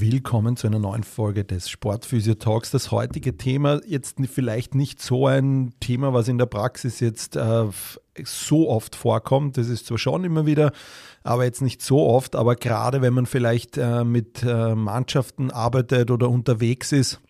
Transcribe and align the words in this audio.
Willkommen 0.00 0.56
zu 0.56 0.66
einer 0.66 0.78
neuen 0.78 1.04
Folge 1.04 1.44
des 1.44 1.68
Sportphysio 1.68 2.32
Talks. 2.32 2.70
Das 2.70 2.90
heutige 2.90 3.36
Thema 3.36 3.82
jetzt 3.86 4.16
vielleicht 4.32 4.74
nicht 4.74 5.02
so 5.02 5.26
ein 5.26 5.74
Thema, 5.78 6.14
was 6.14 6.26
in 6.26 6.38
der 6.38 6.46
Praxis 6.46 7.00
jetzt 7.00 7.36
äh, 7.36 7.66
so 8.24 8.70
oft 8.70 8.96
vorkommt. 8.96 9.58
Das 9.58 9.68
ist 9.68 9.84
zwar 9.84 9.98
schon 9.98 10.24
immer 10.24 10.46
wieder, 10.46 10.72
aber 11.22 11.44
jetzt 11.44 11.60
nicht 11.60 11.82
so 11.82 12.06
oft. 12.06 12.34
Aber 12.34 12.56
gerade 12.56 13.02
wenn 13.02 13.12
man 13.12 13.26
vielleicht 13.26 13.76
äh, 13.76 14.02
mit 14.02 14.42
äh, 14.42 14.74
Mannschaften 14.74 15.50
arbeitet 15.50 16.10
oder 16.10 16.30
unterwegs 16.30 16.92
ist, 16.92 17.20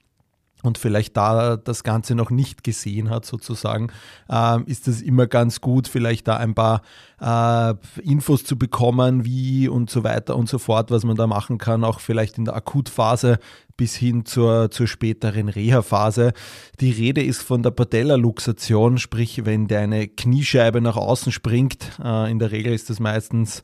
und 0.62 0.78
vielleicht 0.78 1.16
da 1.16 1.56
das 1.56 1.84
Ganze 1.84 2.14
noch 2.14 2.30
nicht 2.30 2.64
gesehen 2.64 3.10
hat, 3.10 3.24
sozusagen, 3.24 3.88
äh, 4.28 4.62
ist 4.64 4.88
es 4.88 5.02
immer 5.02 5.26
ganz 5.26 5.60
gut, 5.60 5.88
vielleicht 5.88 6.28
da 6.28 6.36
ein 6.36 6.54
paar 6.54 6.82
äh, 7.20 7.74
Infos 8.02 8.44
zu 8.44 8.58
bekommen, 8.58 9.24
wie 9.24 9.68
und 9.68 9.90
so 9.90 10.04
weiter 10.04 10.36
und 10.36 10.48
so 10.48 10.58
fort, 10.58 10.90
was 10.90 11.04
man 11.04 11.16
da 11.16 11.26
machen 11.26 11.58
kann, 11.58 11.84
auch 11.84 12.00
vielleicht 12.00 12.38
in 12.38 12.44
der 12.44 12.56
Akutphase 12.56 13.38
bis 13.76 13.94
hin 13.94 14.26
zur, 14.26 14.70
zur 14.70 14.86
späteren 14.86 15.48
Reha-Phase. 15.48 16.34
Die 16.80 16.90
Rede 16.90 17.22
ist 17.22 17.42
von 17.42 17.62
der 17.62 17.70
Patella-Luxation, 17.70 18.98
sprich, 18.98 19.46
wenn 19.46 19.68
deine 19.68 20.06
Kniescheibe 20.06 20.82
nach 20.82 20.98
außen 20.98 21.32
springt. 21.32 21.98
Äh, 22.04 22.30
in 22.30 22.38
der 22.38 22.52
Regel 22.52 22.74
ist 22.74 22.90
das 22.90 23.00
meistens 23.00 23.62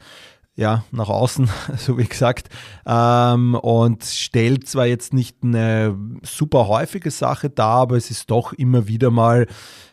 ja, 0.57 0.85
nach 0.91 1.09
außen, 1.09 1.49
so 1.77 1.99
wie 1.99 2.07
gesagt, 2.07 2.49
ähm, 2.87 3.55
und 3.55 4.05
stellt 4.05 4.67
zwar 4.67 4.87
jetzt 4.87 5.13
nicht 5.13 5.37
eine 5.43 5.97
super 6.23 6.67
häufige 6.67 7.11
Sache 7.11 7.51
dar, 7.51 7.83
aber 7.83 7.97
es 7.97 8.11
ist 8.11 8.31
doch 8.31 8.53
immer 8.55 8.89
wieder 8.89 9.11
mal 9.11 9.47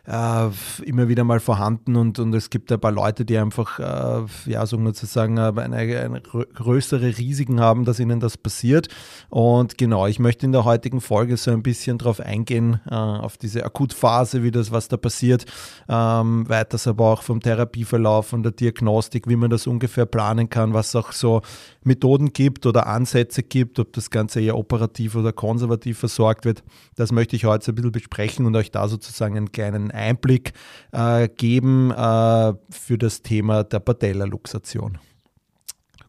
äh, 0.05 0.49
immer 0.83 1.07
wieder 1.07 1.23
mal 1.23 1.39
vorhanden 1.39 1.95
und, 1.95 2.19
und 2.19 2.33
es 2.33 2.49
gibt 2.49 2.71
ein 2.71 2.79
paar 2.79 2.91
Leute, 2.91 3.23
die 3.23 3.37
einfach, 3.37 3.79
äh, 3.79 4.51
ja, 4.51 4.65
so 4.65 4.77
sozusagen 4.83 5.37
äh, 5.37 5.53
eine, 5.55 5.77
eine 5.77 6.21
größere 6.21 7.17
Risiken 7.17 7.61
haben, 7.61 7.85
dass 7.85 7.99
ihnen 7.99 8.19
das 8.19 8.37
passiert. 8.37 8.89
Und 9.29 9.77
genau, 9.77 10.07
ich 10.07 10.19
möchte 10.19 10.45
in 10.45 10.51
der 10.51 10.65
heutigen 10.65 10.99
Folge 10.99 11.37
so 11.37 11.51
ein 11.51 11.63
bisschen 11.63 11.97
darauf 11.97 12.19
eingehen, 12.19 12.81
äh, 12.89 12.93
auf 12.93 13.37
diese 13.37 13.63
Akutphase, 13.63 14.43
wie 14.43 14.51
das, 14.51 14.71
was 14.71 14.89
da 14.89 14.97
passiert, 14.97 15.45
ähm, 15.87 16.49
weiters 16.49 16.85
aber 16.85 17.05
auch 17.05 17.21
vom 17.23 17.39
Therapieverlauf, 17.39 18.27
von 18.27 18.43
der 18.43 18.51
Diagnostik, 18.51 19.27
wie 19.29 19.37
man 19.37 19.49
das 19.49 19.67
ungefähr 19.67 20.05
planen 20.05 20.49
kann, 20.49 20.73
was 20.73 20.95
auch 20.95 21.13
so 21.13 21.41
Methoden 21.83 22.33
gibt 22.33 22.65
oder 22.65 22.87
Ansätze 22.87 23.43
gibt, 23.43 23.79
ob 23.79 23.93
das 23.93 24.09
Ganze 24.09 24.41
eher 24.41 24.57
operativ 24.57 25.15
oder 25.15 25.31
konservativ 25.31 25.99
versorgt 25.99 26.45
wird. 26.45 26.63
Das 26.95 27.11
möchte 27.11 27.35
ich 27.35 27.45
heute 27.45 27.71
ein 27.71 27.75
bisschen 27.75 27.91
besprechen 27.91 28.45
und 28.45 28.55
euch 28.55 28.71
da 28.71 28.87
sozusagen 28.87 29.37
einen 29.37 29.51
kleinen 29.51 29.92
Einblick 29.93 30.53
äh, 30.91 31.29
geben 31.29 31.91
äh, 31.91 32.53
für 32.69 32.97
das 32.97 33.21
Thema 33.21 33.63
der 33.63 33.79
Patella-Luxation. 33.79 34.97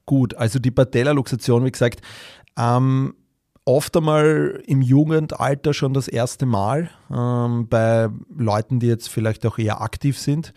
Gut, 0.06 0.34
also 0.34 0.58
die 0.58 0.70
Patella-Luxation, 0.70 1.64
wie 1.64 1.72
gesagt, 1.72 2.00
ähm, 2.58 3.14
oft 3.64 3.96
einmal 3.96 4.62
im 4.66 4.82
Jugendalter 4.82 5.72
schon 5.72 5.94
das 5.94 6.08
erste 6.08 6.44
Mal 6.44 6.90
ähm, 7.10 7.66
bei 7.68 8.10
Leuten, 8.36 8.78
die 8.78 8.88
jetzt 8.88 9.08
vielleicht 9.08 9.46
auch 9.46 9.58
eher 9.58 9.80
aktiv 9.80 10.18
sind. 10.18 10.52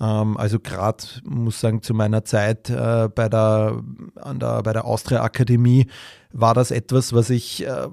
Ähm, 0.00 0.36
also 0.36 0.60
gerade, 0.60 1.04
muss 1.24 1.60
sagen, 1.60 1.82
zu 1.82 1.94
meiner 1.94 2.24
Zeit 2.24 2.70
äh, 2.70 3.08
bei, 3.12 3.28
der, 3.28 3.82
an 4.16 4.38
der, 4.38 4.62
bei 4.62 4.72
der 4.72 4.84
Austria 4.84 5.22
Akademie 5.22 5.88
war 6.32 6.54
das 6.54 6.70
etwas, 6.70 7.12
was 7.12 7.30
ich, 7.30 7.66
äh, 7.66 7.88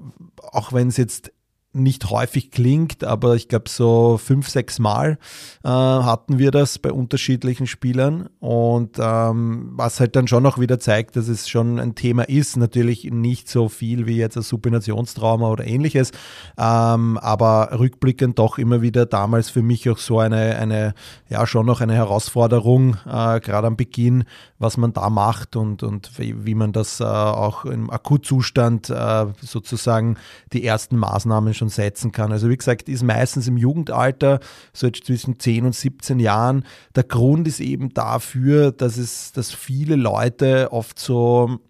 auch 0.52 0.72
wenn 0.72 0.88
es 0.88 0.96
jetzt 0.96 1.32
nicht 1.72 2.10
häufig 2.10 2.50
klingt, 2.50 3.04
aber 3.04 3.36
ich 3.36 3.48
glaube 3.48 3.68
so 3.68 4.18
fünf, 4.18 4.48
sechs 4.48 4.80
Mal 4.80 5.18
äh, 5.62 5.68
hatten 5.68 6.38
wir 6.38 6.50
das 6.50 6.80
bei 6.80 6.90
unterschiedlichen 6.90 7.68
Spielern. 7.68 8.28
Und 8.40 8.96
ähm, 8.98 9.70
was 9.74 10.00
halt 10.00 10.16
dann 10.16 10.26
schon 10.26 10.44
auch 10.46 10.58
wieder 10.58 10.80
zeigt, 10.80 11.14
dass 11.14 11.28
es 11.28 11.48
schon 11.48 11.78
ein 11.78 11.94
Thema 11.94 12.28
ist, 12.28 12.56
natürlich 12.56 13.04
nicht 13.04 13.48
so 13.48 13.68
viel 13.68 14.06
wie 14.06 14.16
jetzt 14.16 14.36
ein 14.36 14.42
Supinationstrauma 14.42 15.48
oder 15.48 15.64
ähnliches, 15.64 16.10
ähm, 16.58 17.18
aber 17.18 17.78
rückblickend 17.78 18.40
doch 18.40 18.58
immer 18.58 18.82
wieder 18.82 19.06
damals 19.06 19.48
für 19.48 19.62
mich 19.62 19.88
auch 19.88 19.98
so 19.98 20.18
eine, 20.18 20.56
eine 20.56 20.94
ja 21.28 21.46
schon 21.46 21.66
noch 21.66 21.80
eine 21.80 21.94
Herausforderung, 21.94 22.96
äh, 23.06 23.38
gerade 23.38 23.68
am 23.68 23.76
Beginn, 23.76 24.24
was 24.58 24.76
man 24.76 24.92
da 24.92 25.08
macht 25.08 25.54
und, 25.54 25.84
und 25.84 26.18
wie, 26.18 26.44
wie 26.44 26.56
man 26.56 26.72
das 26.72 26.98
äh, 26.98 27.04
auch 27.04 27.64
im 27.64 27.90
Akutzustand 27.90 28.90
äh, 28.90 29.26
sozusagen 29.40 30.16
die 30.52 30.64
ersten 30.64 30.96
Maßnahmen 30.96 31.54
schon 31.60 31.68
setzen 31.68 32.10
kann. 32.10 32.32
Also 32.32 32.48
wie 32.48 32.56
gesagt, 32.56 32.88
ist 32.88 33.04
meistens 33.04 33.46
im 33.46 33.56
Jugendalter, 33.56 34.40
so 34.72 34.90
zwischen 34.90 35.38
10 35.38 35.66
und 35.66 35.74
17 35.74 36.18
Jahren. 36.18 36.64
Der 36.96 37.04
Grund 37.04 37.46
ist 37.46 37.60
eben 37.60 37.94
dafür, 37.94 38.72
dass 38.72 38.96
es, 38.96 39.32
dass 39.32 39.52
viele 39.52 39.96
Leute 39.96 40.72
oft 40.72 40.98
so 40.98 41.60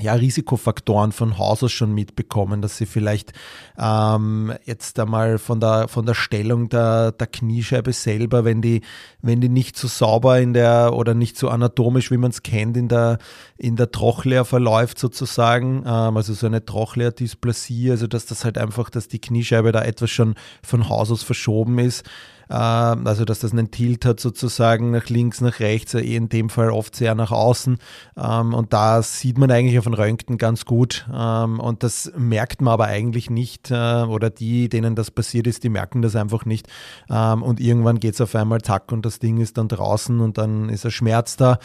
ja, 0.00 0.14
Risikofaktoren 0.14 1.12
von 1.12 1.38
Haus 1.38 1.62
aus 1.62 1.70
schon 1.70 1.94
mitbekommen, 1.94 2.60
dass 2.60 2.76
sie 2.76 2.86
vielleicht 2.86 3.32
ähm, 3.78 4.52
jetzt 4.64 4.98
einmal 4.98 5.38
von 5.38 5.60
der, 5.60 5.86
von 5.86 6.04
der 6.04 6.14
Stellung 6.14 6.68
der, 6.68 7.12
der 7.12 7.28
Kniescheibe 7.28 7.92
selber, 7.92 8.44
wenn 8.44 8.60
die, 8.60 8.80
wenn 9.22 9.40
die 9.40 9.48
nicht 9.48 9.76
so 9.76 9.86
sauber 9.86 10.40
in 10.40 10.52
der 10.52 10.94
oder 10.94 11.14
nicht 11.14 11.38
so 11.38 11.48
anatomisch, 11.48 12.10
wie 12.10 12.16
man 12.16 12.32
es 12.32 12.42
kennt, 12.42 12.76
in 12.76 12.88
der, 12.88 13.18
in 13.56 13.76
der 13.76 13.92
Trochlea 13.92 14.42
verläuft 14.42 14.98
sozusagen, 14.98 15.84
ähm, 15.86 16.16
also 16.16 16.34
so 16.34 16.46
eine 16.46 16.64
Trochlea-Dysplasie, 16.64 17.92
also 17.92 18.08
dass 18.08 18.26
das 18.26 18.44
halt 18.44 18.58
einfach, 18.58 18.90
dass 18.90 19.06
die 19.06 19.20
Kniescheibe 19.20 19.70
da 19.70 19.82
etwas 19.82 20.10
schon 20.10 20.34
von 20.62 20.88
Haus 20.88 21.12
aus 21.12 21.22
verschoben 21.22 21.78
ist, 21.78 22.04
also 22.48 23.24
dass 23.24 23.40
das 23.40 23.52
einen 23.52 23.70
Tilt 23.70 24.04
hat 24.04 24.20
sozusagen 24.20 24.90
nach 24.90 25.08
links, 25.08 25.40
nach 25.40 25.60
rechts, 25.60 25.94
eh 25.94 26.16
in 26.16 26.28
dem 26.28 26.50
Fall 26.50 26.70
oft 26.70 26.94
sehr 26.96 27.14
nach 27.14 27.32
außen. 27.32 27.78
Ähm, 28.16 28.54
und 28.54 28.72
da 28.72 29.02
sieht 29.02 29.38
man 29.38 29.50
eigentlich 29.50 29.78
auf 29.78 29.84
den 29.84 29.94
Röntgen 29.94 30.38
ganz 30.38 30.64
gut. 30.64 31.06
Ähm, 31.12 31.60
und 31.60 31.82
das 31.82 32.12
merkt 32.16 32.60
man 32.60 32.72
aber 32.74 32.86
eigentlich 32.86 33.30
nicht. 33.30 33.70
Äh, 33.70 33.74
oder 34.04 34.30
die, 34.30 34.68
denen 34.68 34.94
das 34.94 35.10
passiert 35.10 35.46
ist, 35.46 35.64
die 35.64 35.68
merken 35.68 36.02
das 36.02 36.16
einfach 36.16 36.44
nicht. 36.44 36.68
Und 37.08 37.60
irgendwann 37.60 38.00
geht 38.00 38.14
es 38.14 38.20
auf 38.20 38.34
einmal 38.34 38.60
zack 38.62 38.90
und 38.92 39.04
das 39.04 39.18
Ding 39.18 39.38
ist 39.38 39.58
dann 39.58 39.68
draußen 39.68 40.20
und 40.20 40.38
dann 40.38 40.68
ist 40.68 40.84
ein 40.84 40.90
Schmerz 40.90 41.36
da. 41.36 41.58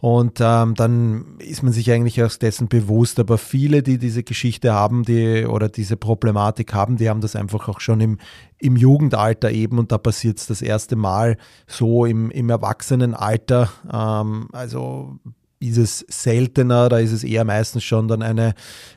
Und 0.00 0.38
ähm, 0.40 0.74
dann 0.74 1.36
ist 1.38 1.62
man 1.62 1.72
sich 1.72 1.90
eigentlich 1.90 2.22
auch 2.22 2.34
dessen 2.34 2.68
bewusst. 2.68 3.20
Aber 3.20 3.36
viele, 3.36 3.82
die 3.82 3.98
diese 3.98 4.22
Geschichte 4.22 4.72
haben, 4.72 5.04
die 5.04 5.44
oder 5.44 5.68
diese 5.68 5.96
Problematik 5.96 6.72
haben, 6.72 6.96
die 6.96 7.10
haben 7.10 7.20
das 7.20 7.36
einfach 7.36 7.68
auch 7.68 7.80
schon 7.80 8.00
im, 8.00 8.18
im 8.58 8.76
Jugendalter 8.76 9.50
eben 9.50 9.78
und 9.78 9.92
da 9.92 9.98
passiert 9.98 10.38
es 10.38 10.46
das 10.46 10.62
erste 10.62 10.96
Mal 10.96 11.36
so 11.66 12.06
im, 12.06 12.30
im 12.30 12.48
Erwachsenenalter. 12.48 13.70
Ähm, 13.92 14.48
also 14.52 15.18
ist 15.60 15.76
es 15.76 16.06
seltener, 16.08 16.88
da 16.88 16.98
ist 16.98 17.12
es 17.12 17.22
eher 17.22 17.44
meistens 17.44 17.84
schon 17.84 18.08
dann 18.08 18.22
eine, 18.22 18.54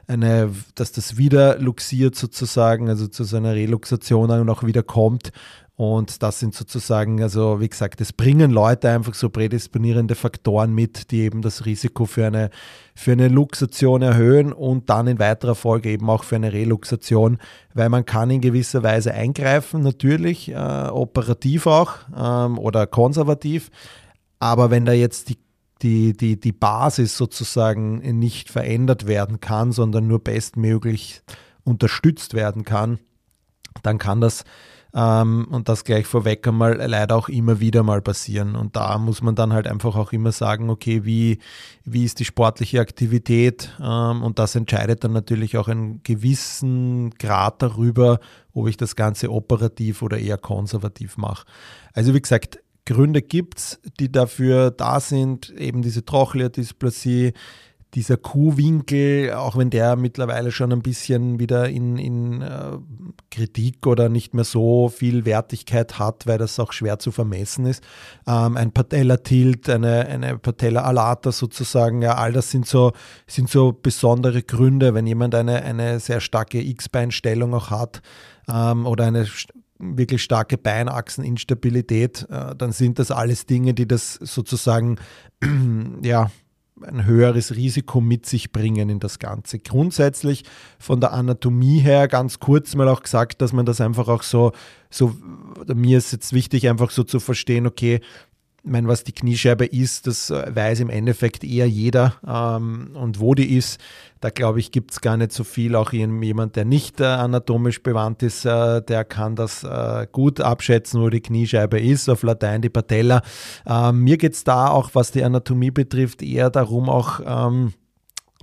eine 0.07 0.49
dass 0.75 0.93
das 0.93 1.17
wieder 1.17 1.59
luxiert 1.59 2.15
sozusagen, 2.15 2.87
also 2.87 3.07
zu 3.07 3.25
so 3.25 3.35
einer 3.35 3.53
Reluxation 3.53 4.31
und 4.31 4.49
auch 4.49 4.63
wieder 4.63 4.81
kommt. 4.81 5.33
Und 5.83 6.23
das 6.23 6.39
sind 6.39 6.55
sozusagen, 6.55 7.21
also 7.21 7.59
wie 7.59 7.67
gesagt, 7.67 7.99
es 7.99 8.13
bringen 8.13 8.51
Leute 8.51 8.89
einfach 8.89 9.13
so 9.13 9.29
prädisponierende 9.29 10.15
Faktoren 10.15 10.73
mit, 10.73 11.11
die 11.11 11.19
eben 11.19 11.41
das 11.41 11.65
Risiko 11.65 12.05
für 12.05 12.25
eine, 12.25 12.51
für 12.95 13.11
eine 13.11 13.27
Luxation 13.27 14.01
erhöhen 14.01 14.53
und 14.53 14.89
dann 14.89 15.07
in 15.07 15.19
weiterer 15.19 15.55
Folge 15.55 15.89
eben 15.89 16.09
auch 16.09 16.23
für 16.23 16.37
eine 16.37 16.53
Reluxation, 16.53 17.37
weil 17.73 17.89
man 17.89 18.05
kann 18.05 18.29
in 18.31 18.39
gewisser 18.39 18.81
Weise 18.81 19.13
eingreifen, 19.13 19.81
natürlich, 19.81 20.51
äh, 20.51 20.55
operativ 20.55 21.67
auch 21.67 21.95
ähm, 22.17 22.57
oder 22.57 22.87
konservativ. 22.87 23.69
Aber 24.39 24.71
wenn 24.71 24.85
da 24.85 24.93
jetzt 24.93 25.29
die 25.29 25.37
die, 25.81 26.15
die, 26.15 26.39
die 26.39 26.53
Basis 26.53 27.17
sozusagen 27.17 27.97
nicht 28.17 28.49
verändert 28.49 29.05
werden 29.05 29.41
kann, 29.41 29.73
sondern 29.73 30.07
nur 30.07 30.23
bestmöglich 30.23 31.21
unterstützt 31.65 32.35
werden 32.35 32.63
kann, 32.63 32.99
dann 33.81 33.97
kann 33.97 34.21
das 34.21 34.45
ähm, 34.95 35.47
und 35.49 35.69
das 35.69 35.83
gleich 35.83 36.05
vorweg 36.05 36.47
einmal 36.47 36.75
leider 36.77 37.15
auch 37.15 37.29
immer 37.29 37.59
wieder 37.59 37.83
mal 37.83 38.01
passieren. 38.01 38.55
Und 38.55 38.75
da 38.75 38.97
muss 38.97 39.21
man 39.21 39.35
dann 39.35 39.51
halt 39.51 39.67
einfach 39.67 39.95
auch 39.95 40.11
immer 40.11 40.31
sagen, 40.31 40.69
okay, 40.69 41.03
wie, 41.03 41.39
wie 41.83 42.05
ist 42.05 42.19
die 42.19 42.25
sportliche 42.25 42.79
Aktivität? 42.79 43.75
Ähm, 43.81 44.21
und 44.21 44.37
das 44.37 44.55
entscheidet 44.55 45.03
dann 45.03 45.13
natürlich 45.13 45.57
auch 45.57 45.67
einen 45.67 46.03
gewissen 46.03 47.11
Grad 47.17 47.61
darüber, 47.61 48.19
ob 48.53 48.67
ich 48.67 48.77
das 48.77 48.95
Ganze 48.95 49.31
operativ 49.31 50.03
oder 50.03 50.19
eher 50.19 50.37
konservativ 50.37 51.17
mache. 51.17 51.45
Also 51.93 52.13
wie 52.13 52.21
gesagt, 52.21 52.59
Gründe 52.85 53.21
gibt 53.21 53.59
es, 53.59 53.79
die 53.99 54.11
dafür 54.11 54.69
da 54.69 54.99
sind, 54.99 55.49
eben 55.51 55.81
diese 55.81 56.05
Trochlea-Dysplasie, 56.05 57.33
dieser 57.93 58.17
Kuhwinkel, 58.17 59.33
auch 59.33 59.55
wenn 59.55 59.69
der 59.69 59.95
mittlerweile 59.95 60.51
schon 60.51 60.71
ein 60.71 60.81
bisschen 60.81 61.39
wieder 61.39 61.69
in, 61.69 61.97
in 61.97 62.41
äh, 62.41 62.77
Kritik 63.29 63.85
oder 63.85 64.09
nicht 64.09 64.33
mehr 64.33 64.43
so 64.43 64.89
viel 64.89 65.25
Wertigkeit 65.25 65.99
hat, 65.99 66.25
weil 66.25 66.37
das 66.37 66.59
auch 66.59 66.73
schwer 66.73 66.99
zu 66.99 67.11
vermessen 67.11 67.65
ist. 67.65 67.83
Ähm, 68.27 68.57
ein 68.57 68.71
Patella-Tilt, 68.71 69.69
eine, 69.69 70.07
eine 70.07 70.37
Patella-Alata 70.37 71.31
sozusagen, 71.31 72.01
ja, 72.01 72.15
all 72.15 72.33
das 72.33 72.49
sind 72.49 72.65
so, 72.65 72.93
sind 73.27 73.49
so 73.49 73.73
besondere 73.73 74.41
Gründe, 74.41 74.93
wenn 74.93 75.05
jemand 75.05 75.35
eine, 75.35 75.61
eine 75.63 75.99
sehr 75.99 76.19
starke 76.19 76.61
X-Beinstellung 76.61 77.53
auch 77.53 77.69
hat 77.69 78.01
ähm, 78.49 78.85
oder 78.85 79.05
eine 79.05 79.27
wirklich 79.79 80.23
starke 80.23 80.57
Beinachseninstabilität, 80.57 82.27
äh, 82.29 82.55
dann 82.55 82.71
sind 82.71 82.99
das 82.99 83.11
alles 83.11 83.45
Dinge, 83.45 83.73
die 83.73 83.87
das 83.87 84.13
sozusagen 84.15 84.97
ja 86.01 86.31
ein 86.81 87.05
höheres 87.05 87.55
Risiko 87.55 88.01
mit 88.01 88.25
sich 88.25 88.51
bringen 88.51 88.89
in 88.89 88.99
das 88.99 89.19
Ganze. 89.19 89.59
Grundsätzlich 89.59 90.43
von 90.79 90.99
der 90.99 91.13
Anatomie 91.13 91.79
her 91.79 92.07
ganz 92.07 92.39
kurz 92.39 92.75
mal 92.75 92.87
auch 92.87 93.03
gesagt, 93.03 93.41
dass 93.41 93.53
man 93.53 93.65
das 93.65 93.79
einfach 93.79 94.07
auch 94.07 94.23
so, 94.23 94.51
so 94.89 95.15
mir 95.73 95.97
ist 95.97 96.11
jetzt 96.11 96.33
wichtig, 96.33 96.67
einfach 96.67 96.89
so 96.89 97.03
zu 97.03 97.19
verstehen, 97.19 97.67
okay, 97.67 98.01
ich 98.65 98.71
meine, 98.71 98.87
was 98.87 99.03
die 99.03 99.11
Kniescheibe 99.11 99.65
ist, 99.65 100.07
das 100.07 100.29
weiß 100.29 100.79
im 100.79 100.89
Endeffekt 100.89 101.43
eher 101.43 101.67
jeder. 101.67 102.15
Ähm, 102.25 102.91
und 102.93 103.19
wo 103.19 103.35
die 103.35 103.57
ist, 103.57 103.77
da 104.21 104.29
glaube 104.29 104.61
ich, 104.61 104.71
gibt 104.71 104.91
es 104.91 105.01
gar 105.01 105.17
nicht 105.17 105.33
so 105.33 105.43
viel. 105.43 105.75
Auch 105.75 105.91
jemand, 105.91 106.55
der 106.55 106.63
nicht 106.63 107.01
äh, 107.01 107.03
anatomisch 107.03 107.83
bewandt 107.83 108.23
ist, 108.23 108.45
äh, 108.45 108.81
der 108.81 109.03
kann 109.03 109.35
das 109.35 109.65
äh, 109.65 110.07
gut 110.09 110.39
abschätzen, 110.39 111.01
wo 111.01 111.09
die 111.09 111.19
Kniescheibe 111.19 111.77
ist. 111.77 112.07
Auf 112.07 112.23
Latein 112.23 112.61
die 112.61 112.69
Patella. 112.69 113.21
Ähm, 113.65 113.99
mir 113.99 114.17
geht 114.17 114.33
es 114.33 114.45
da 114.45 114.69
auch, 114.69 114.91
was 114.93 115.11
die 115.11 115.25
Anatomie 115.25 115.71
betrifft, 115.71 116.21
eher 116.21 116.49
darum, 116.49 116.87
auch 116.87 117.19
ähm, 117.25 117.73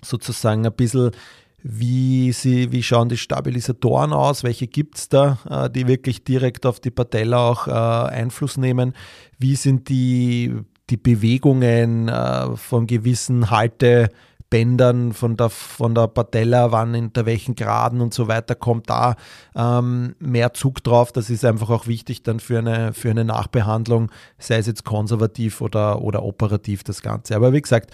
sozusagen 0.03 0.67
ein 0.67 0.73
bisschen 0.75 1.13
wie, 1.63 2.33
sie, 2.33 2.73
wie 2.73 2.83
schauen 2.83 3.09
die 3.09 3.17
Stabilisatoren 3.17 4.13
aus? 4.13 4.45
Welche 4.45 4.67
gibt 4.67 4.99
es 4.99 5.09
da, 5.09 5.39
äh, 5.49 5.71
die 5.71 5.87
wirklich 5.87 6.25
direkt 6.25 6.67
auf 6.67 6.81
die 6.81 6.91
Patella 6.91 7.49
auch 7.49 7.67
äh, 7.69 7.71
Einfluss 7.71 8.57
nehmen? 8.57 8.95
Wie 9.39 9.57
sind 9.57 9.89
die, 9.89 10.55
die 10.89 10.97
Bewegungen 10.97 12.09
äh, 12.09 12.57
von 12.57 12.87
gewissen 12.87 13.51
Halte- 13.51 14.09
Bändern 14.51 15.13
von 15.13 15.37
der, 15.37 15.49
von 15.49 15.95
der 15.95 16.09
Patella, 16.09 16.73
wann 16.73 16.95
in 16.95 17.13
der 17.13 17.25
welchen 17.25 17.55
Graden 17.55 18.01
und 18.01 18.13
so 18.13 18.27
weiter 18.27 18.57
kommt 18.57 18.91
da 18.91 19.15
ähm, 19.55 20.17
mehr 20.19 20.53
Zug 20.53 20.83
drauf. 20.83 21.13
Das 21.13 21.31
ist 21.31 21.45
einfach 21.45 21.71
auch 21.71 21.87
wichtig 21.87 22.25
dann 22.25 22.41
für 22.41 22.59
eine, 22.59 22.93
für 22.93 23.11
eine 23.11 23.25
Nachbehandlung, 23.25 24.11
sei 24.39 24.59
es 24.59 24.67
jetzt 24.67 24.85
konservativ 24.85 25.61
oder, 25.61 26.03
oder 26.03 26.25
operativ 26.25 26.83
das 26.83 27.01
Ganze. 27.01 27.37
Aber 27.37 27.53
wie 27.53 27.63
gesagt, 27.63 27.91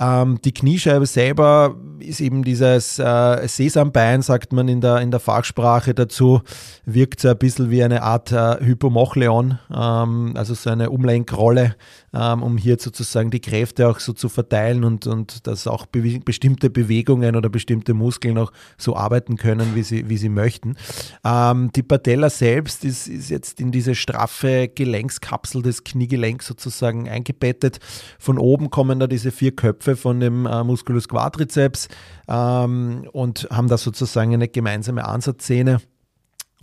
ähm, 0.00 0.38
die 0.44 0.52
Kniescheibe 0.52 1.06
selber 1.06 1.74
ist 1.98 2.20
eben 2.20 2.44
dieses 2.44 2.98
äh, 2.98 3.46
Sesambein, 3.48 4.22
sagt 4.22 4.52
man 4.52 4.68
in 4.68 4.80
der, 4.80 4.98
in 5.00 5.10
der 5.10 5.20
Fachsprache 5.20 5.92
dazu, 5.92 6.40
wirkt 6.84 7.20
so 7.20 7.28
ein 7.28 7.38
bisschen 7.38 7.70
wie 7.70 7.82
eine 7.82 8.02
Art 8.02 8.30
äh, 8.30 8.64
Hypomochleon, 8.64 9.58
ähm, 9.74 10.34
also 10.36 10.54
so 10.54 10.70
eine 10.70 10.90
Umlenkrolle, 10.90 11.74
ähm, 12.14 12.42
um 12.42 12.56
hier 12.56 12.76
sozusagen 12.78 13.30
die 13.30 13.40
Kräfte 13.40 13.88
auch 13.88 14.00
so 14.00 14.12
zu 14.12 14.28
verteilen 14.28 14.84
und, 14.84 15.06
und 15.06 15.46
dass 15.46 15.66
auch 15.66 15.86
be 15.86 16.20
bestimmte 16.24 16.70
Bewegungen 16.70 17.36
oder 17.36 17.48
bestimmte 17.48 17.94
Muskeln 17.94 18.38
auch 18.38 18.52
so 18.76 18.96
arbeiten 18.96 19.36
können, 19.36 19.74
wie 19.74 19.82
sie, 19.82 20.08
wie 20.08 20.16
sie 20.16 20.28
möchten. 20.28 20.76
Ähm, 21.24 21.70
die 21.74 21.82
Patella 21.82 22.30
selbst 22.30 22.84
ist, 22.84 23.08
ist 23.08 23.30
jetzt 23.30 23.60
in 23.60 23.72
diese 23.72 23.94
straffe 23.94 24.68
Gelenkskapsel 24.68 25.62
des 25.62 25.84
Kniegelenks 25.84 26.46
sozusagen 26.46 27.08
eingebettet. 27.08 27.78
Von 28.18 28.38
oben 28.38 28.70
kommen 28.70 28.98
da 28.98 29.06
diese 29.06 29.30
vier 29.30 29.54
Köpfe 29.54 29.96
von 29.96 30.20
dem 30.20 30.46
äh, 30.46 30.64
Musculus 30.64 31.08
quadriceps 31.08 31.88
ähm, 32.28 33.08
und 33.12 33.48
haben 33.50 33.68
da 33.68 33.78
sozusagen 33.78 34.34
eine 34.34 34.48
gemeinsame 34.48 35.04
Ansatzszene 35.04 35.80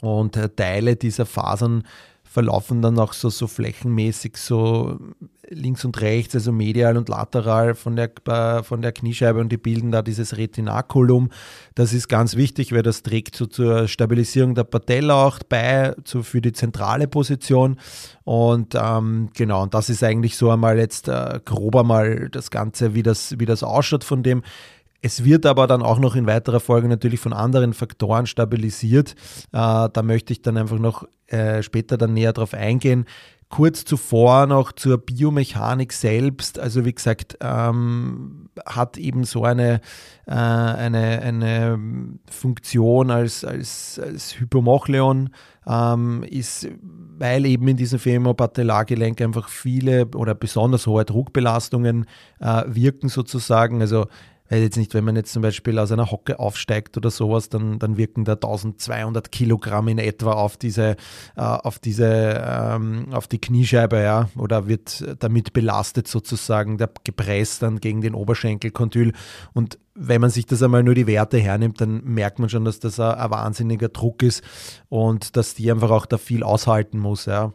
und 0.01 0.38
äh, 0.38 0.50
Teile 0.50 0.95
dieser 0.95 1.25
Fasern 1.25 1.83
verlaufen 2.36 2.82
dann 2.82 3.00
auch 3.00 3.14
so, 3.14 3.30
so 3.30 3.48
flächenmäßig 3.48 4.36
so 4.36 5.00
links 5.50 5.86
und 5.86 6.02
rechts, 6.02 6.36
also 6.36 6.52
medial 6.52 6.98
und 6.98 7.08
lateral 7.08 7.76
von 7.76 7.96
der, 7.96 8.12
äh, 8.28 8.62
von 8.62 8.82
der 8.82 8.92
Kniescheibe 8.92 9.40
und 9.40 9.54
die 9.54 9.58
bilden 9.58 9.92
da 9.94 10.02
dieses 10.02 10.36
Retinaculum. 10.36 11.30
Das 11.76 11.94
ist 11.94 12.10
ganz 12.10 12.36
wichtig, 12.36 12.74
weil 12.74 12.84
das 12.84 13.04
trägt 13.04 13.38
so 13.38 13.46
zur 13.46 13.88
Stabilisierung 13.88 14.54
der 14.54 14.66
Patella 14.66 15.26
auch 15.26 15.40
bei, 15.48 15.96
so 16.04 16.24
für 16.24 16.42
die 16.42 16.52
zentrale 16.52 17.08
Position. 17.08 17.78
Und 18.26 18.76
ähm, 18.76 19.30
genau, 19.34 19.64
und 19.64 19.74
das 19.74 19.90
ist 19.90 20.04
eigentlich 20.04 20.36
so 20.36 20.50
einmal 20.50 20.78
jetzt 20.78 21.08
äh, 21.08 21.40
grob 21.46 21.78
einmal 21.78 22.28
das 22.30 22.52
Ganze, 22.52 22.96
wie 22.96 23.04
das, 23.04 23.40
wie 23.40 23.46
das 23.46 23.64
ausschaut 23.64 24.04
von 24.04 24.24
dem. 24.24 24.44
Es 25.06 25.24
wird 25.24 25.46
aber 25.46 25.68
dann 25.68 25.84
auch 25.84 26.00
noch 26.00 26.16
in 26.16 26.25
weiterer 26.25 26.60
Folge 26.60 26.88
natürlich 26.88 27.19
von 27.19 27.31
anderen 27.31 27.74
Faktoren 27.74 28.25
stabilisiert. 28.25 29.12
Äh, 29.52 29.88
da 29.94 30.02
möchte 30.02 30.34
ich 30.34 30.42
dann 30.42 30.57
einfach 30.57 30.80
noch 30.80 31.07
äh, 31.28 31.62
später 31.62 31.96
dann 31.96 32.16
näher 32.16 32.34
drauf 32.34 32.56
eingehen. 32.56 33.06
Kurz 33.48 33.86
zuvor 33.86 34.48
noch 34.48 34.72
zur 34.72 34.98
Biomechanik 34.98 35.94
selbst. 35.94 36.57
Also 36.57 36.86
wie 36.86 36.94
gesagt, 36.96 37.38
ähm, 37.40 38.50
hat 38.66 38.98
eben 38.98 39.25
so 39.25 39.44
eine, 39.44 39.80
äh, 40.25 40.31
eine, 40.31 41.22
eine 41.22 41.80
Funktion 42.31 43.12
als, 43.12 43.46
als, 43.46 44.02
als 44.04 44.40
Hypomochleon, 44.40 45.30
ähm, 45.68 46.24
ist, 46.24 46.68
weil 47.19 47.46
eben 47.46 47.68
in 47.68 47.78
diesem 47.78 48.00
Femopatellargelenk 48.00 49.22
einfach 49.22 49.50
viele 49.50 50.07
oder 50.16 50.34
besonders 50.34 50.88
hohe 50.88 51.06
Druckbelastungen 51.06 52.07
äh, 52.40 52.63
wirken 52.66 53.07
sozusagen. 53.07 53.81
Also 53.81 54.07
weil 54.50 54.62
jetzt 54.62 54.77
nicht, 54.77 54.94
wenn 54.94 55.03
man 55.03 55.15
jetzt 55.15 55.33
zum 55.33 55.42
Beispiel 55.42 55.80
aus 55.80 55.92
einer 55.92 56.12
Hocke 56.12 56.39
aufsteigt 56.39 56.97
oder 56.97 57.09
sowas, 57.09 57.50
dann, 57.50 57.80
dann 57.80 57.97
wirken 57.97 58.25
da 58.25 58.33
1200 58.33 59.31
Kilogramm 59.31 59.88
in 59.88 59.97
etwa 59.97 60.33
auf 60.33 60.57
diese, 60.57 60.95
äh, 61.36 61.42
auf 61.42 61.80
diese, 61.80 62.44
ähm, 62.45 63.07
auf 63.12 63.27
die 63.27 63.39
Kniescheibe, 63.39 64.01
ja, 64.01 64.30
oder 64.38 64.68
wird 64.68 65.03
damit 65.19 65.53
belastet 65.53 66.07
sozusagen, 66.07 66.77
der 66.77 66.89
gepresst 67.03 67.63
dann 67.63 67.80
gegen 67.80 68.01
den 68.01 68.13
Oberschenkelkondyl. 68.13 69.13
Und 69.53 69.80
wenn 69.95 70.21
man 70.21 70.30
sich 70.30 70.45
das 70.45 70.62
einmal 70.62 70.83
nur 70.83 70.95
die 70.95 71.07
Werte 71.07 71.39
hernimmt, 71.39 71.81
dann 71.81 72.03
merkt 72.03 72.39
man 72.39 72.50
schon, 72.50 72.65
dass 72.65 72.80
das 72.80 73.00
ein, 73.00 73.15
ein 73.15 73.31
wahnsinniger 73.31 73.89
Druck 73.89 74.21
ist 74.21 74.44
und 74.89 75.38
dass 75.38 75.56
die 75.56 75.71
einfach 75.71 75.89
auch 75.89 76.06
da 76.06 76.18
viel 76.18 76.44
aushalten 76.44 77.00
muss, 77.00 77.25
ja. 77.25 77.53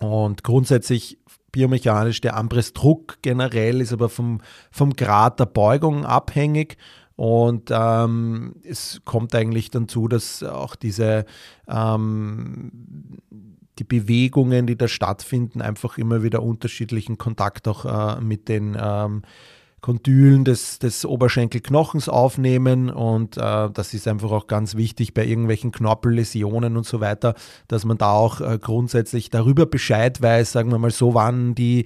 Und 0.00 0.44
grundsätzlich 0.44 1.18
biomechanisch. 1.58 2.20
Der 2.20 2.36
Ambres-Druck 2.36 3.18
generell 3.20 3.80
ist 3.80 3.92
aber 3.92 4.08
vom, 4.08 4.40
vom 4.70 4.92
Grad 4.94 5.40
der 5.40 5.46
Beugung 5.46 6.04
abhängig. 6.04 6.76
Und 7.16 7.70
ähm, 7.72 8.54
es 8.62 9.00
kommt 9.04 9.34
eigentlich 9.34 9.70
dann 9.70 9.88
zu, 9.88 10.06
dass 10.06 10.44
auch 10.44 10.76
diese 10.76 11.24
ähm, 11.66 12.70
die 13.80 13.84
Bewegungen, 13.84 14.68
die 14.68 14.76
da 14.76 14.86
stattfinden, 14.86 15.60
einfach 15.60 15.98
immer 15.98 16.22
wieder 16.22 16.44
unterschiedlichen 16.44 17.18
Kontakt 17.18 17.66
auch 17.66 17.84
äh, 17.84 18.20
mit 18.20 18.48
den 18.48 18.76
ähm, 18.80 19.22
Kondylen 19.80 20.44
des, 20.44 20.78
des 20.78 21.04
Oberschenkelknochens 21.04 22.08
aufnehmen 22.08 22.90
und 22.90 23.36
äh, 23.36 23.70
das 23.70 23.94
ist 23.94 24.08
einfach 24.08 24.30
auch 24.30 24.46
ganz 24.46 24.74
wichtig 24.74 25.14
bei 25.14 25.24
irgendwelchen 25.24 25.70
Knorpelläsionen 25.70 26.76
und 26.76 26.84
so 26.84 27.00
weiter, 27.00 27.34
dass 27.68 27.84
man 27.84 27.98
da 27.98 28.12
auch 28.12 28.40
äh, 28.40 28.58
grundsätzlich 28.60 29.30
darüber 29.30 29.66
Bescheid 29.66 30.20
weiß, 30.20 30.52
sagen 30.52 30.70
wir 30.70 30.78
mal 30.78 30.90
so, 30.90 31.14
wann 31.14 31.54
die 31.54 31.84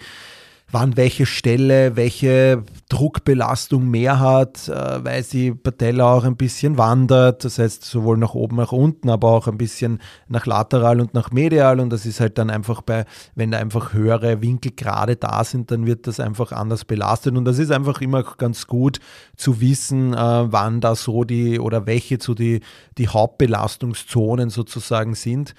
wann 0.73 0.97
welche 0.97 1.27
Stelle 1.27 1.97
welche 1.97 2.65
Druckbelastung 2.89 3.89
mehr 3.89 4.19
hat, 4.21 4.69
äh, 4.69 5.05
weil 5.05 5.23
die 5.23 5.53
Patella 5.53 6.13
auch 6.13 6.25
ein 6.25 6.37
bisschen 6.37 6.79
wandert, 6.79 7.45
das 7.45 7.59
heißt 7.59 7.85
sowohl 7.85 8.17
nach 8.17 8.35
oben, 8.35 8.57
nach 8.57 8.73
unten, 8.73 9.11
aber 9.11 9.29
auch 9.29 9.49
ein 9.49 9.59
bisschen 9.59 10.01
nach 10.29 10.47
lateral 10.47 11.01
und 11.01 11.15
nach 11.15 11.31
medial. 11.31 11.79
Und 11.79 11.91
das 11.91 12.07
ist 12.07 12.21
halt 12.21 12.39
dann 12.39 12.51
einfach 12.51 12.81
bei, 12.83 13.05
wenn 13.35 13.51
da 13.51 13.59
einfach 13.59 13.93
höhere 13.93 14.41
Winkel 14.41 14.73
gerade 14.75 15.17
da 15.17 15.45
sind, 15.45 15.71
dann 15.71 15.87
wird 15.87 16.07
das 16.07 16.21
einfach 16.21 16.53
anders 16.53 16.85
belastet. 16.87 17.37
Und 17.37 17.45
das 17.45 17.59
ist 17.59 17.71
einfach 17.71 18.01
immer 18.01 18.23
ganz 18.23 18.67
gut 18.67 18.99
zu 19.37 19.61
wissen, 19.61 20.15
äh, 20.15 20.17
wann 20.53 20.81
da 20.81 20.95
so 20.95 21.25
die 21.25 21.61
oder 21.61 21.87
welche 21.87 22.19
so 22.21 22.35
die, 22.35 22.61
die 22.99 23.09
Hauptbelastungszonen 23.09 24.49
sozusagen 24.49 25.15
sind 25.15 25.55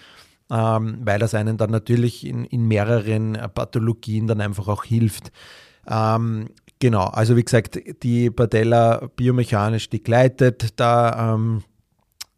ähm, 0.52 1.00
weil 1.04 1.20
das 1.20 1.34
einen 1.34 1.58
dann 1.58 1.72
natürlich 1.72 2.26
in, 2.26 2.46
in 2.46 2.68
mehreren 2.68 3.38
Pathologien 3.54 4.28
dann 4.28 4.42
einfach 4.42 4.68
auch 4.68 4.84
hilft. 4.84 5.32
Ähm, 5.88 6.50
genau, 6.80 7.06
also 7.06 7.36
wie 7.36 7.44
gesagt, 7.44 7.80
die 8.04 8.30
Patella 8.30 9.10
biomechanisch, 9.16 9.90
die 9.90 10.04
gleitet 10.04 10.80
da 10.80 11.34
ähm, 11.34 11.64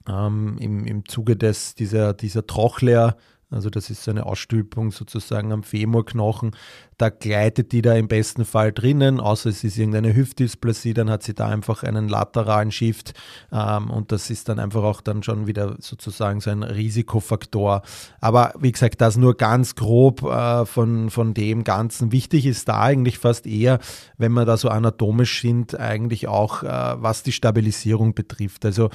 ähm, 0.07 0.57
im, 0.59 0.85
im 0.85 1.07
Zuge 1.07 1.35
des, 1.35 1.75
dieser, 1.75 2.13
dieser 2.13 2.45
Trochlea 2.45 3.15
Also 3.55 3.69
das 3.69 3.89
ist 3.89 4.03
so 4.03 4.11
eine 4.11 4.25
Ausstülpung 4.25 4.91
sozusagen 4.91 5.51
am 5.51 5.63
Femurknochen. 5.63 6.51
Da 6.97 7.09
gleitet 7.09 7.71
die 7.71 7.81
da 7.81 7.93
im 7.95 8.07
besten 8.07 8.45
Fall 8.45 8.71
drinnen, 8.71 9.19
außer 9.19 9.49
es 9.49 9.63
ist 9.63 9.77
irgendeine 9.77 10.15
Hüftdysplasie, 10.15 10.93
dann 10.93 11.09
hat 11.09 11.23
sie 11.23 11.33
da 11.33 11.47
einfach 11.47 11.83
einen 11.83 12.07
lateralen 12.07 12.71
Shift 12.71 13.13
ähm, 13.51 13.89
und 13.89 14.11
das 14.11 14.29
ist 14.29 14.47
dann 14.49 14.59
einfach 14.59 14.83
auch 14.83 15.01
dann 15.01 15.23
schon 15.23 15.47
wieder 15.47 15.75
sozusagen 15.79 16.39
so 16.41 16.51
ein 16.51 16.63
Risikofaktor. 16.63 17.81
Aber 18.21 18.53
wie 18.59 18.71
gesagt, 18.71 19.01
das 19.01 19.17
nur 19.17 19.35
ganz 19.35 19.75
grob 19.75 20.23
äh, 20.23 20.65
von, 20.65 21.09
von 21.09 21.33
dem 21.33 21.63
Ganzen. 21.63 22.11
Wichtig 22.11 22.45
ist 22.45 22.67
da 22.69 22.81
eigentlich 22.81 23.19
fast 23.19 23.47
eher, 23.47 23.79
wenn 24.17 24.31
man 24.31 24.45
da 24.45 24.57
so 24.57 24.69
anatomisch 24.69 25.41
sind, 25.41 25.79
eigentlich 25.79 26.27
auch, 26.27 26.63
äh, 26.63 26.67
was 26.67 27.23
die 27.23 27.31
Stabilisierung 27.31 28.13
betrifft. 28.13 28.65
Also 28.65 28.89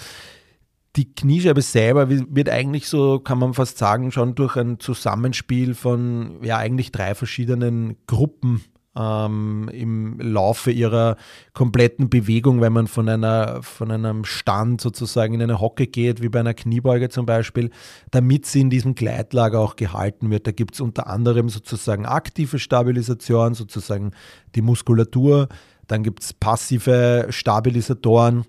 die 0.97 1.13
Kniescheibe 1.15 1.63
selber 1.63 2.09
wird 2.11 2.49
eigentlich 2.49 2.89
so, 2.89 3.21
kann 3.21 3.39
man 3.39 3.55
fast 3.55 3.79
sagen, 3.79 4.11
schon 4.11 4.35
durch 4.35 4.57
ein 4.57 4.81
Zusammenspiel 4.81 5.75
von 5.75 6.43
ja 6.43 6.57
eigentlich 6.59 6.91
drei 6.91 7.15
verschiedenen 7.15 7.97
Gruppen 8.07 8.63
ähm, 8.97 9.71
im 9.73 10.19
Laufe 10.19 10.73
ihrer 10.73 11.17
kompletten 11.53 12.11
Bewegung, 12.11 12.61
wenn 12.61 12.73
man 12.73 12.89
von, 12.89 13.09
einer, 13.09 13.63
von 13.63 13.91
einem 13.91 14.25
Stand 14.25 14.81
sozusagen 14.81 15.35
in 15.35 15.43
eine 15.43 15.61
Hocke 15.61 15.87
geht, 15.87 16.23
wie 16.23 16.29
bei 16.29 16.41
einer 16.41 16.55
Kniebeuge 16.55 17.09
zum 17.09 17.25
Beispiel, 17.25 17.71
damit 18.11 18.47
sie 18.47 18.61
in 18.61 18.71
diesem 18.71 18.97
Gleitlager 18.97 19.61
auch 19.61 19.77
gehalten 19.77 20.31
wird. 20.31 20.47
Da 20.47 20.53
gibt 20.53 20.75
es 20.75 20.81
unter 20.81 21.07
anderem 21.07 21.49
sozusagen 21.49 22.05
aktive 22.05 22.59
Stabilisatoren, 22.59 23.55
sozusagen 23.55 24.11
die 24.57 24.63
Muskulatur, 24.63 25.49
dann 25.87 26.03
gibt 26.03 26.23
es 26.23 26.33
passive 26.33 27.27
Stabilisatoren, 27.31 28.45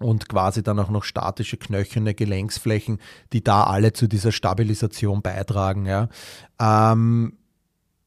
und 0.00 0.28
quasi 0.28 0.62
dann 0.62 0.78
auch 0.78 0.90
noch 0.90 1.04
statische 1.04 1.56
knöcherne 1.56 2.14
Gelenksflächen, 2.14 2.98
die 3.32 3.44
da 3.44 3.64
alle 3.64 3.92
zu 3.92 4.08
dieser 4.08 4.32
Stabilisation 4.32 5.22
beitragen. 5.22 5.86
Ja. 5.86 6.08
Ähm, 6.58 7.34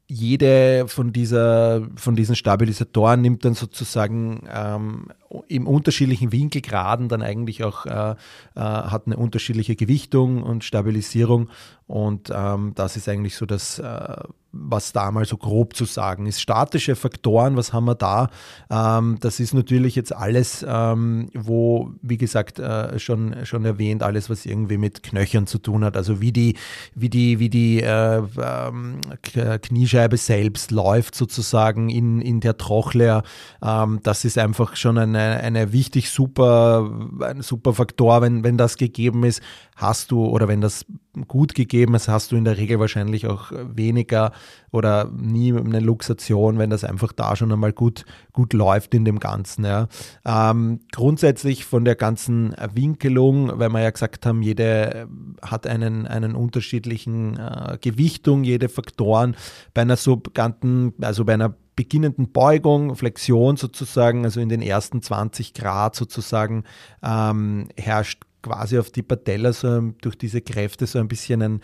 jede 0.07 0.87
von, 0.87 1.13
dieser, 1.13 1.87
von 1.95 2.15
diesen 2.15 2.35
Stabilisatoren 2.35 3.21
nimmt 3.21 3.45
dann 3.45 3.53
sozusagen 3.53 4.47
ähm, 4.53 5.07
im 5.47 5.67
unterschiedlichen 5.67 6.31
Winkelgraden 6.31 7.09
dann 7.09 7.21
eigentlich 7.21 7.63
auch 7.63 7.85
äh, 7.85 8.11
äh, 8.11 8.15
hat 8.55 9.07
eine 9.07 9.17
unterschiedliche 9.17 9.75
Gewichtung 9.75 10.43
und 10.43 10.63
Stabilisierung 10.63 11.49
und 11.93 12.31
ähm, 12.33 12.71
das 12.75 12.95
ist 12.95 13.09
eigentlich 13.09 13.35
so 13.35 13.45
das, 13.45 13.77
äh, 13.77 14.15
was 14.51 14.93
da 14.93 15.11
mal 15.11 15.25
so 15.25 15.35
grob 15.35 15.75
zu 15.75 15.85
sagen 15.85 16.27
ist. 16.27 16.41
Statische 16.41 16.95
Faktoren, 16.95 17.57
was 17.57 17.73
haben 17.73 17.85
wir 17.85 17.95
da? 17.95 18.29
Ähm, 18.69 19.17
das 19.19 19.39
ist 19.39 19.53
natürlich 19.53 19.95
jetzt 19.95 20.15
alles, 20.15 20.65
ähm, 20.67 21.29
wo, 21.33 21.91
wie 22.01 22.17
gesagt, 22.17 22.57
äh, 22.59 22.97
schon, 22.99 23.35
schon 23.45 23.65
erwähnt, 23.65 24.01
alles, 24.01 24.29
was 24.29 24.45
irgendwie 24.45 24.77
mit 24.77 25.03
Knöchern 25.03 25.45
zu 25.45 25.57
tun 25.57 25.83
hat. 25.83 25.97
Also 25.97 26.21
wie 26.21 26.31
die, 26.31 26.55
wie 26.95 27.09
die, 27.09 27.39
wie 27.39 27.49
die 27.49 27.81
äh, 27.81 28.21
ähm, 28.41 29.01
Kniescheibe 29.21 30.17
selbst 30.17 30.71
läuft 30.71 31.15
sozusagen 31.15 31.89
in, 31.89 32.21
in 32.21 32.39
der 32.39 32.57
Trochlea. 32.57 33.23
Ähm, 33.61 33.99
das 34.03 34.23
ist 34.23 34.37
einfach 34.37 34.77
schon 34.77 34.97
eine, 34.97 35.19
eine 35.31 35.71
wichtig 35.71 36.09
super, 36.09 36.89
ein 37.21 37.41
super 37.41 37.73
Faktor, 37.73 38.21
wenn, 38.21 38.43
wenn 38.43 38.57
das 38.57 38.77
gegeben 38.77 39.23
ist, 39.23 39.41
hast 39.75 40.11
du, 40.11 40.25
oder 40.25 40.47
wenn 40.47 40.61
das 40.61 40.85
gut 41.27 41.53
gegeben 41.53 41.95
ist, 41.95 42.07
hast 42.07 42.31
du 42.31 42.35
in 42.35 42.43
der 42.43 42.57
Regel 42.57 42.79
wahrscheinlich 42.79 43.27
auch 43.27 43.51
weniger 43.51 44.31
oder 44.71 45.11
nie 45.15 45.53
eine 45.53 45.79
Luxation, 45.79 46.57
wenn 46.57 46.69
das 46.69 46.83
einfach 46.83 47.11
da 47.13 47.35
schon 47.35 47.51
einmal 47.51 47.73
gut, 47.73 48.05
gut 48.31 48.53
läuft 48.53 48.93
in 48.93 49.05
dem 49.05 49.19
Ganzen. 49.19 49.65
Ja. 49.65 49.87
Ähm, 50.25 50.81
grundsätzlich 50.91 51.65
von 51.65 51.85
der 51.85 51.95
ganzen 51.95 52.55
Winkelung, 52.73 53.59
weil 53.59 53.69
wir 53.69 53.81
ja 53.81 53.91
gesagt 53.91 54.25
haben, 54.25 54.41
jede 54.41 55.07
hat 55.41 55.67
einen, 55.67 56.07
einen 56.07 56.35
unterschiedlichen 56.35 57.37
äh, 57.37 57.77
Gewichtung, 57.79 58.43
jede 58.43 58.69
Faktoren. 58.69 59.35
Bei 59.73 59.81
einer 59.81 59.97
sogenannten, 59.97 60.93
also 61.01 61.25
bei 61.25 61.35
einer 61.35 61.55
beginnenden 61.75 62.31
Beugung, 62.31 62.95
Flexion 62.95 63.57
sozusagen, 63.57 64.25
also 64.25 64.39
in 64.39 64.49
den 64.49 64.61
ersten 64.61 65.01
20 65.01 65.53
Grad 65.53 65.95
sozusagen, 65.95 66.63
ähm, 67.01 67.69
herrscht 67.77 68.23
quasi 68.43 68.77
auf 68.77 68.91
die 68.91 69.01
Patella 69.01 69.53
so 69.53 69.93
durch 70.01 70.17
diese 70.17 70.41
Kräfte 70.41 70.85
so 70.85 70.99
ein 70.99 71.07
bisschen 71.07 71.41
ein, 71.41 71.61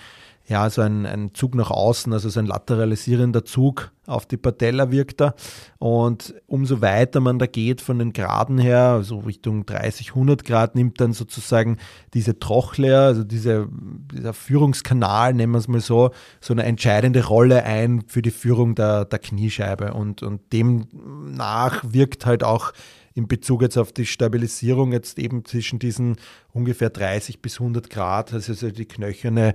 ja, 0.50 0.68
so 0.72 0.82
ein, 0.82 1.06
ein 1.06 1.36
Zug 1.36 1.54
nach 1.54 1.70
außen, 1.70 2.12
also 2.12 2.28
so 2.28 2.40
ein 2.40 2.48
lateralisierender 2.48 3.46
Zug 3.46 3.92
auf 4.08 4.26
die 4.26 4.36
Patella 4.36 4.90
wirkt 4.90 5.22
da. 5.22 5.36
Und 5.78 6.34
umso 6.48 6.82
weiter 6.82 7.20
man 7.20 7.38
da 7.38 7.46
geht 7.46 7.82
von 7.82 8.00
den 8.00 8.14
Graden 8.14 8.58
her, 8.58 8.80
also 8.80 9.20
Richtung 9.20 9.68
30, 9.68 10.10
100 10.10 10.44
Grad, 10.44 10.74
nimmt 10.74 11.00
dann 11.00 11.14
sozusagen 11.14 11.78
diese 12.16 12.40
Trochlea, 12.40 13.06
also 13.06 13.24
diese, 13.24 13.70
dieser 14.12 14.34
Führungskanal, 14.34 15.36
nennen 15.36 15.52
wir 15.52 15.60
es 15.60 15.68
mal 15.68 15.82
so, 15.82 16.10
so 16.42 16.54
eine 16.54 16.64
entscheidende 16.64 17.28
Rolle 17.28 17.64
ein 17.64 18.02
für 18.08 18.24
die 18.24 18.32
Führung 18.32 18.74
der, 18.74 19.06
der 19.06 19.20
Kniescheibe. 19.20 19.94
Und, 19.94 20.24
und 20.24 20.52
demnach 20.52 21.84
wirkt 21.88 22.26
halt 22.26 22.44
auch 22.44 22.74
in 23.14 23.28
Bezug 23.28 23.62
jetzt 23.62 23.78
auf 23.78 23.92
die 23.92 24.08
Stabilisierung 24.08 24.94
jetzt 24.94 25.20
eben 25.20 25.46
zwischen 25.46 25.78
diesen 25.78 26.18
ungefähr 26.54 26.90
30 26.90 27.40
bis 27.40 27.60
100 27.60 27.92
Grad, 27.92 28.34
also 28.34 28.72
die 28.72 28.88
knöcherne 28.88 29.54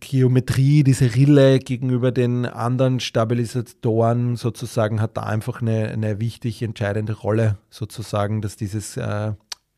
Geometrie, 0.00 0.82
diese 0.82 1.14
Rille 1.14 1.58
gegenüber 1.58 2.12
den 2.12 2.46
anderen 2.46 3.00
Stabilisatoren 3.00 4.36
sozusagen 4.36 5.00
hat 5.00 5.16
da 5.16 5.22
einfach 5.22 5.60
eine, 5.60 5.88
eine 5.88 6.20
wichtig 6.20 6.62
entscheidende 6.62 7.12
Rolle 7.12 7.58
sozusagen, 7.70 8.40
dass 8.40 8.56
dieses 8.56 8.96
äh, 8.96 9.32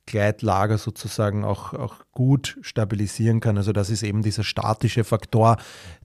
Gleitlager 0.09 0.79
sozusagen 0.79 1.45
auch, 1.45 1.75
auch 1.75 1.97
gut 2.13 2.59
stabilisieren 2.63 3.41
kann. 3.41 3.59
Also 3.59 3.73
das 3.73 3.91
ist 3.91 4.03
eben 4.03 4.23
dieser 4.23 4.43
statische 4.43 5.05
Faktor, 5.05 5.59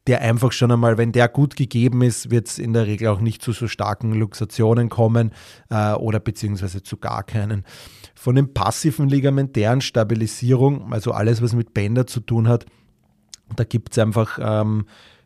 der 0.07 0.19
einfach 0.22 0.51
schon 0.51 0.72
einmal, 0.72 0.98
wenn 0.98 1.13
der 1.13 1.29
gut 1.29 1.55
gegeben 1.55 2.01
ist, 2.01 2.29
wird 2.29 2.50
es 2.50 2.60
in 2.60 2.74
der 2.74 2.86
Regel 2.86 3.07
auch 3.07 3.22
nicht 3.22 3.41
zu 3.41 3.53
so 3.53 3.69
starken 3.69 4.12
Luxationen 4.12 4.89
kommen 4.89 5.31
äh, 5.69 5.93
oder 5.93 6.19
beziehungsweise 6.19 6.83
zu 6.83 6.98
gar 6.98 7.24
keinen. 7.24 7.63
Von 8.13 8.36
den 8.36 8.53
passiven 8.53 9.07
ligamentären 9.07 9.79
Stabilisierung, 9.79 10.91
also 10.91 11.13
alles, 11.13 11.41
was 11.41 11.53
mit 11.53 11.74
Bänder 11.74 12.05
zu 12.05 12.19
tun 12.19 12.50
hat, 12.50 12.65
da 13.60 13.63
gibt 13.63 13.93
es 13.93 14.00
einfach, 14.00 14.39
ähm, 14.41 14.86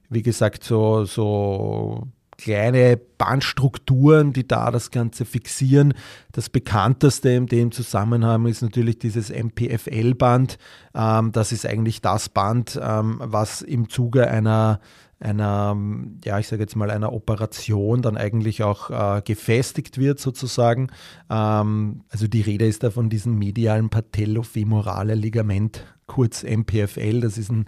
wie 0.10 0.22
gesagt, 0.22 0.63
so, 0.63 1.05
so 1.05 2.07
kleine 2.38 2.98
Bandstrukturen, 3.17 4.31
die 4.31 4.48
da 4.48 4.72
das 4.72 4.91
Ganze 4.91 5.25
fixieren. 5.25 5.93
Das 6.31 6.50
bekannteste 6.50 7.29
in 7.29 7.48
dem 7.48 7.72
Zusammenhang 7.72 8.46
ist 8.46 8.62
natürlich 8.62 9.00
dieses 9.00 9.29
MPFL-Band. 9.29 10.57
Ähm, 10.93 11.31
das 11.31 11.51
ist 11.51 11.65
eigentlich 11.65 12.01
das 12.01 12.29
Band, 12.29 12.79
ähm, 12.81 13.17
was 13.19 13.62
im 13.62 13.89
Zuge 13.89 14.29
einer 14.29 14.79
einer, 15.19 15.75
ja, 16.24 16.38
ich 16.38 16.48
sage 16.48 16.62
jetzt 16.62 16.75
mal, 16.75 16.91
einer 16.91 17.12
Operation 17.12 18.01
dann 18.01 18.17
eigentlich 18.17 18.62
auch 18.63 18.89
äh, 18.89 19.22
gefestigt 19.24 19.98
wird 19.98 20.19
sozusagen. 20.19 20.89
Ähm, 21.29 22.03
also 22.10 22.27
die 22.27 22.41
Rede 22.41 22.67
ist 22.67 22.84
da 22.84 22.91
von 22.91 23.10
diesem 23.10 23.38
medialen 23.39 23.89
patellofemorale 23.89 25.15
Ligament, 25.15 25.84
kurz 26.05 26.43
MPFL. 26.43 27.22
Das 27.22 27.38
ist 27.38 27.50
ein 27.50 27.65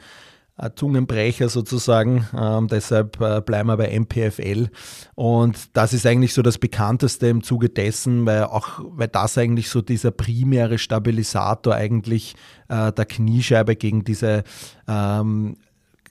Zungenbrecher 0.75 1.50
sozusagen. 1.50 2.28
Ähm, 2.38 2.68
deshalb 2.68 3.20
äh, 3.22 3.42
bleiben 3.42 3.68
wir 3.68 3.78
bei 3.78 3.98
MPFL. 3.98 4.70
Und 5.16 5.75
das 5.75 5.94
ist 5.94 6.06
eigentlich 6.06 6.34
so 6.34 6.42
das 6.42 6.58
bekannteste 6.58 7.28
im 7.28 7.44
Zuge 7.44 7.70
dessen, 7.70 8.25
weil 8.25 8.44
auch, 8.44 8.82
weil 8.84 9.08
das 9.08 9.38
eigentlich 9.38 9.70
so 9.70 9.82
dieser 9.82 10.12
primäre 10.12 10.78
Stabilisator 10.78 11.74
eigentlich 11.75 12.36
äh, 12.68 12.92
der 12.92 13.06
Kniescheibe 13.06 13.75
gegen 13.75 14.04
diese 14.04 14.44
ähm, 14.88 15.56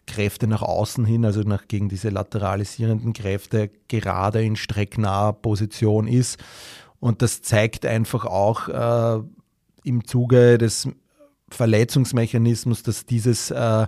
Kräfte 0.07 0.47
nach 0.47 0.62
außen 0.62 1.05
hin, 1.05 1.25
also 1.25 1.43
nach, 1.43 1.69
gegen 1.69 1.88
diese 1.88 2.09
lateralisierenden 2.09 3.12
Kräfte 3.12 3.71
gerade 3.88 4.43
in 4.43 4.57
strecknaher 4.57 5.35
Position 5.35 6.09
ist. 6.09 6.38
Und 6.99 7.23
das 7.23 7.43
zeigt 7.43 7.87
einfach 7.87 8.25
auch 8.25 8.69
äh, 8.69 9.23
im 9.85 10.05
Zuge 10.05 10.59
des 10.59 10.88
Verletzungsmechanismus, 11.50 12.83
dass 12.83 13.07
dieses 13.07 13.50
äh, 13.50 13.87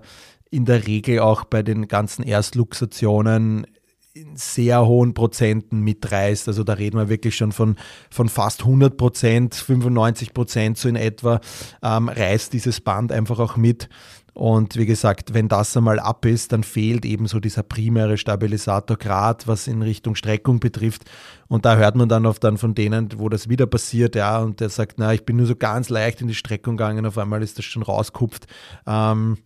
in 0.51 0.65
der 0.65 0.87
Regel 0.87 1.21
auch 1.21 1.45
bei 1.45 1.63
den 1.63 1.89
ganzen 1.89 2.23
Erstluxationen 2.23 3.67
in 4.13 4.37
sehr 4.37 4.85
hohen 4.87 5.15
Prozenten 5.15 5.81
mitreißt. 5.81 6.49
Also 6.49 6.65
da 6.65 6.73
reden 6.73 6.99
wir 6.99 7.09
wirklich 7.09 7.37
schon 7.37 7.53
von, 7.53 7.77
von 8.11 8.29
fast 8.29 8.63
100 8.63 8.97
Prozent, 8.97 9.55
95 9.55 10.35
Prozent 10.35 10.79
so 10.79 10.89
in 10.89 10.97
etwa, 10.97 11.41
ähm, 11.83 12.09
reißt 12.09 12.53
dieses 12.53 12.81
Band 12.81 13.13
einfach 13.13 13.39
auch 13.39 13.57
mit. 13.57 13.89
Und 14.33 14.77
wie 14.77 14.87
gesagt, 14.87 15.35
wenn 15.35 15.49
das 15.49 15.77
einmal 15.77 15.99
ab 15.99 16.25
ist, 16.25 16.53
dann 16.53 16.65
fehlt 16.65 17.05
eben 17.05 17.27
so 17.27 17.41
dieser 17.41 17.63
primäre 17.63 18.17
Stabilisator 18.17 18.97
gerade, 18.97 19.47
was 19.47 19.67
in 19.67 19.83
Richtung 19.83 20.15
Streckung 20.15 20.61
betrifft. 20.61 21.03
Und 21.49 21.65
da 21.65 21.77
hört 21.77 21.97
man 21.97 22.09
dann 22.09 22.27
oft 22.27 22.43
dann 22.43 22.57
von 22.57 22.75
denen, 22.75 23.09
wo 23.17 23.29
das 23.29 23.49
wieder 23.49 23.67
passiert, 23.67 24.15
ja, 24.15 24.39
und 24.39 24.61
der 24.61 24.71
sagt, 24.71 24.95
na, 24.99 25.13
ich 25.13 25.25
bin 25.25 25.37
nur 25.37 25.47
so 25.47 25.57
ganz 25.57 25.89
leicht 25.89 26.21
in 26.21 26.29
die 26.29 26.35
Streckung 26.35 26.77
gegangen, 26.77 27.07
auf 27.07 27.19
einmal 27.19 27.43
ist 27.43 27.59
das 27.59 27.65
schon 27.65 27.83
rauskupft. 27.83 28.47
Ähm, 28.87 29.39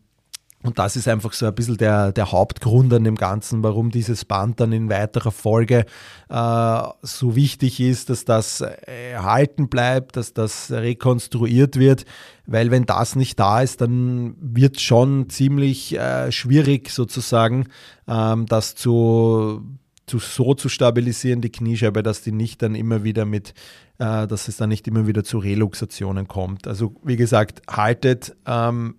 Und 0.65 0.79
das 0.79 0.97
ist 0.97 1.09
einfach 1.09 1.35
so 1.35 1.45
ein 1.45 1.55
bisschen 1.55 1.77
der, 1.77 2.11
der 2.11 2.33
Hauptgrund 2.33 2.91
an 2.95 3.05
dem 3.05 3.17
Ganzen, 3.17 3.63
warum 3.63 3.91
dieses 3.91 4.25
Band 4.25 4.61
dann 4.61 4.73
in 4.73 4.89
weiterer 4.89 5.31
Folge 5.31 5.85
äh, 6.31 6.83
so 7.03 7.37
wichtig 7.37 7.81
ist, 7.81 8.09
dass 8.09 8.25
das 8.25 8.63
erhalten 8.63 9.69
bleibt, 9.69 10.17
dass 10.17 10.33
das 10.33 10.71
rekonstruiert 10.71 11.79
wird. 11.79 12.07
Weil 12.47 12.71
wenn 12.71 12.87
das 12.87 13.15
nicht 13.15 13.39
da 13.39 13.61
ist, 13.61 13.83
dann 13.83 14.37
wird 14.41 14.81
schon 14.81 15.29
ziemlich 15.29 15.99
äh, 15.99 16.33
schwierig 16.33 16.89
sozusagen, 16.89 17.69
ähm, 18.09 18.47
das 18.47 18.75
zu, 18.75 19.61
zu, 20.07 20.19
so 20.19 20.55
zu 20.55 20.71
stabilisieren, 20.71 21.43
die 21.43 21.53
Kniescheibe, 21.53 22.03
dass 22.03 22.23
die 22.23 22.33
nicht 22.33 22.63
dann 22.63 22.75
immer 22.75 23.05
wieder 23.05 23.27
mit, 23.27 23.51
äh, 23.99 24.27
dass 24.27 24.49
es 24.49 24.57
dann 24.57 24.71
nicht 24.71 24.89
immer 24.89 25.07
wieder 25.07 25.25
zu 25.25 25.37
Reluxationen 25.37 26.27
kommt. 26.27 26.67
Also 26.67 26.95
wie 27.05 27.17
gesagt, 27.17 27.61
haltet 27.69 28.35
ähm, 28.47 28.95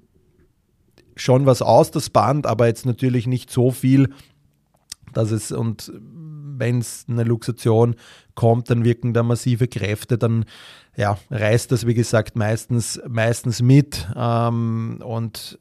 schon 1.15 1.45
was 1.45 1.61
aus, 1.61 1.91
das 1.91 2.09
Band, 2.09 2.45
aber 2.45 2.67
jetzt 2.67 2.85
natürlich 2.85 3.27
nicht 3.27 3.51
so 3.51 3.71
viel, 3.71 4.13
dass 5.13 5.31
es 5.31 5.51
und 5.51 5.91
wenn 6.57 6.79
es 6.79 7.05
eine 7.09 7.23
Luxation 7.23 7.95
kommt, 8.33 8.69
dann 8.69 8.83
wirken 8.83 9.13
da 9.13 9.23
massive 9.23 9.67
Kräfte, 9.67 10.17
dann 10.17 10.45
ja, 10.95 11.17
reißt 11.29 11.71
das, 11.71 11.85
wie 11.85 11.93
gesagt, 11.93 12.35
meistens, 12.35 13.01
meistens 13.07 13.61
mit. 13.61 14.07
Ähm, 14.15 15.01
und 15.03 15.59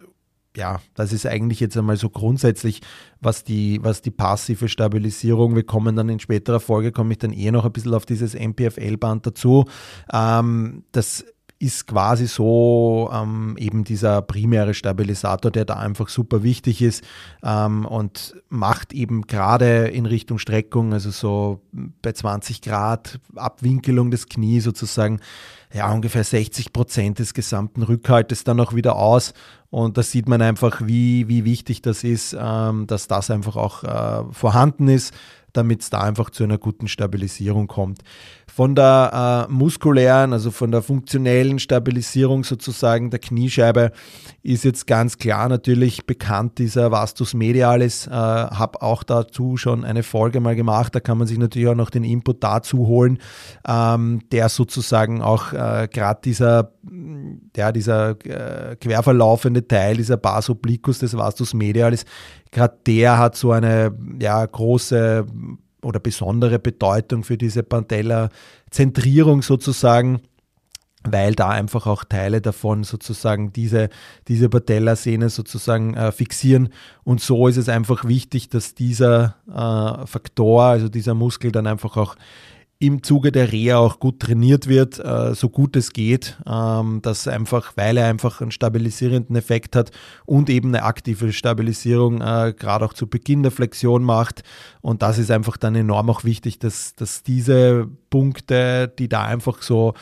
ja, 0.57 0.81
das 0.95 1.13
ist 1.13 1.27
eigentlich 1.27 1.59
jetzt 1.59 1.77
einmal 1.77 1.97
so 1.97 2.09
grundsätzlich, 2.09 2.81
was 3.21 3.43
die, 3.43 3.81
was 3.83 4.03
die 4.03 4.13
passive 4.13 4.69
Stabilisierung, 4.69 5.57
wir 5.57 5.65
kommen 5.65 5.97
dann 5.97 6.09
in 6.09 6.21
späterer 6.21 6.61
Folge, 6.61 6.93
komme 6.93 7.13
ich 7.13 7.19
dann 7.19 7.33
eh 7.33 7.51
noch 7.51 7.65
ein 7.65 7.73
bisschen 7.73 7.95
auf 7.95 8.07
dieses 8.07 8.35
MPFL-Band 8.35 9.27
dazu. 9.27 9.65
Ähm, 10.13 10.85
das 10.93 11.25
ist 11.65 11.87
quasi 11.87 12.27
so 12.27 13.11
ähm, 13.11 13.57
eben 13.59 13.85
dieser 13.85 14.21
primäre 14.21 14.75
Stabilisator, 14.75 15.51
der 15.51 15.65
da 15.65 15.75
einfach 15.77 16.11
super 16.11 16.43
wichtig 16.43 16.83
ist 16.83 17.03
ähm, 17.43 17.87
und 17.87 18.37
macht 18.51 18.93
eben 18.93 19.23
gerade 19.23 19.89
in 19.89 20.05
Richtung 20.05 20.39
Streckung, 20.39 20.93
also 20.93 21.11
so 21.11 21.63
bei 22.03 22.13
20 22.13 22.61
Grad 22.61 23.19
Abwinkelung 23.35 24.11
des 24.11 24.27
Knies 24.27 24.65
sozusagen, 24.65 25.21
ja, 25.73 25.91
ungefähr 25.91 26.23
60 26.23 26.73
Prozent 26.75 27.19
des 27.19 27.33
gesamten 27.33 27.83
Rückhaltes 27.83 28.45
dann 28.45 28.61
auch 28.61 28.75
wieder 28.75 28.97
aus. 28.97 29.33
Und 29.75 29.99
da 29.99 30.05
sieht 30.05 30.29
man 30.29 30.41
einfach, 30.41 30.83
wie, 30.85 31.27
wie 31.27 31.45
wichtig 31.45 31.83
das 31.83 32.05
ist, 32.05 32.37
ähm, 32.39 32.87
dass 32.87 33.09
das 33.09 33.29
einfach 33.29 33.57
auch 33.57 33.83
äh, 33.83 34.33
vorhanden 34.33 34.87
ist 34.87 35.13
damit 35.55 35.83
es 35.83 35.91
da 35.91 36.01
einfach 36.01 36.31
zu 36.31 36.45
einer 36.45 36.59
guten 36.59 36.89
Stabilisierung 36.89 37.69
kommt. 37.69 38.01
Von 38.47 38.75
der 38.75 39.47
äh, 39.49 39.53
muskulären, 39.53 40.33
also 40.33 40.51
von 40.51 40.71
der 40.71 40.83
funktionellen 40.83 41.59
Stabilisierung 41.59 42.45
sozusagen 42.45 43.11
der 43.11 43.21
Kniescheibe 43.21 43.93
ist 44.43 44.65
jetzt 44.65 44.87
ganz 44.87 45.17
klar 45.17 45.49
natürlich 45.49 46.07
bekannt 46.07 46.59
dieser 46.59 46.91
Vastus 46.91 47.35
medialis. 47.35 48.07
Äh, 48.07 48.11
habe 48.11 48.83
auch 48.83 49.03
dazu 49.03 49.57
schon 49.57 49.85
eine 49.85 50.03
Folge 50.03 50.41
mal 50.41 50.57
gemacht. 50.57 50.95
Da 50.95 51.01
kann 51.01 51.19
man 51.19 51.27
sich 51.27 51.39
natürlich 51.39 51.69
auch 51.69 51.75
noch 51.75 51.91
den 51.91 52.05
Input 52.05 52.43
dazu 52.45 52.87
holen, 52.87 53.19
ähm, 53.67 54.21
der 54.31 54.49
sozusagen 54.49 55.23
auch 55.23 55.53
äh, 55.53 55.89
gerade 55.91 56.21
dieser, 56.25 56.73
ja, 57.57 57.73
dieser 57.73 58.11
äh, 58.25 58.77
querverlaufende 58.77 59.67
Teil, 59.67 59.97
dieser 59.97 60.17
Bas 60.17 60.51
obliquus 60.51 60.99
des 60.99 61.17
Vastus 61.17 61.55
medialis, 61.55 62.05
gerade 62.51 62.79
der 62.87 63.19
hat 63.19 63.37
so 63.37 63.53
eine 63.53 63.97
ja, 64.21 64.45
große 64.45 65.27
oder 65.83 66.01
besondere 66.01 66.59
Bedeutung 66.59 67.25
für 67.25 67.37
diese 67.37 67.63
Pantella-Zentrierung 67.63 69.43
sozusagen 69.43 70.21
weil 71.07 71.35
da 71.35 71.51
einfach 71.51 71.87
auch 71.87 72.05
Teile 72.05 72.41
davon 72.41 72.83
sozusagen 72.83 73.53
diese, 73.53 73.91
diese 74.27 74.49
Patellasehne 74.49 75.29
sozusagen 75.29 75.95
äh, 75.95 76.11
fixieren. 76.13 76.71
Und 77.05 77.21
so 77.21 77.47
ist 77.47 77.59
es 77.59 77.69
einfach 77.69 78.07
wichtig, 78.07 78.49
dass 78.49 78.75
dieser 78.75 79.37
äh, 79.47 80.07
Faktor, 80.07 80.65
also 80.65 80.89
dieser 80.89 81.15
Muskel 81.15 81.53
dann 81.53 81.67
einfach 81.67 81.97
auch 81.99 82.17
im 82.87 83.03
Zuge 83.03 83.33
der 83.33 83.53
Reha 83.53 83.79
auch 83.79 83.99
gut 83.99 84.21
trainiert 84.21 84.69
wird, 84.69 84.99
äh, 84.99 85.35
so 85.35 85.49
gut 85.49 85.77
es 85.77 85.93
geht, 85.93 86.39
ähm, 86.47 87.01
dass 87.03 87.29
einfach, 87.29 87.73
weil 87.77 87.97
er 87.97 88.09
einfach 88.09 88.41
einen 88.41 88.51
stabilisierenden 88.51 89.37
Effekt 89.37 89.77
hat 89.77 89.91
und 90.27 90.51
eben 90.51 90.69
eine 90.69 90.85
aktive 90.85 91.33
Stabilisierung 91.33 92.21
äh, 92.21 92.55
gerade 92.57 92.85
auch 92.85 92.93
zu 92.93 93.07
Beginn 93.07 93.43
der 93.43 93.53
Flexion 93.53 94.03
macht. 94.03 94.43
Und 94.81 95.03
das 95.03 95.19
ist 95.19 95.31
einfach 95.31 95.57
dann 95.57 95.75
enorm 95.75 96.11
auch 96.11 96.25
wichtig, 96.25 96.59
dass, 96.59 96.95
dass 96.95 97.23
diese 97.23 97.89
Punkte, 98.11 98.93
die 98.99 99.09
da 99.09 99.25
einfach 99.25 99.63
so 99.63 99.95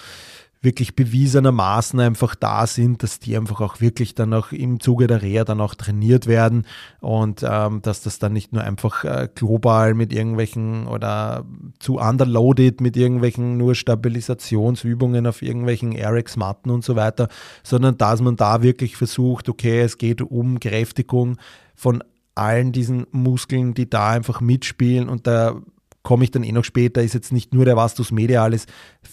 wirklich 0.62 0.94
bewiesenermaßen 0.94 1.98
einfach 1.98 2.36
da 2.36 2.66
sind, 2.68 3.02
dass 3.02 3.18
die 3.18 3.36
einfach 3.36 3.60
auch 3.60 3.80
wirklich 3.80 4.14
dann 4.14 4.32
auch 4.32 4.52
im 4.52 4.78
Zuge 4.78 5.08
der 5.08 5.20
Reha 5.20 5.44
dann 5.44 5.60
auch 5.60 5.74
trainiert 5.74 6.28
werden 6.28 6.66
und 7.00 7.44
ähm, 7.46 7.82
dass 7.82 8.02
das 8.02 8.20
dann 8.20 8.32
nicht 8.32 8.52
nur 8.52 8.62
einfach 8.62 9.04
äh, 9.04 9.28
global 9.34 9.94
mit 9.94 10.12
irgendwelchen 10.12 10.86
oder 10.86 11.44
zu 11.80 11.98
underloaded 11.98 12.80
mit 12.80 12.96
irgendwelchen 12.96 13.56
nur 13.56 13.74
Stabilisationsübungen 13.74 15.26
auf 15.26 15.42
irgendwelchen 15.42 15.96
RX-Matten 15.96 16.70
und 16.70 16.84
so 16.84 16.94
weiter, 16.94 17.28
sondern 17.64 17.98
dass 17.98 18.20
man 18.20 18.36
da 18.36 18.62
wirklich 18.62 18.96
versucht, 18.96 19.48
okay, 19.48 19.80
es 19.80 19.98
geht 19.98 20.22
um 20.22 20.60
Kräftigung 20.60 21.38
von 21.74 22.04
allen 22.34 22.72
diesen 22.72 23.06
Muskeln, 23.10 23.74
die 23.74 23.90
da 23.90 24.10
einfach 24.10 24.40
mitspielen 24.40 25.08
und 25.08 25.26
da 25.26 25.60
komme 26.02 26.24
ich 26.24 26.30
dann 26.30 26.44
eh 26.44 26.52
noch 26.52 26.64
später, 26.64 27.02
ist 27.02 27.14
jetzt 27.14 27.32
nicht 27.32 27.54
nur 27.54 27.64
der 27.64 27.76
Vastus 27.76 28.10
medialis, 28.10 28.66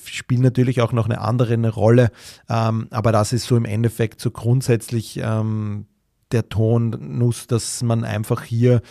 spielt 0.06 0.42
natürlich 0.42 0.82
auch 0.82 0.92
noch 0.92 1.06
eine 1.06 1.22
andere 1.22 1.54
eine 1.54 1.70
Rolle, 1.70 2.12
ähm, 2.50 2.88
aber 2.92 3.12
das 3.12 3.34
ist 3.34 3.46
so 3.46 3.56
im 3.56 3.66
Endeffekt 3.66 4.22
so 4.22 4.32
grundsätzlich 4.32 5.20
ähm, 5.22 5.86
der 6.32 6.50
Tonnuss, 6.50 7.48
dass 7.48 7.82
man 7.84 8.04
einfach 8.04 8.44
hier 8.44 8.82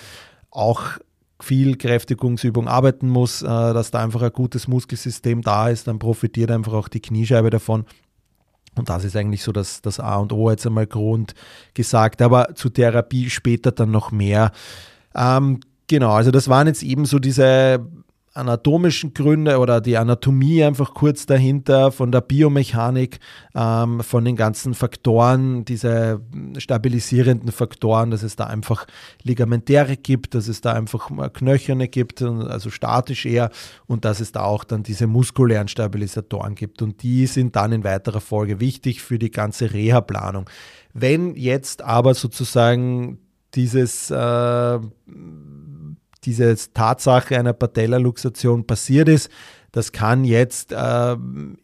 auch 0.50 0.98
viel 1.40 1.76
Kräftigungsübung 1.76 2.66
arbeiten 2.68 3.08
muss, 3.08 3.42
äh, 3.42 3.46
dass 3.46 3.90
da 3.90 4.02
einfach 4.02 4.22
ein 4.22 4.32
gutes 4.32 4.66
Muskelsystem 4.66 5.42
da 5.42 5.68
ist, 5.68 5.86
dann 5.86 5.98
profitiert 5.98 6.50
einfach 6.50 6.72
auch 6.72 6.88
die 6.88 7.00
Kniescheibe 7.00 7.50
davon. 7.50 7.84
Und 8.74 8.88
das 8.88 9.04
ist 9.04 9.16
eigentlich 9.16 9.42
so 9.42 9.52
das, 9.52 9.82
das 9.82 10.00
A 10.00 10.16
und 10.16 10.32
O 10.32 10.50
jetzt 10.50 10.66
einmal 10.66 10.86
Grund 10.86 11.34
gesagt. 11.74 12.22
Aber 12.22 12.54
zur 12.54 12.72
Therapie 12.72 13.28
später 13.30 13.72
dann 13.72 13.90
noch 13.90 14.12
mehr. 14.12 14.52
Ähm, 15.14 15.60
Genau, 15.88 16.12
also 16.12 16.30
das 16.30 16.48
waren 16.48 16.66
jetzt 16.66 16.82
eben 16.82 17.06
so 17.06 17.18
diese 17.18 17.80
anatomischen 18.34 19.14
Gründe 19.14 19.58
oder 19.58 19.80
die 19.80 19.96
Anatomie 19.96 20.62
einfach 20.62 20.94
kurz 20.94 21.26
dahinter, 21.26 21.90
von 21.90 22.12
der 22.12 22.20
Biomechanik, 22.20 23.18
ähm, 23.54 24.00
von 24.00 24.24
den 24.24 24.36
ganzen 24.36 24.74
Faktoren, 24.74 25.64
diese 25.64 26.20
stabilisierenden 26.56 27.50
Faktoren, 27.50 28.10
dass 28.10 28.22
es 28.22 28.36
da 28.36 28.44
einfach 28.44 28.86
Ligamentäre 29.22 29.96
gibt, 29.96 30.34
dass 30.34 30.46
es 30.46 30.60
da 30.60 30.72
einfach 30.72 31.10
Knöcherne 31.32 31.88
gibt, 31.88 32.22
also 32.22 32.70
statisch 32.70 33.26
eher, 33.26 33.50
und 33.86 34.04
dass 34.04 34.20
es 34.20 34.30
da 34.30 34.44
auch 34.44 34.64
dann 34.64 34.82
diese 34.84 35.06
muskulären 35.06 35.68
Stabilisatoren 35.68 36.54
gibt. 36.54 36.80
Und 36.80 37.02
die 37.02 37.26
sind 37.26 37.56
dann 37.56 37.72
in 37.72 37.82
weiterer 37.82 38.20
Folge 38.20 38.60
wichtig 38.60 39.02
für 39.02 39.18
die 39.18 39.30
ganze 39.30 39.72
Reha-Planung. 39.72 40.48
Wenn 40.94 41.34
jetzt 41.34 41.82
aber 41.82 42.14
sozusagen 42.14 43.18
dieses 43.54 44.10
äh, 44.10 44.78
diese 46.28 46.54
Tatsache 46.74 47.38
einer 47.38 47.54
Patellaluxation 47.54 48.66
passiert 48.66 49.08
ist. 49.08 49.30
Das 49.72 49.92
kann 49.92 50.24
jetzt 50.24 50.72
äh, 50.72 51.16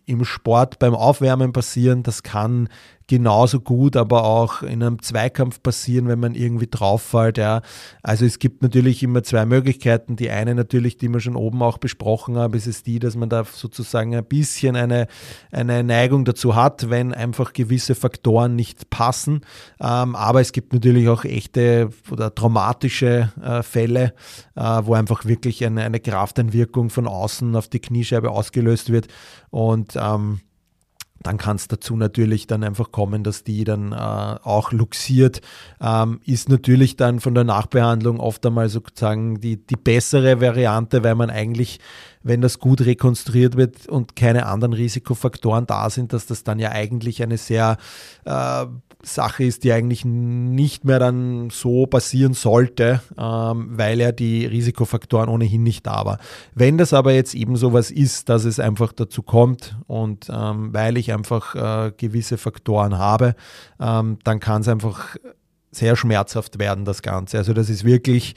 im 0.06 0.24
Sport 0.24 0.78
beim 0.78 0.94
Aufwärmen 0.94 1.52
passieren, 1.52 2.02
das 2.02 2.22
kann 2.22 2.70
genauso 3.06 3.60
gut, 3.60 3.96
aber 3.96 4.24
auch 4.24 4.62
in 4.62 4.82
einem 4.82 5.02
Zweikampf 5.02 5.62
passieren, 5.62 6.08
wenn 6.08 6.20
man 6.20 6.34
irgendwie 6.34 6.68
drauffällt. 6.70 7.38
Ja. 7.38 7.62
Also 8.02 8.24
es 8.24 8.38
gibt 8.38 8.62
natürlich 8.62 9.02
immer 9.02 9.22
zwei 9.22 9.44
Möglichkeiten. 9.44 10.16
Die 10.16 10.30
eine 10.30 10.54
natürlich, 10.54 10.96
die 10.96 11.08
wir 11.08 11.20
schon 11.20 11.36
oben 11.36 11.62
auch 11.62 11.78
besprochen 11.78 12.36
haben, 12.36 12.54
ist 12.54 12.66
es 12.66 12.82
die, 12.82 12.98
dass 12.98 13.16
man 13.16 13.28
da 13.28 13.44
sozusagen 13.44 14.14
ein 14.14 14.24
bisschen 14.24 14.76
eine, 14.76 15.06
eine 15.52 15.84
Neigung 15.84 16.24
dazu 16.24 16.54
hat, 16.54 16.88
wenn 16.88 17.12
einfach 17.12 17.52
gewisse 17.52 17.94
Faktoren 17.94 18.56
nicht 18.56 18.88
passen. 18.88 19.42
Ähm, 19.80 20.16
aber 20.16 20.40
es 20.40 20.52
gibt 20.52 20.72
natürlich 20.72 21.08
auch 21.08 21.24
echte 21.24 21.90
oder 22.10 22.34
traumatische 22.34 23.32
äh, 23.42 23.62
Fälle, 23.62 24.14
äh, 24.56 24.62
wo 24.62 24.94
einfach 24.94 25.26
wirklich 25.26 25.64
eine, 25.64 25.82
eine 25.82 26.00
Krafteinwirkung 26.00 26.88
von 26.88 27.06
außen 27.06 27.54
auf 27.54 27.68
die 27.68 27.80
Kniescheibe 27.80 28.30
ausgelöst 28.30 28.90
wird. 28.90 29.08
Und 29.50 29.94
ähm, 29.96 30.40
dann 31.22 31.38
kann 31.38 31.56
es 31.56 31.68
dazu 31.68 31.96
natürlich 31.96 32.46
dann 32.46 32.64
einfach 32.64 32.92
kommen, 32.92 33.24
dass 33.24 33.44
die 33.44 33.64
dann 33.64 33.92
äh, 33.92 33.96
auch 33.96 34.72
luxiert. 34.72 35.40
Ähm, 35.80 36.20
ist 36.26 36.48
natürlich 36.48 36.96
dann 36.96 37.20
von 37.20 37.34
der 37.34 37.44
Nachbehandlung 37.44 38.20
oft 38.20 38.44
einmal 38.44 38.68
sozusagen 38.68 39.40
die, 39.40 39.56
die 39.56 39.76
bessere 39.76 40.40
Variante, 40.40 41.02
weil 41.02 41.14
man 41.14 41.30
eigentlich, 41.30 41.80
wenn 42.22 42.42
das 42.42 42.58
gut 42.58 42.82
rekonstruiert 42.82 43.56
wird 43.56 43.86
und 43.88 44.16
keine 44.16 44.46
anderen 44.46 44.74
Risikofaktoren 44.74 45.66
da 45.66 45.88
sind, 45.88 46.12
dass 46.12 46.26
das 46.26 46.44
dann 46.44 46.58
ja 46.58 46.72
eigentlich 46.72 47.22
eine 47.22 47.38
sehr 47.38 47.78
äh, 48.26 48.66
Sache 49.04 49.44
ist, 49.44 49.64
die 49.64 49.72
eigentlich 49.72 50.04
nicht 50.04 50.84
mehr 50.84 50.98
dann 50.98 51.50
so 51.50 51.86
passieren 51.86 52.34
sollte, 52.34 53.00
ähm, 53.18 53.68
weil 53.72 54.00
ja 54.00 54.12
die 54.12 54.46
Risikofaktoren 54.46 55.28
ohnehin 55.28 55.62
nicht 55.62 55.86
da 55.86 56.04
waren. 56.04 56.18
Wenn 56.54 56.78
das 56.78 56.92
aber 56.92 57.12
jetzt 57.12 57.34
eben 57.34 57.56
sowas 57.56 57.90
ist, 57.90 58.28
dass 58.28 58.44
es 58.44 58.60
einfach 58.60 58.92
dazu 58.92 59.22
kommt 59.22 59.76
und 59.86 60.28
ähm, 60.30 60.72
weil 60.72 60.96
ich 60.96 61.12
einfach 61.12 61.54
äh, 61.54 61.92
gewisse 61.96 62.38
Faktoren 62.38 62.98
habe, 62.98 63.34
ähm, 63.80 64.18
dann 64.24 64.40
kann 64.40 64.62
es 64.62 64.68
einfach 64.68 65.16
sehr 65.70 65.96
schmerzhaft 65.96 66.58
werden, 66.58 66.84
das 66.84 67.02
Ganze. 67.02 67.38
Also 67.38 67.52
das 67.52 67.68
ist 67.68 67.84
wirklich, 67.84 68.34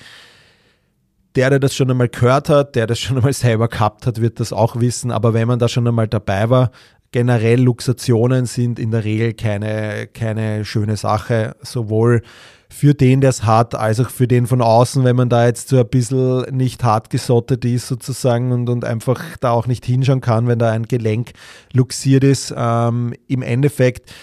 der, 1.36 1.52
der 1.52 1.60
das 1.60 1.76
schon 1.76 1.90
einmal 1.92 2.10
gehört 2.10 2.50
hat, 2.50 2.76
der 2.76 2.88
das 2.88 3.00
schon 3.00 3.18
einmal 3.18 3.34
selber 3.34 3.68
gehabt 3.68 4.08
hat, 4.08 4.22
wird 4.22 4.40
das 4.40 4.52
auch 4.52 4.78
wissen. 4.80 5.12
Aber 5.12 5.34
wenn 5.34 5.48
man 5.48 5.60
da 5.60 5.68
schon 5.68 5.88
einmal 5.88 6.08
dabei 6.08 6.50
war, 6.50 6.72
generell 7.18 7.60
Luxationen 7.60 8.46
sind 8.46 8.78
in 8.78 8.92
der 8.92 9.04
Regel 9.04 9.34
keine, 9.34 10.06
keine 10.06 10.64
schöne 10.66 10.98
Sache, 10.98 11.56
sowohl 11.64 12.22
für 12.70 12.94
den, 12.94 13.22
der 13.22 13.32
es 13.32 13.44
hat, 13.44 13.74
als 13.74 14.00
auch 14.00 14.12
für 14.12 14.28
den 14.28 14.46
von 14.46 14.62
außen, 14.62 15.04
wenn 15.04 15.16
man 15.16 15.28
da 15.28 15.48
jetzt 15.48 15.70
so 15.70 15.80
ein 15.80 15.88
bisschen 15.88 16.56
nicht 16.56 16.84
hart 16.84 17.10
gesottet 17.10 17.66
ist 17.66 17.88
sozusagen 17.88 18.52
und, 18.52 18.70
und 18.70 18.86
einfach 18.86 19.20
da 19.40 19.50
auch 19.50 19.66
nicht 19.66 19.84
hinschauen 19.84 20.22
kann, 20.22 20.46
wenn 20.46 20.60
da 20.60 20.70
ein 20.70 20.84
Gelenk 20.84 21.32
luxiert 21.74 22.24
ist. 22.24 22.54
Ähm, 22.56 23.16
Im 23.26 23.42
Endeffekt 23.42 24.14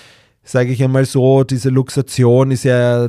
sage 0.44 0.70
ich 0.70 0.80
einmal 0.80 1.04
so, 1.04 1.42
diese 1.42 1.70
Luxation 1.70 2.52
ist 2.52 2.62
ja 2.62 3.08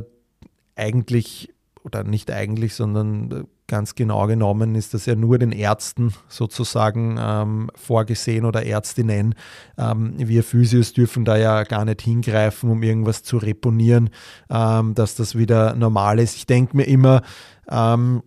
eigentlich, 0.74 1.54
oder 1.84 2.02
nicht 2.02 2.32
eigentlich, 2.32 2.74
sondern 2.74 3.46
ganz 3.68 3.94
genau 3.94 4.26
genommen 4.26 4.74
ist 4.74 4.94
das 4.94 5.06
ja 5.06 5.14
nur 5.14 5.38
den 5.38 5.52
Ärzten 5.52 6.12
sozusagen 6.28 7.16
ähm, 7.20 7.70
vorgesehen 7.74 8.44
oder 8.44 8.64
Ärztinnen. 8.64 9.34
Ähm, 9.76 10.14
wir 10.16 10.44
Physios 10.44 10.92
dürfen 10.92 11.24
da 11.24 11.36
ja 11.36 11.64
gar 11.64 11.84
nicht 11.84 12.02
hingreifen, 12.02 12.70
um 12.70 12.82
irgendwas 12.82 13.22
zu 13.22 13.38
reponieren, 13.38 14.10
ähm, 14.50 14.94
dass 14.94 15.16
das 15.16 15.36
wieder 15.36 15.74
normal 15.74 16.18
ist. 16.18 16.36
Ich 16.36 16.46
denke 16.46 16.76
mir 16.76 16.84
immer, 16.84 17.22
ähm, 17.68 18.22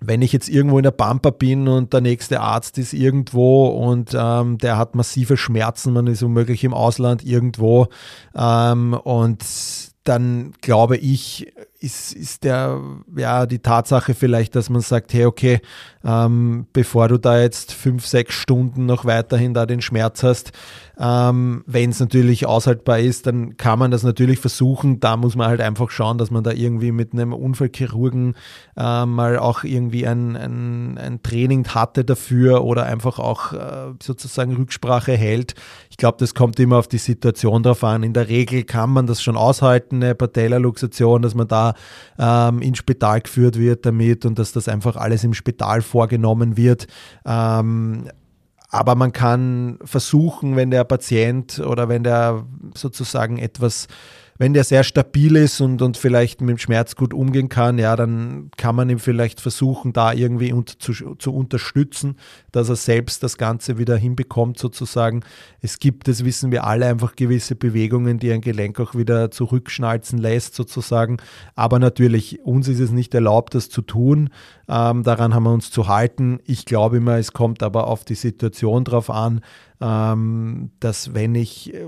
wenn 0.00 0.22
ich 0.22 0.32
jetzt 0.32 0.48
irgendwo 0.48 0.78
in 0.78 0.82
der 0.84 0.92
Pampa 0.92 1.30
bin 1.30 1.68
und 1.68 1.92
der 1.92 2.00
nächste 2.00 2.40
Arzt 2.40 2.78
ist 2.78 2.94
irgendwo 2.94 3.68
und 3.68 4.12
ähm, 4.14 4.56
der 4.58 4.78
hat 4.78 4.94
massive 4.94 5.36
Schmerzen, 5.36 5.92
man 5.92 6.06
ist 6.06 6.22
womöglich 6.22 6.64
im 6.64 6.72
Ausland 6.72 7.24
irgendwo 7.24 7.88
ähm, 8.34 8.94
und 8.94 9.44
dann 10.04 10.52
glaube 10.62 10.96
ich, 10.96 11.52
ist, 11.80 12.12
ist 12.12 12.44
der, 12.44 12.78
ja, 13.16 13.46
die 13.46 13.58
Tatsache 13.58 14.14
vielleicht, 14.14 14.54
dass 14.54 14.68
man 14.68 14.82
sagt, 14.82 15.14
hey, 15.14 15.24
okay, 15.24 15.60
ähm, 16.04 16.66
bevor 16.74 17.08
du 17.08 17.18
da 17.18 17.40
jetzt 17.40 17.72
fünf, 17.72 18.06
sechs 18.06 18.34
Stunden 18.34 18.84
noch 18.84 19.06
weiterhin 19.06 19.54
da 19.54 19.64
den 19.64 19.80
Schmerz 19.80 20.22
hast, 20.22 20.52
ähm, 20.98 21.64
wenn 21.66 21.90
es 21.90 21.98
natürlich 21.98 22.44
aushaltbar 22.44 22.98
ist, 22.98 23.26
dann 23.26 23.56
kann 23.56 23.78
man 23.78 23.90
das 23.90 24.02
natürlich 24.02 24.38
versuchen. 24.38 25.00
Da 25.00 25.16
muss 25.16 25.34
man 25.34 25.48
halt 25.48 25.62
einfach 25.62 25.90
schauen, 25.90 26.18
dass 26.18 26.30
man 26.30 26.44
da 26.44 26.50
irgendwie 26.50 26.92
mit 26.92 27.14
einem 27.14 27.32
Unfallchirurgen 27.32 28.34
äh, 28.76 29.06
mal 29.06 29.38
auch 29.38 29.64
irgendwie 29.64 30.06
ein, 30.06 30.36
ein, 30.36 30.98
ein, 30.98 31.22
Training 31.22 31.66
hatte 31.68 32.04
dafür 32.04 32.64
oder 32.64 32.84
einfach 32.84 33.18
auch 33.18 33.54
äh, 33.54 33.94
sozusagen 34.02 34.54
Rücksprache 34.54 35.12
hält. 35.12 35.54
Ich 35.88 35.96
glaube, 35.96 36.18
das 36.20 36.34
kommt 36.34 36.60
immer 36.60 36.76
auf 36.76 36.88
die 36.88 36.98
Situation 36.98 37.62
drauf 37.62 37.82
an. 37.82 38.02
In 38.02 38.12
der 38.12 38.28
Regel 38.28 38.64
kann 38.64 38.90
man 38.90 39.06
das 39.06 39.22
schon 39.22 39.38
aushalten, 39.38 40.02
eine 40.02 40.14
Patellaluxation, 40.14 41.22
dass 41.22 41.34
man 41.34 41.48
da 41.48 41.69
ähm, 42.18 42.62
ins 42.62 42.78
Spital 42.78 43.20
geführt 43.20 43.58
wird 43.58 43.86
damit 43.86 44.24
und 44.24 44.38
dass 44.38 44.52
das 44.52 44.68
einfach 44.68 44.96
alles 44.96 45.24
im 45.24 45.34
Spital 45.34 45.82
vorgenommen 45.82 46.56
wird. 46.56 46.86
Ähm, 47.24 48.08
aber 48.70 48.94
man 48.94 49.12
kann 49.12 49.78
versuchen, 49.84 50.54
wenn 50.54 50.70
der 50.70 50.84
Patient 50.84 51.58
oder 51.58 51.88
wenn 51.88 52.04
der 52.04 52.44
sozusagen 52.74 53.38
etwas 53.38 53.88
wenn 54.40 54.54
der 54.54 54.64
sehr 54.64 54.84
stabil 54.84 55.36
ist 55.36 55.60
und, 55.60 55.82
und 55.82 55.98
vielleicht 55.98 56.40
mit 56.40 56.48
dem 56.48 56.56
Schmerz 56.56 56.96
gut 56.96 57.12
umgehen 57.12 57.50
kann, 57.50 57.76
ja, 57.76 57.94
dann 57.94 58.50
kann 58.56 58.74
man 58.74 58.88
ihm 58.88 58.98
vielleicht 58.98 59.38
versuchen, 59.38 59.92
da 59.92 60.14
irgendwie 60.14 60.54
unter, 60.54 60.78
zu, 60.78 61.14
zu 61.16 61.34
unterstützen, 61.34 62.16
dass 62.50 62.70
er 62.70 62.76
selbst 62.76 63.22
das 63.22 63.36
Ganze 63.36 63.76
wieder 63.76 63.98
hinbekommt, 63.98 64.58
sozusagen. 64.58 65.24
Es 65.60 65.78
gibt, 65.78 66.08
das 66.08 66.24
wissen 66.24 66.52
wir 66.52 66.64
alle, 66.64 66.86
einfach 66.86 67.16
gewisse 67.16 67.54
Bewegungen, 67.54 68.18
die 68.18 68.32
ein 68.32 68.40
Gelenk 68.40 68.80
auch 68.80 68.94
wieder 68.94 69.30
zurückschnalzen 69.30 70.18
lässt, 70.18 70.54
sozusagen. 70.54 71.18
Aber 71.54 71.78
natürlich, 71.78 72.40
uns 72.42 72.66
ist 72.66 72.80
es 72.80 72.92
nicht 72.92 73.12
erlaubt, 73.12 73.54
das 73.54 73.68
zu 73.68 73.82
tun. 73.82 74.30
Ähm, 74.68 75.02
daran 75.02 75.34
haben 75.34 75.42
wir 75.42 75.52
uns 75.52 75.70
zu 75.70 75.86
halten. 75.86 76.38
Ich 76.46 76.64
glaube 76.64 76.96
immer, 76.96 77.18
es 77.18 77.34
kommt 77.34 77.62
aber 77.62 77.88
auf 77.88 78.04
die 78.04 78.14
Situation 78.14 78.84
drauf 78.84 79.10
an, 79.10 79.42
ähm, 79.82 80.70
dass 80.80 81.12
wenn 81.12 81.34
ich 81.34 81.74
äh, 81.74 81.84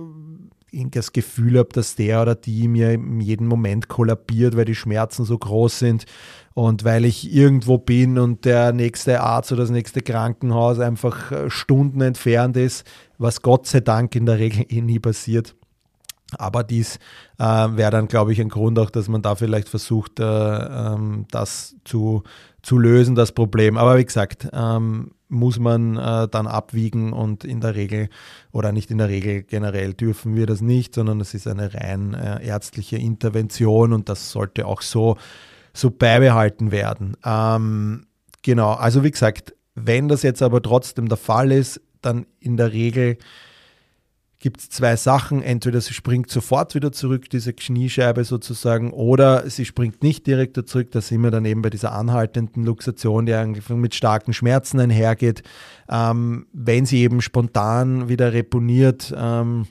das 0.73 1.13
Gefühl 1.13 1.59
habe, 1.59 1.69
dass 1.73 1.95
der 1.95 2.23
oder 2.23 2.35
die 2.35 2.69
mir 2.69 2.93
in 2.93 3.21
jedem 3.21 3.47
Moment 3.47 3.89
kollabiert, 3.89 4.57
weil 4.57 4.65
die 4.65 4.75
Schmerzen 4.75 5.25
so 5.25 5.37
groß 5.39 5.79
sind 5.79 6.07
und 6.55 6.85
weil 6.85 7.05
ich 7.05 7.33
irgendwo 7.33 7.79
bin 7.79 8.19
und 8.19 8.45
der 8.45 8.73
nächste 8.73 9.21
Arzt 9.21 9.53
oder 9.53 9.63
das 9.63 9.71
nächste 9.71 10.03
Krankenhaus 10.03 10.79
einfach 10.79 11.33
äh, 11.33 11.51
Stunden 11.51 12.01
entfernt 12.01 12.57
ist, 12.57 12.87
was 13.19 13.43
Gott 13.43 13.67
sei 13.67 13.81
Dank 13.81 14.15
in 14.15 14.27
der 14.27 14.39
Regel 14.39 14.67
eh 14.69 14.81
nie 14.81 14.99
passiert. 14.99 15.55
Aber 16.39 16.65
dies 16.65 16.99
äh, 17.39 17.45
wäre 17.45 17.91
dann, 17.91 18.09
glaube 18.09 18.33
ich, 18.33 18.41
ein 18.41 18.49
Grund 18.49 18.79
auch, 18.79 18.91
dass 18.91 19.09
man 19.09 19.23
da 19.23 19.35
vielleicht 19.35 19.69
versucht, 19.69 20.19
äh, 20.19 20.25
ähm, 20.25 21.27
das 21.31 21.77
zu, 21.85 22.23
zu 22.63 22.79
lösen, 22.79 23.15
das 23.15 23.33
Problem. 23.33 23.77
Aber 23.77 23.99
wie 23.99 24.05
gesagt, 24.05 24.49
ähm, 24.53 25.11
muss 25.33 25.59
man 25.59 25.97
äh, 25.97 26.29
dann 26.29 26.47
abwiegen 26.47 27.13
und 27.13 27.45
in 27.45 27.61
der 27.61 27.75
Regel 27.75 28.11
oder 28.53 28.71
nicht 28.71 28.91
in 28.91 28.99
der 28.99 29.09
Regel 29.09 29.43
generell 29.43 29.95
dürfen 29.95 30.37
wir 30.37 30.47
das 30.47 30.61
nicht, 30.61 30.95
sondern 30.95 31.21
es 31.21 31.33
ist 31.33 31.49
eine 31.49 31.73
rein 31.73 32.13
äh, 32.13 32.47
ärztliche 32.47 32.99
Intervention 32.99 33.95
und 33.95 34.11
das 34.11 34.31
sollte 34.31 34.67
auch 34.67 34.83
so, 34.83 35.17
so 35.73 35.91
beibehalten 35.91 36.71
werden. 36.71 37.17
Ähm, 37.25 38.07
genau, 38.43 38.73
also 38.73 39.03
wie 39.05 39.11
gesagt, 39.11 39.55
wenn 39.75 40.09
das 40.09 40.23
jetzt 40.23 40.43
aber 40.43 40.61
trotzdem 40.61 41.09
der 41.09 41.17
Fall 41.17 41.51
ist, 41.51 41.81
dann 42.03 42.27
in 42.39 42.59
der 42.59 42.73
Regel 42.73 43.17
gibt 44.43 44.61
es 44.61 44.69
zwei 44.69 44.97
Sachen. 44.97 45.43
Entweder 45.43 45.81
sie 45.81 45.95
springt 45.95 46.31
sofort 46.31 46.75
wieder 46.75 46.93
zurück, 46.93 47.31
diese 47.31 47.55
Kniescheibe 47.55 48.25
sozusagen, 48.25 48.93
oder 48.93 49.49
sie 49.49 49.65
springt 49.65 50.03
nicht 50.03 50.27
direkt 50.27 50.69
zurück. 50.69 50.91
Da 50.91 51.01
sind 51.01 51.23
wir 51.23 51.31
dann 51.31 51.47
eben 51.47 51.63
bei 51.63 51.71
dieser 51.71 51.93
anhaltenden 51.93 52.65
Luxation, 52.65 53.25
die 53.25 53.33
eigentlich 53.33 53.67
mit 53.71 53.95
starken 53.95 54.35
Schmerzen 54.35 54.81
einhergeht. 54.81 55.43
Ähm, 55.89 56.47
wenn 56.53 56.85
sie 56.85 56.99
eben 56.99 57.23
spontan 57.23 58.11
wieder 58.11 58.35
reponiert, 58.35 59.15
ähm, 59.17 59.67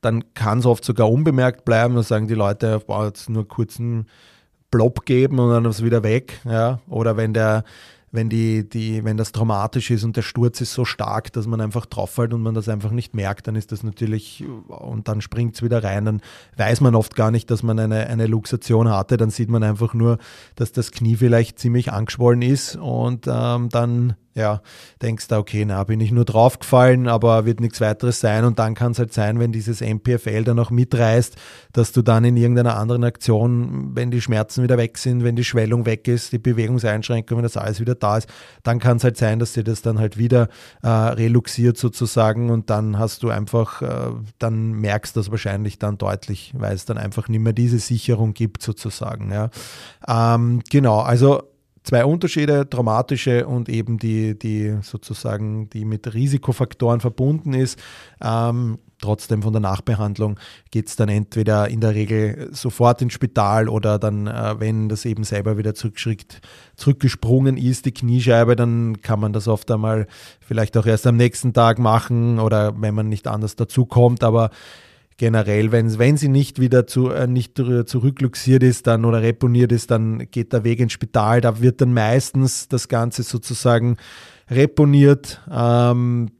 dann 0.00 0.34
kann 0.34 0.58
es 0.58 0.66
oft 0.66 0.84
sogar 0.84 1.08
unbemerkt 1.08 1.64
bleiben. 1.64 1.94
Da 1.94 2.02
sagen 2.02 2.26
die 2.26 2.34
Leute, 2.34 2.80
boah, 2.86 3.06
jetzt 3.06 3.28
nur 3.30 3.46
kurzen 3.46 4.06
Blob 4.70 5.04
geben 5.04 5.38
und 5.38 5.50
dann 5.50 5.64
ist 5.66 5.76
es 5.76 5.84
wieder 5.84 6.02
weg. 6.02 6.40
Ja? 6.44 6.80
Oder 6.88 7.16
wenn 7.16 7.32
der 7.32 7.64
wenn, 8.10 8.28
die, 8.28 8.68
die, 8.68 9.04
wenn 9.04 9.16
das 9.16 9.32
traumatisch 9.32 9.90
ist 9.90 10.04
und 10.04 10.16
der 10.16 10.22
Sturz 10.22 10.60
ist 10.60 10.72
so 10.72 10.84
stark, 10.84 11.32
dass 11.32 11.46
man 11.46 11.60
einfach 11.60 11.86
drauffällt 11.86 12.32
und 12.32 12.42
man 12.42 12.54
das 12.54 12.68
einfach 12.68 12.90
nicht 12.90 13.14
merkt, 13.14 13.46
dann 13.46 13.56
ist 13.56 13.72
das 13.72 13.82
natürlich, 13.82 14.44
und 14.68 15.08
dann 15.08 15.20
springt 15.20 15.54
es 15.54 15.62
wieder 15.62 15.82
rein, 15.84 16.04
dann 16.04 16.20
weiß 16.56 16.80
man 16.80 16.94
oft 16.94 17.14
gar 17.16 17.30
nicht, 17.30 17.50
dass 17.50 17.62
man 17.62 17.78
eine, 17.78 18.06
eine 18.06 18.26
Luxation 18.26 18.88
hatte, 18.88 19.16
dann 19.16 19.30
sieht 19.30 19.50
man 19.50 19.62
einfach 19.62 19.94
nur, 19.94 20.18
dass 20.54 20.72
das 20.72 20.90
Knie 20.90 21.16
vielleicht 21.16 21.58
ziemlich 21.58 21.92
angeschwollen 21.92 22.42
ist 22.42 22.76
und 22.76 23.26
ähm, 23.28 23.68
dann 23.68 24.16
ja, 24.38 24.62
denkst 25.02 25.28
du, 25.28 25.36
okay, 25.36 25.64
na, 25.64 25.84
bin 25.84 26.00
ich 26.00 26.12
nur 26.12 26.24
draufgefallen, 26.24 27.08
aber 27.08 27.44
wird 27.44 27.60
nichts 27.60 27.80
weiteres 27.80 28.20
sein. 28.20 28.44
Und 28.44 28.58
dann 28.58 28.74
kann 28.74 28.92
es 28.92 28.98
halt 28.98 29.12
sein, 29.12 29.38
wenn 29.38 29.52
dieses 29.52 29.80
MPFL 29.80 30.44
dann 30.44 30.58
auch 30.58 30.70
mitreißt, 30.70 31.36
dass 31.72 31.92
du 31.92 32.02
dann 32.02 32.24
in 32.24 32.36
irgendeiner 32.36 32.76
anderen 32.76 33.04
Aktion, 33.04 33.94
wenn 33.94 34.10
die 34.10 34.20
Schmerzen 34.20 34.62
wieder 34.62 34.78
weg 34.78 34.96
sind, 34.96 35.24
wenn 35.24 35.36
die 35.36 35.44
Schwellung 35.44 35.84
weg 35.86 36.08
ist, 36.08 36.32
die 36.32 36.38
Bewegungseinschränkung, 36.38 37.38
wenn 37.38 37.42
das 37.42 37.56
alles 37.56 37.80
wieder 37.80 37.94
da 37.94 38.18
ist, 38.18 38.28
dann 38.62 38.78
kann 38.78 38.96
es 38.96 39.04
halt 39.04 39.16
sein, 39.16 39.38
dass 39.38 39.52
dir 39.52 39.64
das 39.64 39.82
dann 39.82 39.98
halt 39.98 40.16
wieder 40.16 40.48
äh, 40.82 40.88
reluxiert 40.88 41.76
sozusagen 41.76 42.50
und 42.50 42.70
dann 42.70 42.98
hast 42.98 43.22
du 43.22 43.30
einfach, 43.30 43.82
äh, 43.82 44.12
dann 44.38 44.72
merkst 44.72 45.16
du 45.16 45.20
das 45.20 45.30
wahrscheinlich 45.30 45.78
dann 45.78 45.98
deutlich, 45.98 46.52
weil 46.56 46.74
es 46.74 46.84
dann 46.84 46.96
einfach 46.96 47.28
nicht 47.28 47.40
mehr 47.40 47.52
diese 47.52 47.78
Sicherung 47.78 48.34
gibt 48.34 48.62
sozusagen. 48.62 49.32
Ja. 49.32 49.50
Ähm, 50.06 50.62
genau, 50.70 51.00
also 51.00 51.42
zwei 51.82 52.04
Unterschiede, 52.04 52.66
dramatische 52.66 53.46
und 53.46 53.68
eben 53.68 53.98
die, 53.98 54.38
die 54.38 54.78
sozusagen, 54.82 55.70
die 55.70 55.84
mit 55.84 56.12
Risikofaktoren 56.12 57.00
verbunden 57.00 57.54
ist. 57.54 57.78
Ähm, 58.22 58.78
trotzdem 59.00 59.42
von 59.42 59.52
der 59.52 59.60
Nachbehandlung 59.60 60.38
geht 60.70 60.88
es 60.88 60.96
dann 60.96 61.08
entweder 61.08 61.68
in 61.68 61.80
der 61.80 61.94
Regel 61.94 62.48
sofort 62.52 63.00
ins 63.00 63.12
Spital 63.12 63.68
oder 63.68 63.98
dann, 63.98 64.26
äh, 64.26 64.58
wenn 64.58 64.88
das 64.88 65.04
eben 65.04 65.24
selber 65.24 65.56
wieder 65.56 65.74
zurückgesprungen 65.74 67.56
ist, 67.56 67.86
die 67.86 67.92
Kniescheibe, 67.92 68.56
dann 68.56 69.00
kann 69.00 69.20
man 69.20 69.32
das 69.32 69.48
oft 69.48 69.70
einmal 69.70 70.06
vielleicht 70.40 70.76
auch 70.76 70.86
erst 70.86 71.06
am 71.06 71.16
nächsten 71.16 71.52
Tag 71.52 71.78
machen 71.78 72.38
oder 72.38 72.74
wenn 72.80 72.94
man 72.94 73.08
nicht 73.08 73.28
anders 73.28 73.56
dazu 73.56 73.86
kommt, 73.86 74.24
aber 74.24 74.50
generell, 75.18 75.72
wenn, 75.72 75.98
wenn 75.98 76.16
sie 76.16 76.28
nicht 76.28 76.58
wieder 76.58 76.86
zu, 76.86 77.10
äh, 77.10 77.26
nicht 77.26 77.58
zurückluxiert 77.58 78.62
ist 78.62 78.86
dann 78.86 79.04
oder 79.04 79.20
reponiert 79.20 79.72
ist, 79.72 79.90
dann 79.90 80.30
geht 80.30 80.54
der 80.54 80.64
Weg 80.64 80.80
ins 80.80 80.92
Spital. 80.92 81.42
Da 81.42 81.60
wird 81.60 81.82
dann 81.82 81.92
meistens 81.92 82.68
das 82.68 82.88
Ganze 82.88 83.24
sozusagen 83.24 83.98
reponiert. 84.48 85.42
Ähm, 85.50 86.30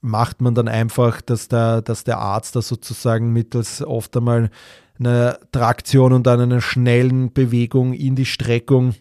macht 0.00 0.40
man 0.40 0.54
dann 0.54 0.68
einfach, 0.68 1.20
dass 1.20 1.48
der, 1.48 1.80
dass 1.80 2.04
der 2.04 2.18
Arzt 2.18 2.56
da 2.56 2.62
sozusagen 2.62 3.32
mittels 3.32 3.82
oft 3.82 4.16
einmal 4.16 4.50
einer 4.98 5.38
Traktion 5.52 6.12
und 6.12 6.26
dann 6.26 6.40
einer 6.40 6.60
schnellen 6.60 7.32
Bewegung 7.32 7.92
in 7.92 8.14
die 8.14 8.26
Streckung 8.26 8.94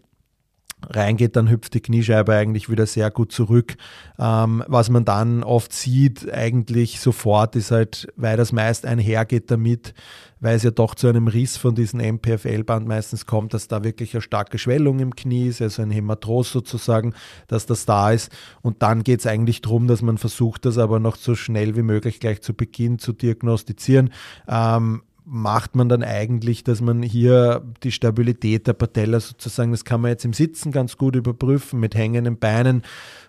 reingeht, 0.90 1.36
dann 1.36 1.50
hüpft 1.50 1.74
die 1.74 1.82
Kniescheibe 1.82 2.34
eigentlich 2.34 2.70
wieder 2.70 2.86
sehr 2.86 3.12
gut 3.12 3.32
zurück. 3.32 3.76
Ähm, 4.20 4.64
was 4.68 4.90
man 4.90 5.06
dann 5.06 5.44
oft 5.44 5.74
sieht, 5.74 6.32
eigentlich 6.32 7.00
sofort, 7.00 7.56
ist 7.56 7.72
halt, 7.72 8.08
weil 8.16 8.38
das 8.38 8.52
meist 8.52 8.86
einhergeht 8.86 9.50
damit, 9.52 9.94
weil 10.40 10.58
es 10.58 10.64
ja 10.64 10.72
doch 10.72 10.94
zu 10.94 11.08
einem 11.08 11.28
Riss 11.28 11.56
von 11.56 11.74
diesem 11.74 12.02
MPFL-Band 12.02 12.86
meistens 12.86 13.26
kommt, 13.26 13.54
dass 13.54 13.70
da 13.70 13.84
wirklich 13.84 14.14
eine 14.14 14.22
starke 14.22 14.58
Schwellung 14.58 15.00
im 15.00 15.16
Knie 15.16 15.48
ist, 15.48 15.62
also 15.62 15.82
ein 15.82 15.92
Hämatros 15.92 16.52
sozusagen, 16.52 17.14
dass 17.48 17.66
das 17.66 17.86
da 17.86 18.12
ist. 18.12 18.30
Und 18.62 18.82
dann 18.82 19.04
geht 19.04 19.22
es 19.22 19.28
eigentlich 19.28 19.62
darum, 19.62 19.88
dass 19.88 20.02
man 20.02 20.18
versucht, 20.18 20.66
das 20.66 20.78
aber 20.78 21.00
noch 21.00 21.16
so 21.16 21.36
schnell 21.36 21.78
wie 21.78 21.82
möglich 21.82 22.20
gleich 22.20 22.42
zu 22.42 22.54
Beginn 22.54 23.00
zu 23.00 23.14
diagnostizieren. 23.14 24.12
Ähm, 24.48 25.04
macht 25.26 25.76
man 25.76 25.90
dann 25.90 26.04
eigentlich, 26.04 26.64
dass 26.64 26.82
man 26.82 27.02
hier 27.02 27.64
die 27.84 27.92
Stabilität 27.92 28.68
der 28.68 28.74
Patella 28.74 29.20
sozusagen, 29.20 29.72
das 29.72 29.86
kann 29.86 30.02
man 30.02 30.12
jetzt 30.12 30.26
im 30.26 30.34
Sitzen 30.34 30.72
ganz 30.72 30.98
gut 30.98 31.16
überprüfen 31.16 31.80
mit 31.80 31.96
hängenden 31.96 32.38
Beinen 32.38 32.84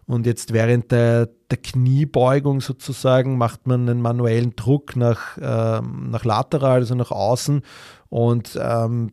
und 0.07 0.26
jetzt 0.26 0.52
während 0.52 0.90
der, 0.90 1.28
der 1.50 1.59
Kniebeugung 1.59 2.61
sozusagen 2.61 3.38
macht 3.38 3.66
man 3.66 3.88
einen 3.88 4.02
manuellen 4.02 4.57
Druck 4.57 4.96
nach, 4.96 5.38
ähm, 5.40 6.11
nach 6.11 6.24
lateral, 6.24 6.80
also 6.80 6.94
nach 6.94 7.11
außen 7.11 7.62
und 8.09 8.59
ähm, 8.61 9.12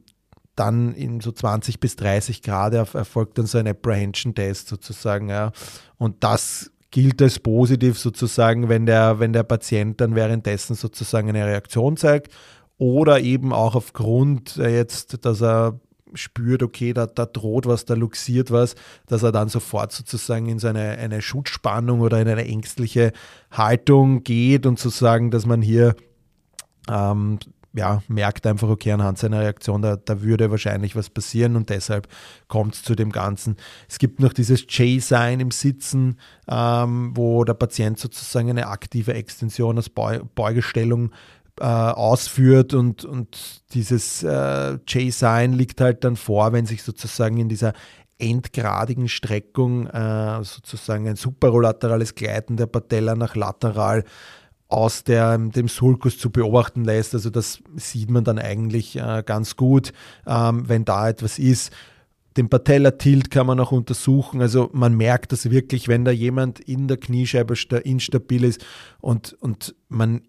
dann 0.55 0.93
in 0.93 1.21
so 1.21 1.31
20 1.31 1.79
bis 1.79 1.95
30 1.95 2.41
Grad 2.41 2.73
erfolgt 2.73 3.37
dann 3.37 3.45
so 3.45 3.57
ein 3.57 3.67
Apprehension-Test 3.67 4.67
sozusagen. 4.67 5.29
Ja. 5.29 5.53
Und 5.97 6.23
das 6.23 6.71
gilt 6.91 7.21
als 7.21 7.39
positiv 7.39 7.97
sozusagen, 7.97 8.67
wenn 8.67 8.85
der, 8.85 9.19
wenn 9.19 9.31
der 9.31 9.43
Patient 9.43 10.01
dann 10.01 10.13
währenddessen 10.13 10.75
sozusagen 10.75 11.29
eine 11.29 11.45
Reaktion 11.45 11.95
zeigt 11.95 12.33
oder 12.81 13.19
eben 13.19 13.53
auch 13.53 13.75
aufgrund 13.75 14.57
äh, 14.57 14.75
jetzt, 14.75 15.23
dass 15.23 15.39
er 15.43 15.79
spürt, 16.15 16.63
okay, 16.63 16.93
da, 16.93 17.05
da 17.05 17.27
droht 17.27 17.67
was, 17.67 17.85
da 17.85 17.93
luxiert 17.93 18.49
was, 18.49 18.73
dass 19.05 19.21
er 19.21 19.31
dann 19.31 19.49
sofort 19.49 19.91
sozusagen 19.91 20.47
in 20.47 20.57
so 20.57 20.67
eine, 20.67 21.21
Schutzspannung 21.21 22.01
oder 22.01 22.19
in 22.19 22.27
eine 22.27 22.43
ängstliche 22.43 23.13
Haltung 23.51 24.23
geht 24.23 24.65
und 24.65 24.79
sozusagen, 24.79 25.29
dass 25.29 25.45
man 25.45 25.61
hier 25.61 25.95
ähm, 26.89 27.37
ja, 27.73 28.01
merkt 28.07 28.47
einfach, 28.47 28.67
okay, 28.67 28.91
anhand 28.91 29.19
seiner 29.19 29.41
Reaktion, 29.41 29.83
da, 29.83 29.95
da 29.95 30.23
würde 30.23 30.49
wahrscheinlich 30.49 30.95
was 30.95 31.11
passieren 31.11 31.55
und 31.55 31.69
deshalb 31.69 32.07
kommt 32.47 32.73
es 32.73 32.83
zu 32.83 32.95
dem 32.95 33.11
Ganzen. 33.11 33.57
Es 33.87 33.99
gibt 33.99 34.19
noch 34.19 34.33
dieses 34.33 34.65
J-Sign 34.67 35.39
im 35.39 35.51
Sitzen, 35.51 36.17
ähm, 36.49 37.11
wo 37.15 37.43
der 37.43 37.53
Patient 37.53 37.99
sozusagen 37.99 38.49
eine 38.49 38.67
aktive 38.67 39.13
Extension 39.13 39.77
als 39.77 39.89
Beugestellung 39.89 41.11
äh, 41.59 41.65
ausführt 41.65 42.73
und, 42.73 43.05
und 43.05 43.63
dieses 43.73 44.23
äh, 44.23 44.77
J-Sign 44.87 45.53
liegt 45.53 45.81
halt 45.81 46.03
dann 46.03 46.15
vor, 46.15 46.53
wenn 46.53 46.65
sich 46.65 46.83
sozusagen 46.83 47.37
in 47.37 47.49
dieser 47.49 47.73
endgradigen 48.21 49.09
Streckung 49.09 49.87
äh, 49.87 50.43
sozusagen 50.43 51.07
ein 51.07 51.15
superolaterales 51.15 52.15
Gleiten 52.15 52.55
der 52.55 52.67
Patella 52.67 53.15
nach 53.15 53.35
lateral 53.35 54.03
aus 54.67 55.03
der, 55.03 55.37
dem 55.37 55.67
Sulcus 55.67 56.17
zu 56.17 56.29
beobachten 56.29 56.85
lässt. 56.85 57.13
Also 57.13 57.29
das 57.29 57.61
sieht 57.75 58.09
man 58.09 58.23
dann 58.23 58.39
eigentlich 58.39 58.95
äh, 58.95 59.23
ganz 59.25 59.57
gut, 59.57 59.91
ähm, 60.25 60.69
wenn 60.69 60.85
da 60.85 61.09
etwas 61.09 61.39
ist. 61.39 61.73
Den 62.37 62.47
Patella-Tilt 62.47 63.29
kann 63.29 63.47
man 63.47 63.59
auch 63.59 63.73
untersuchen. 63.73 64.41
Also 64.41 64.69
man 64.71 64.95
merkt 64.95 65.33
das 65.33 65.49
wirklich, 65.49 65.89
wenn 65.89 66.05
da 66.05 66.11
jemand 66.11 66.61
in 66.61 66.87
der 66.87 66.95
Kniescheibe 66.95 67.55
instabil 67.83 68.45
ist 68.45 68.65
und, 69.01 69.33
und 69.41 69.75
man 69.89 70.21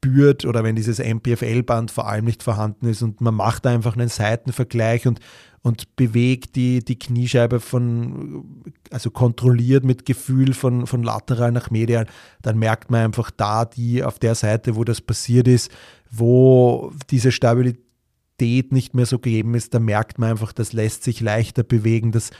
spürt 0.00 0.46
oder 0.46 0.64
wenn 0.64 0.76
dieses 0.76 0.98
MPFL-Band 0.98 1.90
vor 1.90 2.08
allem 2.08 2.24
nicht 2.24 2.42
vorhanden 2.42 2.88
ist 2.88 3.02
und 3.02 3.20
man 3.20 3.34
macht 3.34 3.66
einfach 3.66 3.96
einen 3.96 4.08
Seitenvergleich 4.08 5.06
und, 5.06 5.20
und 5.62 5.94
bewegt 5.96 6.56
die, 6.56 6.82
die 6.82 6.98
Kniescheibe 6.98 7.60
von, 7.60 8.62
also 8.90 9.10
kontrolliert 9.10 9.84
mit 9.84 10.06
Gefühl 10.06 10.54
von, 10.54 10.86
von 10.86 11.02
lateral 11.02 11.52
nach 11.52 11.70
medial, 11.70 12.06
dann 12.40 12.58
merkt 12.58 12.90
man 12.90 13.04
einfach 13.04 13.30
da 13.30 13.66
die 13.66 14.02
auf 14.02 14.18
der 14.18 14.34
Seite, 14.34 14.74
wo 14.74 14.84
das 14.84 15.02
passiert 15.02 15.46
ist, 15.46 15.70
wo 16.10 16.92
diese 17.10 17.30
Stabilität 17.30 18.72
nicht 18.72 18.94
mehr 18.94 19.06
so 19.06 19.18
gegeben 19.18 19.54
ist, 19.54 19.74
da 19.74 19.80
merkt 19.80 20.18
man 20.18 20.30
einfach, 20.30 20.54
das 20.54 20.72
lässt 20.72 21.04
sich 21.04 21.20
leichter 21.20 21.62
bewegen, 21.62 22.10
das 22.10 22.30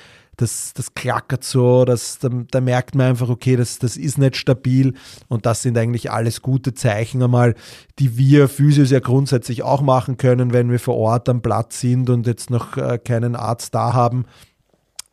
das, 0.40 0.72
das 0.74 0.94
klackert 0.94 1.44
so, 1.44 1.85
das, 1.85 2.18
da, 2.18 2.31
da, 2.50 2.61
merkt 2.61 2.94
man 2.94 3.09
einfach, 3.09 3.29
okay, 3.29 3.57
das, 3.57 3.79
das 3.79 3.96
ist 3.96 4.18
nicht 4.18 4.37
stabil 4.37 4.94
und 5.29 5.44
das 5.44 5.62
sind 5.62 5.76
eigentlich 5.76 6.11
alles 6.11 6.40
gute 6.40 6.72
Zeichen 6.72 7.22
einmal, 7.22 7.55
die 7.98 8.16
wir 8.16 8.48
Physios 8.48 8.90
ja 8.90 9.00
grundsätzlich 9.00 9.62
auch 9.62 9.83
machen 9.83 10.16
können, 10.16 10.53
wenn 10.53 10.70
wir 10.70 10.81
vor 10.81 10.96
Ort 10.96 11.29
am 11.29 11.42
Platz 11.42 11.81
sind 11.81 12.09
und 12.09 12.26
jetzt 12.26 12.50
noch 12.50 12.76
äh, 12.76 12.98
keinen 12.98 13.37
Arzt 13.37 13.74
da 13.74 13.92
haben 13.92 14.24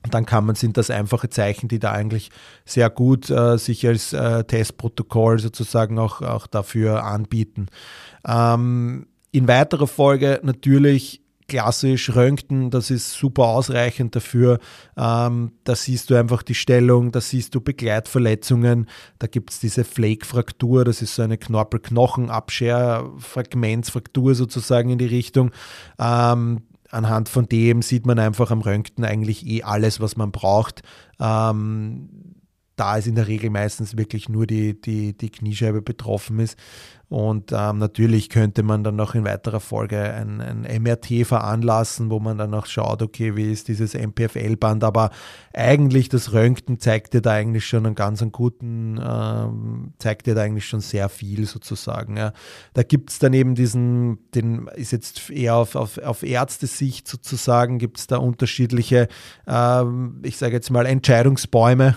dann 0.09 0.25
kann 0.25 0.45
man, 0.45 0.55
sind 0.55 0.77
das 0.77 0.89
einfache 0.89 1.27
Zeichen, 1.27 1.67
die 1.67 1.79
da 1.79 1.91
eigentlich 1.91 2.29
sehr 2.63 2.89
gut 2.89 3.29
äh, 3.29 3.57
sich 3.57 3.85
als 3.85 4.13
äh, 4.13 4.45
Testprotokoll 4.45 5.39
sozusagen 5.39 5.99
auch, 5.99 6.21
auch 6.21 6.47
dafür 6.47 7.03
anbieten. 7.03 7.67
Ähm, 8.25 9.07
in 9.31 9.49
weiterer 9.49 9.87
Folge 9.87 10.39
natürlich 10.43 11.21
klassisch 11.47 12.13
Röntgen, 12.13 12.69
das 12.69 12.91
ist 12.91 13.13
super 13.13 13.45
ausreichend 13.45 14.13
dafür. 14.15 14.59
Ähm, 14.97 15.53
da 15.63 15.75
siehst 15.75 16.09
du 16.09 16.15
einfach 16.15 16.43
die 16.43 16.55
Stellung, 16.55 17.11
da 17.11 17.21
siehst 17.21 17.55
du 17.55 17.61
Begleitverletzungen. 17.61 18.89
Da 19.19 19.27
gibt 19.27 19.51
es 19.51 19.59
diese 19.59 19.85
Flake-Fraktur, 19.85 20.85
das 20.85 21.01
ist 21.01 21.15
so 21.15 21.21
eine 21.21 21.37
Knorpel-Knochen-Abscher-Fragmentsfraktur 21.37 24.35
sozusagen 24.35 24.89
in 24.89 24.97
die 24.97 25.05
Richtung. 25.05 25.51
Ähm, 25.99 26.63
anhand 26.91 27.29
von 27.29 27.47
dem 27.47 27.81
sieht 27.81 28.05
man 28.05 28.19
einfach 28.19 28.51
am 28.51 28.59
Röntgen 28.61 29.05
eigentlich 29.05 29.47
eh 29.47 29.63
alles, 29.63 30.01
was 30.01 30.17
man 30.17 30.31
braucht. 30.31 30.83
Ähm, 31.19 32.09
da 32.77 32.95
ist 32.95 33.07
in 33.07 33.15
der 33.15 33.27
Regel 33.27 33.49
meistens 33.49 33.97
wirklich 33.97 34.29
nur 34.29 34.45
die, 34.45 34.79
die, 34.79 35.17
die 35.17 35.31
Kniescheibe 35.31 35.81
betroffen 35.81 36.39
ist. 36.39 36.57
Und 37.09 37.53
ähm, 37.53 37.77
natürlich 37.77 38.29
könnte 38.29 38.63
man 38.63 38.83
dann 38.83 38.97
noch 38.97 39.15
in 39.15 39.23
weiterer 39.23 39.61
Folge 39.61 40.01
ein, 40.01 40.41
ein 40.41 40.83
MRT 40.83 41.25
veranlassen, 41.25 42.09
wo 42.09 42.19
man 42.19 42.37
dann 42.37 42.53
auch 42.53 42.65
schaut, 42.65 43.01
okay, 43.01 43.37
wie 43.37 43.49
ist 43.49 43.69
dieses 43.69 43.93
MPFL-Band. 43.93 44.83
Aber 44.83 45.11
eigentlich 45.53 46.09
das 46.09 46.33
Röntgen 46.33 46.79
zeigt 46.79 47.13
dir 47.13 47.21
da 47.21 47.31
eigentlich 47.31 47.65
schon 47.65 47.85
einen 47.85 47.95
ganz 47.95 48.21
einen 48.21 48.33
guten, 48.33 48.99
ähm, 49.01 49.93
zeigt 49.99 50.27
dir 50.27 50.35
da 50.35 50.41
eigentlich 50.41 50.65
schon 50.67 50.81
sehr 50.81 51.07
viel 51.07 51.45
sozusagen. 51.45 52.17
Ja. 52.17 52.33
Da 52.73 52.83
gibt 52.83 53.11
es 53.11 53.19
dann 53.19 53.31
eben 53.31 53.55
diesen, 53.55 54.29
den 54.35 54.67
ist 54.75 54.91
jetzt 54.91 55.29
eher 55.29 55.55
auf, 55.55 55.75
auf, 55.75 55.97
auf 55.99 56.23
Ärztesicht 56.23 57.07
sozusagen, 57.07 57.79
gibt 57.79 57.99
es 57.99 58.07
da 58.07 58.17
unterschiedliche, 58.17 59.07
ähm, 59.47 60.19
ich 60.23 60.35
sage 60.35 60.55
jetzt 60.55 60.71
mal, 60.71 60.85
Entscheidungsbäume. 60.85 61.95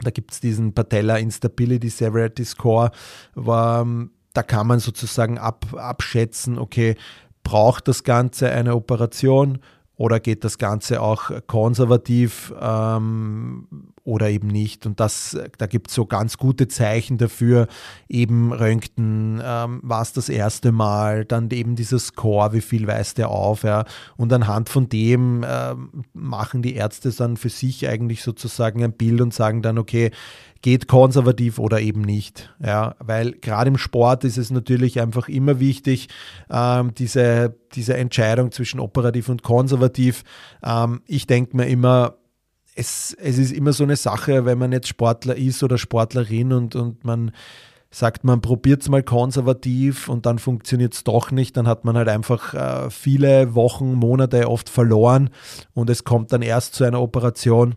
Da 0.00 0.10
gibt 0.10 0.32
es 0.32 0.40
diesen 0.40 0.74
Patella 0.74 1.16
Instability 1.18 1.88
Severity 1.88 2.44
Score, 2.44 2.90
ähm, 3.36 4.10
da 4.32 4.42
kann 4.42 4.66
man 4.66 4.80
sozusagen 4.80 5.38
ab, 5.38 5.66
abschätzen, 5.76 6.58
okay, 6.58 6.96
braucht 7.44 7.86
das 7.86 8.02
Ganze 8.02 8.50
eine 8.50 8.74
Operation 8.74 9.60
oder 9.96 10.18
geht 10.18 10.44
das 10.44 10.58
Ganze 10.58 11.00
auch 11.00 11.30
konservativ 11.46 12.52
ähm, 12.60 13.66
oder 14.02 14.28
eben 14.28 14.48
nicht? 14.48 14.86
Und 14.86 14.98
das, 14.98 15.38
da 15.58 15.66
gibt 15.66 15.88
es 15.88 15.94
so 15.94 16.04
ganz 16.04 16.36
gute 16.36 16.66
Zeichen 16.66 17.16
dafür. 17.16 17.68
Eben 18.08 18.52
Röntgen 18.52 19.40
ähm, 19.44 19.80
war 19.82 20.02
es 20.02 20.12
das 20.12 20.28
erste 20.28 20.72
Mal, 20.72 21.24
dann 21.24 21.48
eben 21.50 21.76
dieser 21.76 22.00
Score, 22.00 22.52
wie 22.52 22.60
viel 22.60 22.86
weist 22.88 23.18
der 23.18 23.28
auf? 23.28 23.62
Ja? 23.62 23.84
Und 24.16 24.32
anhand 24.32 24.68
von 24.68 24.88
dem 24.88 25.44
ähm, 25.48 26.04
machen 26.12 26.62
die 26.62 26.74
Ärzte 26.74 27.10
dann 27.12 27.36
für 27.36 27.50
sich 27.50 27.88
eigentlich 27.88 28.22
sozusagen 28.22 28.82
ein 28.82 28.92
Bild 28.92 29.20
und 29.20 29.32
sagen 29.32 29.62
dann, 29.62 29.78
okay, 29.78 30.10
geht 30.64 30.88
konservativ 30.88 31.58
oder 31.58 31.82
eben 31.82 32.00
nicht. 32.00 32.50
Ja, 32.58 32.96
weil 32.98 33.32
gerade 33.32 33.68
im 33.68 33.76
Sport 33.76 34.24
ist 34.24 34.38
es 34.38 34.50
natürlich 34.50 34.98
einfach 34.98 35.28
immer 35.28 35.60
wichtig, 35.60 36.08
ähm, 36.50 36.94
diese, 36.94 37.54
diese 37.74 37.98
Entscheidung 37.98 38.50
zwischen 38.50 38.80
operativ 38.80 39.28
und 39.28 39.42
konservativ. 39.42 40.24
Ähm, 40.64 41.02
ich 41.06 41.26
denke 41.26 41.54
mir 41.54 41.66
immer, 41.66 42.14
es, 42.74 43.14
es 43.20 43.36
ist 43.36 43.52
immer 43.52 43.74
so 43.74 43.84
eine 43.84 43.96
Sache, 43.96 44.46
wenn 44.46 44.56
man 44.56 44.72
jetzt 44.72 44.88
Sportler 44.88 45.36
ist 45.36 45.62
oder 45.62 45.76
Sportlerin 45.76 46.54
und, 46.54 46.76
und 46.76 47.04
man 47.04 47.32
sagt, 47.90 48.24
man 48.24 48.40
probiert 48.40 48.80
es 48.80 48.88
mal 48.88 49.02
konservativ 49.02 50.08
und 50.08 50.24
dann 50.24 50.38
funktioniert 50.38 50.94
es 50.94 51.04
doch 51.04 51.30
nicht, 51.30 51.58
dann 51.58 51.68
hat 51.68 51.84
man 51.84 51.94
halt 51.94 52.08
einfach 52.08 52.54
äh, 52.54 52.88
viele 52.88 53.54
Wochen, 53.54 53.92
Monate 53.92 54.48
oft 54.48 54.70
verloren 54.70 55.28
und 55.74 55.90
es 55.90 56.04
kommt 56.04 56.32
dann 56.32 56.40
erst 56.40 56.74
zu 56.74 56.84
einer 56.84 57.02
Operation 57.02 57.74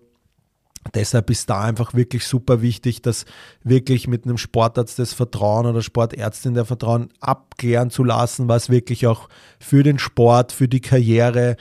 Deshalb 0.93 1.29
ist 1.29 1.49
da 1.49 1.61
einfach 1.61 1.93
wirklich 1.93 2.25
super 2.25 2.61
wichtig, 2.61 3.01
das 3.01 3.25
wirklich 3.63 4.07
mit 4.07 4.25
einem 4.25 4.37
Sportarzt 4.37 4.99
des 4.99 5.13
Vertrauen 5.13 5.65
oder 5.65 5.81
Sportärztin 5.81 6.53
der 6.53 6.65
Vertrauen 6.65 7.09
abklären 7.19 7.89
zu 7.89 8.03
lassen, 8.03 8.47
was 8.47 8.69
wirklich 8.69 9.07
auch 9.07 9.29
für 9.59 9.83
den 9.83 9.99
Sport, 9.99 10.51
für 10.51 10.67
die 10.67 10.81
Karriere 10.81 11.57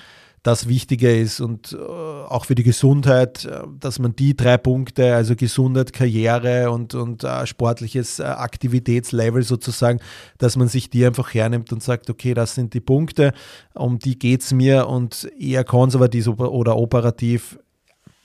das 0.46 0.68
Wichtige 0.68 1.18
ist 1.18 1.40
und 1.40 1.72
äh, 1.72 1.76
auch 1.76 2.44
für 2.44 2.54
die 2.54 2.62
Gesundheit, 2.62 3.44
äh, 3.46 3.62
dass 3.80 3.98
man 3.98 4.14
die 4.14 4.36
drei 4.36 4.56
Punkte, 4.56 5.16
also 5.16 5.34
Gesundheit, 5.34 5.92
Karriere 5.92 6.70
und, 6.70 6.94
und 6.94 7.24
äh, 7.24 7.46
sportliches 7.46 8.20
Aktivitätslevel 8.20 9.42
sozusagen, 9.42 9.98
dass 10.38 10.56
man 10.56 10.68
sich 10.68 10.88
die 10.88 11.04
einfach 11.04 11.34
hernimmt 11.34 11.72
und 11.72 11.82
sagt, 11.82 12.10
okay, 12.10 12.32
das 12.32 12.54
sind 12.54 12.74
die 12.74 12.80
Punkte, 12.80 13.32
um 13.74 13.98
die 13.98 14.18
geht 14.18 14.42
es 14.42 14.52
mir 14.52 14.86
und 14.86 15.28
eher 15.36 15.64
konservativ 15.64 16.28
oder 16.28 16.76
operativ 16.76 17.58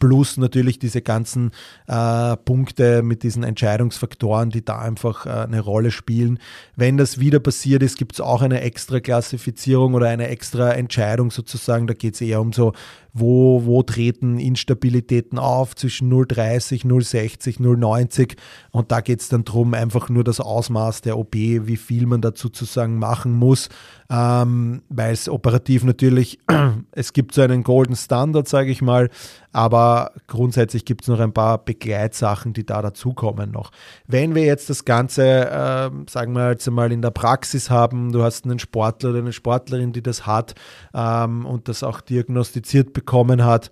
plus 0.02 0.36
natürlich 0.38 0.80
diese 0.80 1.02
ganzen 1.02 1.52
äh, 1.88 2.36
Punkte 2.36 3.04
mit 3.04 3.24
diesen 3.24 3.44
Entscheidungsfaktoren, 3.44 4.50
die 4.50 4.66
da 4.66 4.80
einfach 4.80 5.26
äh, 5.26 5.30
eine 5.30 5.62
Rolle 5.62 5.92
spielen. 5.92 6.40
Wenn 6.76 6.98
das 6.98 7.20
wieder 7.20 7.40
passiert 7.40 7.84
ist, 7.84 7.98
gibt 7.98 8.14
es 8.14 8.20
auch 8.20 8.42
eine 8.42 8.62
extra 8.62 9.00
Klassifizierung 9.00 9.94
oder 9.94 10.10
eine 10.10 10.28
extra 10.28 10.74
Entscheidung 10.74 11.32
sozusagen. 11.32 11.88
Da 11.88 11.94
geht 11.94 12.16
es 12.16 12.22
eher 12.22 12.42
um 12.42 12.52
so 12.52 12.74
wo, 13.14 13.66
wo 13.66 13.84
treten 13.84 14.40
Instabilitäten 14.40 15.38
auf 15.38 15.76
zwischen 15.76 16.12
0,30, 16.12 16.86
0,60, 16.86 17.60
0,90 17.60 18.38
und 18.72 18.92
da 18.92 19.02
geht 19.02 19.22
es 19.22 19.30
dann 19.30 19.44
darum, 19.44 19.74
einfach 19.74 20.10
nur 20.10 20.24
das 20.24 20.40
Ausmaß 20.40 21.02
der 21.02 21.18
OP, 21.18 21.36
wie 21.36 21.78
viel 21.78 22.06
man 22.06 22.22
dazu 22.22 22.48
sozusagen 22.48 22.98
machen 22.98 23.34
muss, 23.34 23.70
ähm, 24.12 24.82
weil 24.89 25.13
es 25.13 25.30
operativ 25.30 25.86
natürlich, 25.86 26.38
es 26.91 27.13
gibt 27.13 27.34
so 27.34 27.41
einen 27.41 27.63
Golden 27.63 27.95
Standard, 27.95 28.47
sage 28.47 28.69
ich 28.69 28.82
mal, 28.82 29.10
aber 29.54 30.12
grundsätzlich 30.28 30.84
gibt 30.84 31.04
es 31.04 31.08
noch 31.08 31.19
ein 31.21 31.32
paar 31.32 31.63
Begleitsachen, 31.63 32.52
die 32.52 32.65
da 32.65 32.82
dazukommen 32.82 33.52
noch. 33.52 33.71
Wenn 34.08 34.36
wir 34.36 34.43
jetzt 34.43 34.69
das 34.69 34.84
Ganze, 34.84 35.50
äh, 35.50 35.89
sagen 36.10 36.34
wir 36.34 36.52
jetzt 36.52 36.67
einmal 36.67 36.91
in 36.91 37.02
der 37.02 37.12
Praxis 37.12 37.69
haben, 37.69 38.12
du 38.12 38.21
hast 38.21 38.43
einen 38.43 38.60
Sportler 38.60 39.12
oder 39.12 39.19
eine 39.19 39.34
Sportlerin, 39.34 39.93
die 39.93 40.04
das 40.04 40.26
hat 40.28 40.56
ähm, 40.93 41.45
und 41.45 41.69
das 41.69 41.82
auch 41.82 42.02
diagnostiziert 42.02 42.91
bekommen 42.91 43.45
hat 43.45 43.71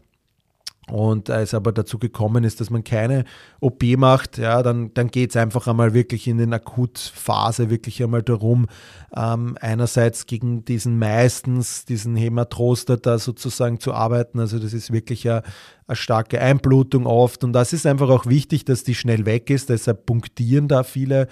und 0.91 1.29
es 1.29 1.53
aber 1.53 1.71
dazu 1.71 1.99
gekommen 1.99 2.43
ist, 2.43 2.59
dass 2.59 2.69
man 2.69 2.83
keine 2.83 3.25
OP 3.59 3.83
macht, 3.97 4.37
ja, 4.37 4.63
dann, 4.63 4.93
dann 4.93 5.09
geht 5.09 5.31
es 5.31 5.35
einfach 5.35 5.67
einmal 5.67 5.93
wirklich 5.93 6.27
in 6.27 6.37
den 6.37 6.53
Akutphase 6.53 7.69
wirklich 7.69 8.01
einmal 8.03 8.23
darum, 8.23 8.67
ähm, 9.15 9.57
einerseits 9.61 10.25
gegen 10.25 10.65
diesen 10.65 10.99
meistens, 10.99 11.85
diesen 11.85 12.15
Hämatrostater 12.15 13.19
sozusagen 13.19 13.79
zu 13.79 13.93
arbeiten. 13.93 14.39
Also 14.39 14.59
das 14.59 14.73
ist 14.73 14.91
wirklich 14.91 15.29
eine, 15.29 15.43
eine 15.87 15.95
starke 15.95 16.39
Einblutung 16.39 17.05
oft 17.05 17.43
und 17.43 17.53
das 17.53 17.73
ist 17.73 17.85
einfach 17.85 18.09
auch 18.09 18.25
wichtig, 18.25 18.65
dass 18.65 18.83
die 18.83 18.95
schnell 18.95 19.25
weg 19.25 19.49
ist. 19.49 19.69
Deshalb 19.69 20.05
punktieren 20.05 20.67
da 20.67 20.83
viele, 20.83 21.27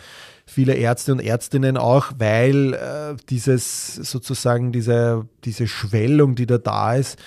viele 0.46 0.74
Ärzte 0.74 1.12
und 1.12 1.20
Ärztinnen 1.20 1.78
auch, 1.78 2.12
weil 2.18 2.74
äh, 2.74 3.16
dieses 3.30 3.96
sozusagen 3.96 4.72
diese, 4.72 5.28
diese 5.44 5.68
Schwellung, 5.68 6.36
die 6.36 6.46
da 6.48 6.58
da 6.58 6.96
ist, 6.96 7.18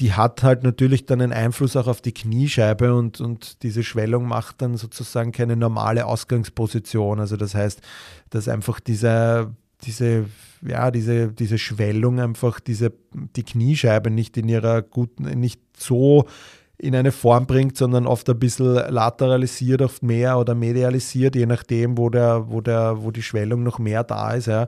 die 0.00 0.14
hat 0.14 0.42
halt 0.42 0.62
natürlich 0.62 1.04
dann 1.04 1.20
einen 1.20 1.32
Einfluss 1.32 1.76
auch 1.76 1.86
auf 1.86 2.00
die 2.00 2.12
Kniescheibe 2.14 2.94
und, 2.94 3.20
und 3.20 3.62
diese 3.62 3.82
Schwellung 3.82 4.26
macht 4.26 4.62
dann 4.62 4.78
sozusagen 4.78 5.30
keine 5.30 5.56
normale 5.56 6.06
Ausgangsposition. 6.06 7.20
Also 7.20 7.36
das 7.36 7.54
heißt, 7.54 7.82
dass 8.30 8.48
einfach 8.48 8.80
diese, 8.80 9.54
diese, 9.82 10.24
ja, 10.66 10.90
diese, 10.90 11.28
diese 11.28 11.58
Schwellung 11.58 12.18
einfach 12.18 12.60
diese, 12.60 12.94
die 13.36 13.42
Kniescheibe 13.42 14.10
nicht 14.10 14.38
in 14.38 14.48
ihrer 14.48 14.80
guten, 14.80 15.24
nicht 15.38 15.60
so 15.76 16.24
in 16.78 16.96
eine 16.96 17.12
Form 17.12 17.46
bringt, 17.46 17.76
sondern 17.76 18.06
oft 18.06 18.30
ein 18.30 18.38
bisschen 18.38 18.72
lateralisiert, 18.72 19.82
oft 19.82 20.02
mehr 20.02 20.38
oder 20.38 20.54
medialisiert, 20.54 21.36
je 21.36 21.44
nachdem, 21.44 21.98
wo, 21.98 22.08
der, 22.08 22.50
wo, 22.50 22.62
der, 22.62 23.02
wo 23.02 23.10
die 23.10 23.22
Schwellung 23.22 23.62
noch 23.62 23.78
mehr 23.78 24.02
da 24.02 24.32
ist. 24.32 24.46
Ja. 24.46 24.66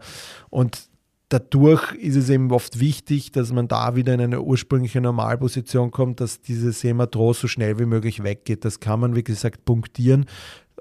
Und 0.51 0.92
dadurch 1.33 1.93
ist 1.93 2.17
es 2.17 2.29
eben 2.29 2.51
oft 2.53 2.79
wichtig, 2.79 3.33
dass 3.33 3.53
man 3.53 3.67
da 3.67 3.97
wieder 3.97 4.13
in 4.13 4.21
eine 4.21 4.43
ursprüngliche 4.43 5.01
Normalposition 5.01 5.91
kommt, 5.91 6.21
dass 6.21 6.41
dieses 6.43 6.83
Hämatros 6.85 7.41
so 7.41 7.49
schnell 7.49 7.79
wie 7.79 7.87
möglich 7.87 8.23
weggeht. 8.23 8.65
Das 8.65 8.81
kann 8.81 9.01
man, 9.01 9.17
wie 9.17 9.25
gesagt, 9.25 9.65
punktieren 9.65 10.27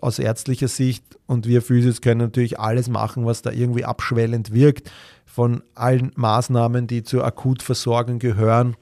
aus 0.01 0.19
ärztlicher 0.19 0.67
Sicht 0.67 1.05
und 1.27 1.47
wir 1.47 1.61
Physios 1.61 2.01
können 2.01 2.21
natürlich 2.21 2.59
alles 2.59 2.89
machen, 2.89 3.25
was 3.25 3.43
da 3.43 3.51
irgendwie 3.51 3.85
abschwellend 3.85 4.51
wirkt, 4.51 4.91
von 5.25 5.63
allen 5.75 6.11
Maßnahmen, 6.15 6.87
die 6.87 7.03
zur 7.03 7.23
Akutversorgung 7.23 8.19
gehören 8.19 8.75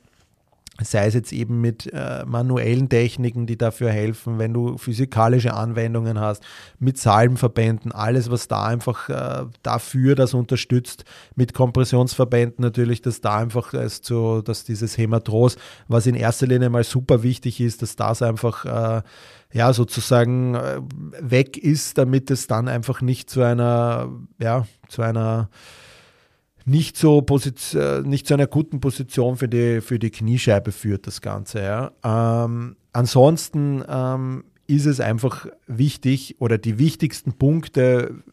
sei 0.83 1.07
es 1.07 1.13
jetzt 1.13 1.33
eben 1.33 1.61
mit 1.61 1.91
äh, 1.93 2.23
manuellen 2.25 2.89
Techniken, 2.89 3.45
die 3.45 3.57
dafür 3.57 3.91
helfen, 3.91 4.39
wenn 4.39 4.53
du 4.53 4.77
physikalische 4.77 5.53
Anwendungen 5.53 6.19
hast, 6.19 6.43
mit 6.79 6.97
Salbenverbänden, 6.97 7.91
alles, 7.91 8.31
was 8.31 8.47
da 8.47 8.65
einfach 8.65 9.09
äh, 9.09 9.45
dafür 9.63 10.15
das 10.15 10.33
unterstützt, 10.33 11.05
mit 11.35 11.53
Kompressionsverbänden 11.53 12.63
natürlich, 12.63 13.01
dass 13.01 13.21
da 13.21 13.37
einfach 13.37 13.73
es 13.73 14.01
zu, 14.01 14.41
dass 14.41 14.63
dieses 14.63 14.97
Hämatros, 14.97 15.57
was 15.87 16.07
in 16.07 16.15
erster 16.15 16.47
Linie 16.47 16.69
mal 16.69 16.83
super 16.83 17.23
wichtig 17.23 17.59
ist, 17.61 17.81
dass 17.81 17.95
das 17.95 18.21
einfach 18.21 18.65
äh, 18.65 19.01
ja 19.51 19.73
sozusagen 19.73 20.55
äh, 20.55 20.81
weg 21.19 21.57
ist, 21.57 21.97
damit 21.97 22.31
es 22.31 22.47
dann 22.47 22.67
einfach 22.67 23.01
nicht 23.01 23.29
zu 23.29 23.41
einer, 23.41 24.09
ja, 24.39 24.65
zu 24.87 25.01
einer 25.01 25.49
nicht 26.65 26.97
so, 26.97 27.25
äh, 27.73 28.01
nicht 28.01 28.27
zu 28.27 28.33
einer 28.33 28.47
guten 28.47 28.79
Position 28.79 29.37
für 29.37 29.47
die, 29.47 29.81
für 29.81 29.99
die 29.99 30.11
Kniescheibe 30.11 30.71
führt, 30.71 31.07
das 31.07 31.21
Ganze. 31.21 31.61
Ja. 31.61 31.91
Ähm, 32.03 32.75
ansonsten 32.93 33.83
ähm, 33.87 34.43
ist 34.67 34.85
es 34.85 34.99
einfach 34.99 35.47
wichtig 35.67 36.35
oder 36.39 36.57
die 36.57 36.77
wichtigsten 36.77 37.33
Punkte 37.33 38.23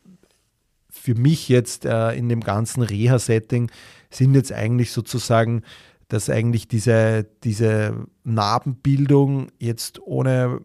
für 0.91 1.15
mich 1.15 1.49
jetzt 1.49 1.85
äh, 1.85 2.13
in 2.13 2.29
dem 2.29 2.41
ganzen 2.41 2.83
Reha-Setting 2.83 3.71
sind 4.11 4.35
jetzt 4.35 4.53
eigentlich 4.53 4.93
sozusagen, 4.93 5.63
dass 6.09 6.31
eigentlich 6.31 6.69
diese, 6.69 7.27
diese 7.45 8.07
Narbenbildung 8.25 9.49
jetzt 9.59 10.01
ohne 10.03 10.61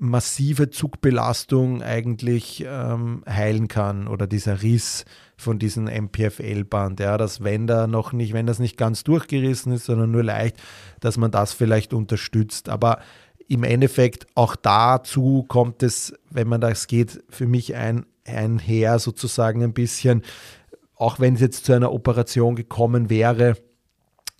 massive 0.00 0.70
Zugbelastung 0.70 1.82
eigentlich 1.82 2.64
ähm, 2.66 3.22
heilen 3.28 3.68
kann 3.68 4.08
oder 4.08 4.26
dieser 4.26 4.62
Riss 4.62 5.04
von 5.36 5.58
diesem 5.58 5.84
MPFL-Band, 5.84 7.00
ja, 7.00 7.18
dass 7.18 7.44
wenn 7.44 7.66
da 7.66 7.86
noch 7.86 8.12
nicht, 8.12 8.32
wenn 8.32 8.46
das 8.46 8.58
nicht 8.58 8.78
ganz 8.78 9.04
durchgerissen 9.04 9.72
ist, 9.72 9.84
sondern 9.84 10.10
nur 10.10 10.24
leicht, 10.24 10.56
dass 11.00 11.18
man 11.18 11.30
das 11.30 11.52
vielleicht 11.52 11.92
unterstützt. 11.92 12.70
Aber 12.70 13.00
im 13.46 13.62
Endeffekt 13.62 14.26
auch 14.34 14.56
dazu 14.56 15.44
kommt 15.48 15.82
es, 15.82 16.14
wenn 16.30 16.48
man 16.48 16.62
das 16.62 16.86
geht, 16.86 17.22
für 17.28 17.46
mich 17.46 17.74
ein, 17.74 18.06
einher 18.24 18.98
sozusagen 18.98 19.62
ein 19.62 19.74
bisschen, 19.74 20.22
auch 20.94 21.20
wenn 21.20 21.34
es 21.34 21.40
jetzt 21.40 21.66
zu 21.66 21.74
einer 21.74 21.92
Operation 21.92 22.56
gekommen 22.56 23.10
wäre, 23.10 23.56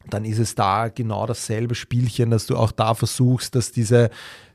dann 0.09 0.25
ist 0.25 0.39
es 0.39 0.55
da 0.55 0.89
genau 0.89 1.27
dasselbe 1.27 1.75
Spielchen, 1.75 2.31
dass 2.31 2.47
du 2.47 2.57
auch 2.57 2.73
da 2.73 2.95
versuchst, 2.95 3.55
dass 3.55 3.73
diese, 3.73 4.11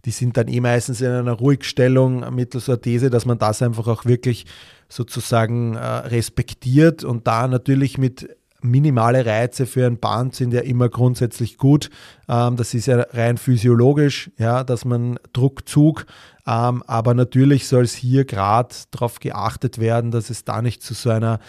die 0.05 0.12
sind 0.12 0.38
dann 0.38 0.47
eh 0.47 0.60
meistens 0.60 1.01
in 1.01 1.08
einer 1.08 1.34
Ruhigstellung 1.34 2.34
mittels 2.34 2.67
Orthese, 2.67 3.10
dass 3.10 3.25
man 3.25 3.38
das 3.38 3.62
einfach 3.62 3.88
auch 3.88 4.05
wirklich 4.05 4.45
sozusagen 4.89 5.75
äh, 5.75 5.79
respektiert 5.79 7.03
und 7.03 7.27
da 7.27 7.47
natürlich 7.47 7.97
mit 7.97 8.29
minimale 8.62 9.25
Reize 9.25 9.65
für 9.65 9.86
ein 9.86 9.99
Band 9.99 10.36
sind 10.36 10.53
ja 10.53 10.62
immer 10.62 10.89
grundsätzlich 10.89 11.58
gut. 11.58 11.89
Ähm, 12.27 12.55
das 12.55 12.73
ist 12.73 12.88
ja 12.88 13.01
rein 13.12 13.38
physiologisch, 13.38 14.31
ja, 14.38 14.63
dass 14.63 14.86
man 14.86 15.19
Druckzug, 15.34 16.05
ähm, 16.47 16.84
aber 16.88 17.13
natürlich 17.13 17.67
soll 17.67 17.84
es 17.84 17.93
hier 17.93 18.25
gerade 18.25 18.73
darauf 18.91 19.19
geachtet 19.19 19.79
werden, 19.79 20.12
dass 20.12 20.29
es 20.29 20.43
da 20.43 20.62
nicht 20.62 20.81
zu 20.81 20.93
so 20.93 21.10
einer 21.10 21.39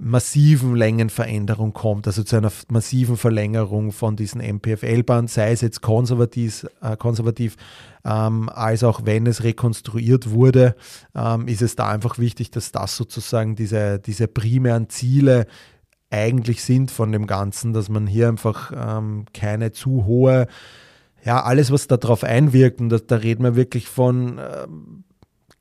massiven 0.00 0.76
Längenveränderung 0.76 1.72
kommt, 1.72 2.06
also 2.06 2.22
zu 2.22 2.36
einer 2.36 2.52
massiven 2.68 3.16
Verlängerung 3.16 3.92
von 3.92 4.16
diesem 4.16 4.40
MPFL-Band, 4.40 5.28
sei 5.28 5.52
es 5.52 5.60
jetzt 5.60 5.82
konservativ, 5.82 6.66
äh, 6.80 6.96
konservativ 6.96 7.56
ähm, 8.04 8.48
als 8.48 8.84
auch 8.84 9.00
wenn 9.04 9.26
es 9.26 9.42
rekonstruiert 9.42 10.30
wurde, 10.30 10.76
ähm, 11.14 11.48
ist 11.48 11.62
es 11.62 11.74
da 11.74 11.88
einfach 11.88 12.18
wichtig, 12.18 12.50
dass 12.50 12.70
das 12.70 12.96
sozusagen 12.96 13.56
diese, 13.56 13.98
diese 13.98 14.28
primären 14.28 14.88
Ziele 14.88 15.46
eigentlich 16.10 16.62
sind 16.62 16.90
von 16.90 17.12
dem 17.12 17.26
Ganzen, 17.26 17.72
dass 17.72 17.88
man 17.88 18.06
hier 18.06 18.28
einfach 18.28 18.72
ähm, 18.74 19.24
keine 19.34 19.72
zu 19.72 20.06
hohe, 20.06 20.46
ja, 21.24 21.42
alles, 21.42 21.72
was 21.72 21.88
darauf 21.88 22.22
einwirkt, 22.22 22.80
und 22.80 22.88
da, 22.90 22.98
da 22.98 23.16
reden 23.16 23.42
wir 23.42 23.56
wirklich 23.56 23.88
von 23.88 24.38
ähm, 24.38 25.04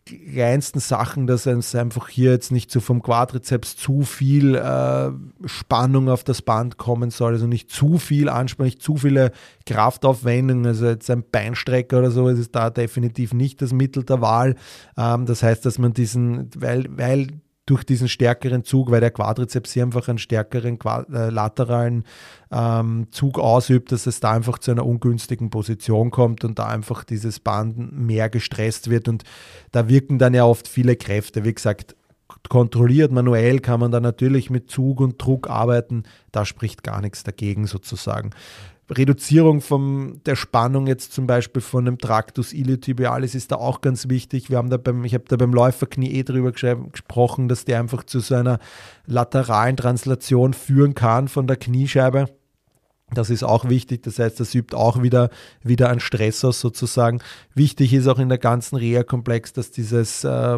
kleinsten 0.08 0.80
Sachen, 0.80 1.28
dass 1.28 1.46
es 1.46 1.76
einfach 1.76 2.10
hier 2.10 2.32
jetzt 2.32 2.52
nicht 2.52 2.72
so 2.72 2.80
vom 2.80 3.02
Quadrizeps 3.02 3.76
zu 3.76 4.04
viel 4.04 4.56
äh, 4.56 5.12
Spannung 5.46 6.10
auf 6.10 6.24
das 6.24 6.42
Band 6.42 6.78
kommen 6.78 7.10
soll, 7.10 7.34
also 7.34 7.48
nicht 7.48 7.70
zu 7.70 7.98
viel 7.98 8.30
Anspannung, 8.30 8.68
nicht 8.68 8.82
zu 8.82 8.98
viele 8.98 9.32
Kraftaufwendungen, 9.66 10.66
also 10.66 10.88
jetzt 10.88 11.10
ein 11.10 11.24
Beinstrecker 11.30 12.00
oder 12.00 12.12
so, 12.12 12.28
ist 12.28 12.56
da 12.56 12.70
definitiv 12.70 13.34
nicht 13.34 13.62
das 13.62 13.74
Mittel 13.74 14.04
der 14.04 14.22
Wahl. 14.22 14.56
Ähm, 14.98 15.26
das 15.26 15.44
heißt, 15.44 15.66
dass 15.66 15.80
man 15.80 15.94
diesen, 15.94 16.50
weil, 16.56 16.86
weil 16.90 17.28
durch 17.68 17.84
diesen 17.84 18.08
stärkeren 18.08 18.64
Zug, 18.64 18.90
weil 18.90 19.02
der 19.02 19.12
Quadrizeps 19.12 19.74
hier 19.74 19.84
einfach 19.84 20.08
einen 20.08 20.18
stärkeren 20.18 20.80
äh, 21.12 21.30
lateralen 21.30 22.06
ähm, 22.50 23.08
Zug 23.12 23.38
ausübt, 23.38 23.92
dass 23.92 24.08
es 24.08 24.20
da 24.20 24.32
einfach 24.32 24.58
zu 24.58 24.72
einer 24.72 24.86
ungünstigen 24.86 25.52
Position 25.52 26.10
kommt 26.10 26.44
und 26.44 26.58
da 26.58 26.68
einfach 26.68 27.04
dieses 27.04 27.40
Band 27.40 27.94
mehr 27.94 28.30
gestresst 28.30 28.90
wird 28.90 29.08
und 29.08 29.24
da 29.72 29.90
wirken 29.90 30.18
dann 30.18 30.34
ja 30.34 30.46
oft 30.46 30.68
viele 30.68 30.96
Kräfte. 30.96 31.44
Wie 31.44 31.54
gesagt, 31.54 31.96
kontrolliert. 32.50 33.12
Manuell 33.12 33.60
kann 33.60 33.80
man 33.80 33.92
da 33.92 34.00
natürlich 34.00 34.50
mit 34.50 34.72
Zug 34.72 35.02
und 35.02 35.22
Druck 35.22 35.50
arbeiten. 35.50 36.04
Da 36.32 36.46
spricht 36.46 36.84
gar 36.84 37.02
nichts 37.02 37.24
dagegen 37.24 37.68
sozusagen. 37.68 38.32
Reduzierung 38.90 39.60
von 39.60 40.22
der 40.26 40.36
Spannung 40.36 40.88
jetzt 40.88 41.12
zum 41.12 41.28
Beispiel 41.28 41.62
von 41.62 41.86
einem 41.86 41.98
Tractus 41.98 42.54
iliotibialis 42.54 43.36
ist 43.36 43.52
da 43.52 43.58
auch 43.58 43.82
ganz 43.82 44.08
wichtig. 44.08 44.50
Wir 44.50 44.58
haben 44.58 44.70
da 44.70 44.78
beim, 44.78 45.04
ich 45.04 45.14
habe 45.14 45.26
da 45.28 45.36
beim 45.36 45.54
Läuferknie 45.54 46.12
eh 46.12 46.24
drüber 46.24 46.54
gesprochen, 46.54 47.50
dass 47.50 47.66
der 47.66 47.80
einfach 47.80 48.06
zu 48.06 48.22
so 48.22 48.36
einer 48.36 48.60
lateralen 49.06 49.76
Translation 49.76 50.54
führen 50.54 50.96
kann 50.96 51.28
von 51.28 51.48
der 51.48 51.58
Kniescheibe. 51.58 52.28
Das 53.14 53.30
ist 53.30 53.44
auch 53.44 53.70
wichtig, 53.70 54.04
das 54.04 54.20
heißt, 54.20 54.38
das 54.38 54.54
übt 54.54 54.76
auch 54.76 55.02
wieder, 55.02 55.30
wieder 55.64 55.90
einen 55.90 56.02
Stress 56.02 56.44
aus 56.44 56.60
sozusagen. 56.60 57.22
Wichtig 57.56 57.94
ist 57.94 58.06
auch 58.06 58.20
in 58.20 58.28
der 58.28 58.38
ganzen 58.38 58.76
Reha-Komplex, 58.76 59.54
dass 59.54 59.72
dieses 59.72 60.26
äh, 60.26 60.58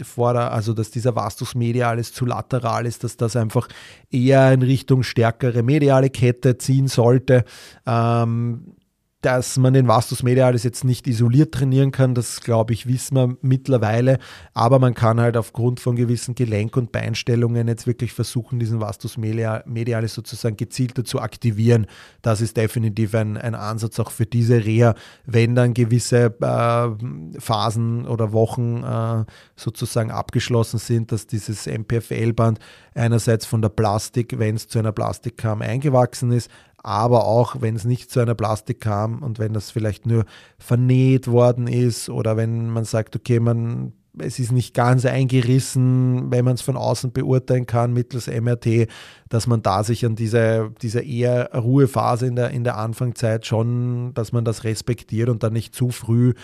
Vorder-, 0.00 0.52
also 0.52 0.72
dass 0.72 0.92
dieser 0.92 1.16
Vastus 1.16 1.56
medialis 1.56 2.12
zu 2.12 2.26
lateral 2.26 2.86
ist, 2.86 3.02
dass 3.02 3.16
das 3.16 3.34
einfach 3.34 3.66
eher 4.08 4.52
in 4.52 4.62
Richtung 4.62 5.02
stärkere 5.02 5.64
mediale 5.64 6.10
Kette 6.10 6.58
ziehen 6.58 6.86
sollte. 6.86 7.44
Ähm, 7.84 8.76
dass 9.20 9.58
man 9.58 9.74
den 9.74 9.86
Vastus 9.86 10.22
medialis 10.22 10.64
jetzt 10.64 10.82
nicht 10.82 11.06
isoliert 11.06 11.52
trainieren 11.52 11.90
kann, 11.92 12.14
das 12.14 12.40
glaube 12.40 12.72
ich, 12.72 12.86
wissen 12.86 13.16
wir 13.16 13.36
mittlerweile. 13.42 14.18
Aber 14.54 14.78
man 14.78 14.94
kann 14.94 15.20
halt 15.20 15.36
aufgrund 15.36 15.78
von 15.78 15.94
gewissen 15.94 16.34
Gelenk- 16.34 16.76
und 16.78 16.90
Beinstellungen 16.90 17.68
jetzt 17.68 17.86
wirklich 17.86 18.14
versuchen, 18.14 18.58
diesen 18.58 18.80
Vastus 18.80 19.18
medialis 19.18 20.14
sozusagen 20.14 20.56
gezielter 20.56 21.04
zu 21.04 21.20
aktivieren. 21.20 21.86
Das 22.22 22.40
ist 22.40 22.56
definitiv 22.56 23.14
ein, 23.14 23.36
ein 23.36 23.54
Ansatz 23.54 24.00
auch 24.00 24.10
für 24.10 24.24
diese 24.24 24.64
Reha, 24.64 24.94
wenn 25.26 25.54
dann 25.54 25.74
gewisse 25.74 26.34
äh, 26.40 27.38
Phasen 27.38 28.06
oder 28.06 28.32
Wochen 28.32 28.82
äh, 28.82 29.24
sozusagen 29.54 30.10
abgeschlossen 30.10 30.78
sind, 30.78 31.12
dass 31.12 31.26
dieses 31.26 31.66
MPFL-Band 31.66 32.58
einerseits 32.94 33.44
von 33.44 33.60
der 33.60 33.68
Plastik, 33.68 34.38
wenn 34.38 34.56
es 34.56 34.66
zu 34.66 34.78
einer 34.78 34.92
Plastik 34.92 35.36
kam, 35.36 35.60
eingewachsen 35.60 36.32
ist, 36.32 36.50
aber 36.82 37.26
auch 37.26 37.60
wenn 37.60 37.76
es 37.76 37.84
nicht 37.84 38.10
zu 38.10 38.20
einer 38.20 38.34
Plastik 38.34 38.80
kam 38.80 39.22
und 39.22 39.38
wenn 39.38 39.52
das 39.52 39.70
vielleicht 39.70 40.06
nur 40.06 40.24
vernäht 40.58 41.28
worden 41.28 41.66
ist 41.66 42.08
oder 42.08 42.36
wenn 42.36 42.70
man 42.70 42.84
sagt, 42.84 43.16
okay, 43.16 43.40
man 43.40 43.92
es 44.18 44.38
ist 44.38 44.52
nicht 44.52 44.74
ganz 44.74 45.04
eingerissen, 45.04 46.30
wenn 46.30 46.44
man 46.44 46.54
es 46.54 46.62
von 46.62 46.76
außen 46.76 47.12
beurteilen 47.12 47.66
kann 47.66 47.92
mittels 47.92 48.26
MRT, 48.26 48.88
dass 49.28 49.46
man 49.46 49.62
da 49.62 49.84
sich 49.84 50.04
an 50.04 50.16
diese, 50.16 50.72
diese 50.82 51.00
eher 51.00 51.54
Ruhephase 51.54 52.26
in 52.26 52.36
der, 52.36 52.50
in 52.50 52.64
der 52.64 52.76
Anfangszeit 52.76 53.46
schon, 53.46 54.12
dass 54.14 54.32
man 54.32 54.44
das 54.44 54.64
respektiert 54.64 55.28
und 55.28 55.42
dann 55.42 55.52
nicht 55.52 55.74
zu 55.74 55.90
früh 55.90 56.34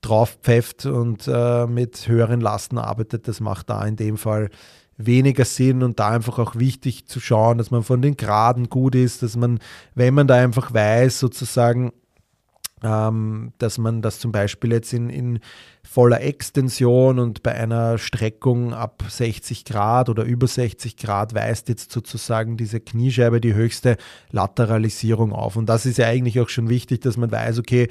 drauf 0.00 0.38
pfefft 0.42 0.86
und 0.86 1.26
äh, 1.26 1.66
mit 1.66 2.06
höheren 2.06 2.40
Lasten 2.40 2.78
arbeitet. 2.78 3.26
Das 3.26 3.40
macht 3.40 3.68
da 3.68 3.84
in 3.84 3.96
dem 3.96 4.16
Fall 4.16 4.48
weniger 4.98 5.44
Sinn 5.44 5.82
und 5.82 5.98
da 6.00 6.10
einfach 6.10 6.38
auch 6.38 6.56
wichtig 6.56 7.06
zu 7.06 7.20
schauen, 7.20 7.56
dass 7.56 7.70
man 7.70 7.84
von 7.84 8.02
den 8.02 8.16
Graden 8.16 8.68
gut 8.68 8.94
ist, 8.94 9.22
dass 9.22 9.36
man, 9.36 9.60
wenn 9.94 10.12
man 10.12 10.26
da 10.26 10.34
einfach 10.34 10.74
weiß, 10.74 11.20
sozusagen, 11.20 11.92
ähm, 12.82 13.52
dass 13.58 13.78
man 13.78 14.02
das 14.02 14.18
zum 14.18 14.32
Beispiel 14.32 14.72
jetzt 14.72 14.92
in, 14.92 15.08
in 15.08 15.38
voller 15.82 16.20
Extension 16.20 17.18
und 17.18 17.42
bei 17.42 17.54
einer 17.54 17.96
Streckung 17.96 18.74
ab 18.74 19.04
60 19.08 19.64
Grad 19.64 20.08
oder 20.08 20.24
über 20.24 20.46
60 20.46 20.96
Grad 20.96 21.34
weist 21.34 21.68
jetzt 21.68 21.92
sozusagen 21.92 22.56
diese 22.56 22.80
Kniescheibe 22.80 23.40
die 23.40 23.54
höchste 23.54 23.96
Lateralisierung 24.30 25.32
auf. 25.32 25.56
Und 25.56 25.66
das 25.66 25.86
ist 25.86 25.98
ja 25.98 26.06
eigentlich 26.06 26.40
auch 26.40 26.48
schon 26.48 26.68
wichtig, 26.68 27.00
dass 27.00 27.16
man 27.16 27.30
weiß, 27.30 27.58
okay, 27.58 27.88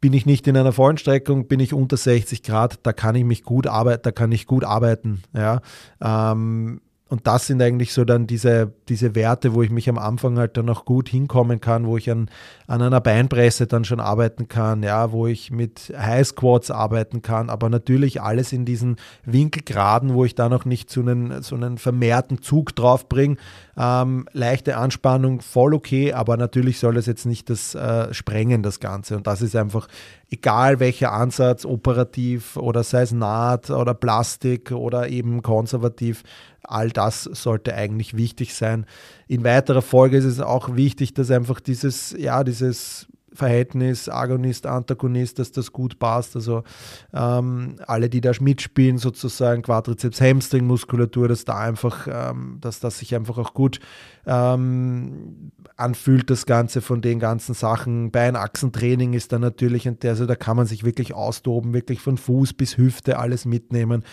bin 0.00 0.12
ich 0.12 0.26
nicht 0.26 0.46
in 0.46 0.56
einer 0.56 0.72
vollen 0.72 0.98
Streckung, 0.98 1.48
bin 1.48 1.60
ich 1.60 1.72
unter 1.72 1.96
60 1.96 2.42
Grad, 2.42 2.80
da 2.84 2.92
kann 2.92 3.14
ich 3.14 3.24
mich 3.24 3.42
gut 3.42 3.66
arbeiten, 3.66 4.02
da 4.02 4.12
kann 4.12 4.32
ich 4.32 4.46
gut 4.46 4.64
arbeiten. 4.64 5.22
Ja. 5.34 5.60
Ähm, 6.00 6.80
und 7.08 7.26
das 7.26 7.46
sind 7.46 7.62
eigentlich 7.62 7.94
so 7.94 8.04
dann 8.04 8.26
diese, 8.26 8.70
diese 8.88 9.14
Werte, 9.14 9.54
wo 9.54 9.62
ich 9.62 9.70
mich 9.70 9.88
am 9.88 9.96
Anfang 9.96 10.38
halt 10.38 10.58
dann 10.58 10.66
noch 10.66 10.84
gut 10.84 11.08
hinkommen 11.08 11.58
kann, 11.58 11.86
wo 11.86 11.96
ich 11.96 12.10
an, 12.10 12.30
an 12.66 12.82
einer 12.82 13.00
Beinpresse 13.00 13.66
dann 13.66 13.86
schon 13.86 13.98
arbeiten 13.98 14.48
kann, 14.48 14.82
ja, 14.82 15.10
wo 15.10 15.26
ich 15.26 15.50
mit 15.50 15.92
High 15.96 16.26
Squats 16.26 16.70
arbeiten 16.70 17.22
kann, 17.22 17.48
aber 17.48 17.70
natürlich 17.70 18.20
alles 18.20 18.52
in 18.52 18.66
diesen 18.66 18.96
Winkelgraden, 19.24 20.12
wo 20.12 20.26
ich 20.26 20.34
da 20.34 20.50
noch 20.50 20.66
nicht 20.66 20.90
so 20.90 21.00
einen, 21.00 21.42
so 21.42 21.56
einen 21.56 21.78
vermehrten 21.78 22.42
Zug 22.42 22.76
drauf 22.76 23.08
bringe. 23.08 23.36
Ähm, 23.78 24.28
leichte 24.32 24.76
Anspannung, 24.76 25.40
voll 25.40 25.72
okay, 25.72 26.12
aber 26.12 26.36
natürlich 26.36 26.78
soll 26.78 26.98
es 26.98 27.06
jetzt 27.06 27.24
nicht 27.24 27.48
das 27.48 27.74
äh, 27.74 28.12
sprengen, 28.12 28.62
das 28.62 28.80
Ganze. 28.80 29.16
Und 29.16 29.26
das 29.26 29.40
ist 29.40 29.56
einfach, 29.56 29.88
egal 30.30 30.78
welcher 30.80 31.12
Ansatz, 31.12 31.64
operativ 31.64 32.56
oder 32.56 32.82
sei 32.82 33.02
es 33.02 33.12
Naht 33.12 33.70
oder 33.70 33.94
Plastik 33.94 34.72
oder 34.72 35.08
eben 35.08 35.42
konservativ, 35.42 36.22
all 36.68 36.90
das 36.90 37.24
sollte 37.24 37.74
eigentlich 37.74 38.16
wichtig 38.16 38.54
sein. 38.54 38.86
In 39.26 39.44
weiterer 39.44 39.82
Folge 39.82 40.18
ist 40.18 40.24
es 40.24 40.40
auch 40.40 40.76
wichtig, 40.76 41.14
dass 41.14 41.30
einfach 41.30 41.60
dieses, 41.60 42.14
ja, 42.18 42.44
dieses 42.44 43.08
Verhältnis 43.32 44.08
Agonist, 44.08 44.66
Antagonist, 44.66 45.38
dass 45.38 45.52
das 45.52 45.72
gut 45.72 45.98
passt. 45.98 46.34
Also 46.34 46.64
ähm, 47.12 47.76
alle, 47.86 48.08
die 48.08 48.20
da 48.20 48.32
mitspielen, 48.40 48.98
sozusagen 48.98 49.62
Quadrizeps, 49.62 50.20
Hamstring, 50.20 50.66
Muskulatur, 50.66 51.28
dass 51.28 51.44
da 51.44 51.58
einfach, 51.58 52.08
ähm, 52.10 52.58
dass 52.60 52.80
das 52.80 52.98
sich 52.98 53.14
einfach 53.14 53.38
auch 53.38 53.54
gut 53.54 53.80
ähm, 54.26 55.52
anfühlt, 55.76 56.30
das 56.30 56.46
Ganze 56.46 56.80
von 56.80 57.00
den 57.00 57.18
ganzen 57.20 57.54
Sachen. 57.54 58.10
Beinachsentraining 58.10 59.12
ist 59.12 59.32
da 59.32 59.38
natürlich, 59.38 59.88
also 60.04 60.26
da 60.26 60.34
kann 60.34 60.56
man 60.56 60.66
sich 60.66 60.84
wirklich 60.84 61.14
austoben, 61.14 61.72
wirklich 61.72 62.00
von 62.00 62.18
Fuß 62.18 62.54
bis 62.54 62.76
Hüfte 62.76 63.18
alles 63.18 63.44
mitnehmen. 63.44 64.04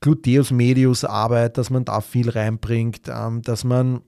Gluteus 0.00 0.50
Medius 0.50 1.04
Arbeit, 1.04 1.58
dass 1.58 1.70
man 1.70 1.84
da 1.84 2.00
viel 2.00 2.30
reinbringt, 2.30 3.02
ähm, 3.08 3.42
dass 3.42 3.64
man 3.64 4.02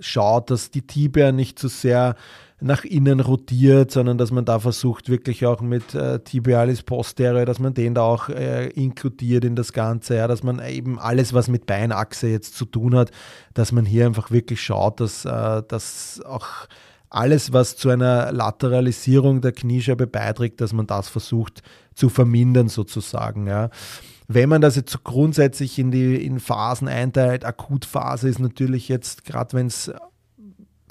schaut, 0.00 0.50
dass 0.50 0.70
die 0.70 0.86
Tibia 0.86 1.32
nicht 1.32 1.58
so 1.58 1.68
sehr 1.68 2.14
nach 2.60 2.84
innen 2.84 3.20
rotiert, 3.20 3.90
sondern 3.90 4.16
dass 4.16 4.30
man 4.30 4.44
da 4.44 4.58
versucht, 4.58 5.08
wirklich 5.10 5.44
auch 5.44 5.60
mit 5.60 5.94
äh, 5.94 6.20
Tibialis 6.20 6.82
posterior, 6.82 7.44
dass 7.44 7.58
man 7.58 7.74
den 7.74 7.94
da 7.94 8.02
auch 8.02 8.28
äh, 8.28 8.68
inkludiert 8.68 9.44
in 9.44 9.56
das 9.56 9.72
Ganze, 9.72 10.16
ja, 10.16 10.28
dass 10.28 10.42
man 10.42 10.64
eben 10.64 10.98
alles, 10.98 11.34
was 11.34 11.48
mit 11.48 11.66
Beinachse 11.66 12.28
jetzt 12.28 12.56
zu 12.56 12.64
tun 12.64 12.94
hat, 12.94 13.10
dass 13.52 13.72
man 13.72 13.84
hier 13.84 14.06
einfach 14.06 14.30
wirklich 14.30 14.62
schaut, 14.62 15.00
dass, 15.00 15.24
äh, 15.24 15.62
dass 15.68 16.22
auch 16.24 16.46
alles, 17.10 17.52
was 17.52 17.76
zu 17.76 17.90
einer 17.90 18.32
Lateralisierung 18.32 19.40
der 19.40 19.52
Kniescheibe 19.52 20.06
beiträgt, 20.06 20.60
dass 20.60 20.72
man 20.72 20.86
das 20.86 21.08
versucht 21.08 21.62
zu 21.94 22.08
vermindern 22.08 22.68
sozusagen. 22.68 23.46
Ja. 23.46 23.70
Wenn 24.26 24.48
man 24.48 24.60
das 24.60 24.76
jetzt 24.76 25.04
grundsätzlich 25.04 25.78
in 25.78 25.90
die 25.90 26.24
in 26.24 26.40
Phasen 26.40 26.88
einteilt, 26.88 27.44
Akutphase 27.44 28.28
ist 28.28 28.38
natürlich 28.38 28.88
jetzt, 28.88 29.24
gerade 29.24 29.56
wenn 29.56 29.66
es 29.66 29.92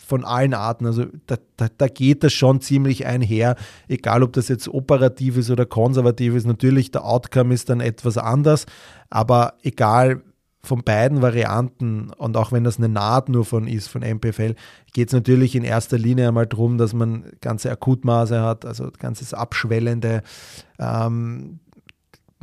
von 0.06 0.26
allen 0.26 0.54
Arten, 0.54 0.86
also 0.86 1.06
da, 1.28 1.38
da, 1.58 1.68
da, 1.78 1.88
geht 1.88 2.24
das 2.24 2.34
schon 2.34 2.62
ziemlich 2.62 3.06
einher, 3.06 3.56
egal 3.88 4.22
ob 4.22 4.34
das 4.34 4.50
jetzt 4.50 4.68
operativ 4.68 5.38
ist 5.38 5.50
oder 5.50 5.66
konservativ 5.66 6.36
ist. 6.36 6.46
Natürlich, 6.46 6.92
der 6.92 7.06
Outcome 7.06 7.54
ist 7.54 7.70
dann 7.70 7.80
etwas 7.80 8.18
anders, 8.18 8.66
aber 9.10 9.54
egal 9.64 10.22
von 10.66 10.84
beiden 10.84 11.22
Varianten 11.22 12.10
und 12.12 12.38
auch 12.38 12.52
wenn 12.52 12.64
das 12.64 12.78
eine 12.78 12.90
Naht 12.90 13.28
nur 13.28 13.44
von 13.44 13.68
ist, 13.68 13.88
von 13.88 14.02
MPFL, 14.02 14.56
geht 14.94 15.08
es 15.10 15.14
natürlich 15.14 15.56
in 15.56 15.64
erster 15.64 15.98
Linie 15.98 16.30
einmal 16.30 16.48
darum, 16.48 16.78
dass 16.78 16.94
man 16.94 17.26
ganze 17.42 17.70
Akutmaße 17.70 18.42
hat, 18.42 18.66
also 18.66 18.90
ganzes 18.98 19.34
Abschwellende, 19.34 20.22
ähm, 20.80 21.60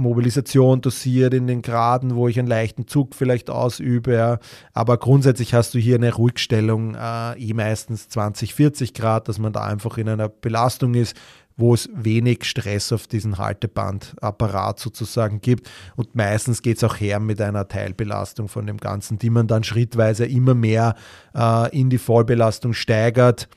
Mobilisation 0.00 0.80
dosiert 0.80 1.34
in 1.34 1.46
den 1.46 1.62
Graden, 1.62 2.16
wo 2.16 2.28
ich 2.28 2.38
einen 2.38 2.48
leichten 2.48 2.86
Zug 2.86 3.14
vielleicht 3.14 3.50
ausübe. 3.50 4.14
Ja. 4.14 4.38
Aber 4.72 4.98
grundsätzlich 4.98 5.54
hast 5.54 5.74
du 5.74 5.78
hier 5.78 5.96
eine 5.96 6.12
Ruhigstellung, 6.12 6.94
äh, 6.94 7.38
eh 7.38 7.54
meistens 7.54 8.08
20, 8.08 8.54
40 8.54 8.94
Grad, 8.94 9.28
dass 9.28 9.38
man 9.38 9.52
da 9.52 9.64
einfach 9.64 9.98
in 9.98 10.08
einer 10.08 10.28
Belastung 10.28 10.94
ist, 10.94 11.14
wo 11.56 11.74
es 11.74 11.88
wenig 11.94 12.44
Stress 12.44 12.92
auf 12.92 13.06
diesen 13.06 13.38
Haltebandapparat 13.38 14.80
sozusagen 14.80 15.40
gibt. 15.40 15.70
Und 15.94 16.14
meistens 16.14 16.62
geht 16.62 16.78
es 16.78 16.84
auch 16.84 16.96
her 16.96 17.20
mit 17.20 17.40
einer 17.40 17.68
Teilbelastung 17.68 18.48
von 18.48 18.66
dem 18.66 18.78
Ganzen, 18.78 19.18
die 19.18 19.30
man 19.30 19.46
dann 19.46 19.62
schrittweise 19.62 20.24
immer 20.24 20.54
mehr 20.54 20.94
äh, 21.34 21.78
in 21.78 21.90
die 21.90 21.98
Vollbelastung 21.98 22.72
steigert 22.72 23.48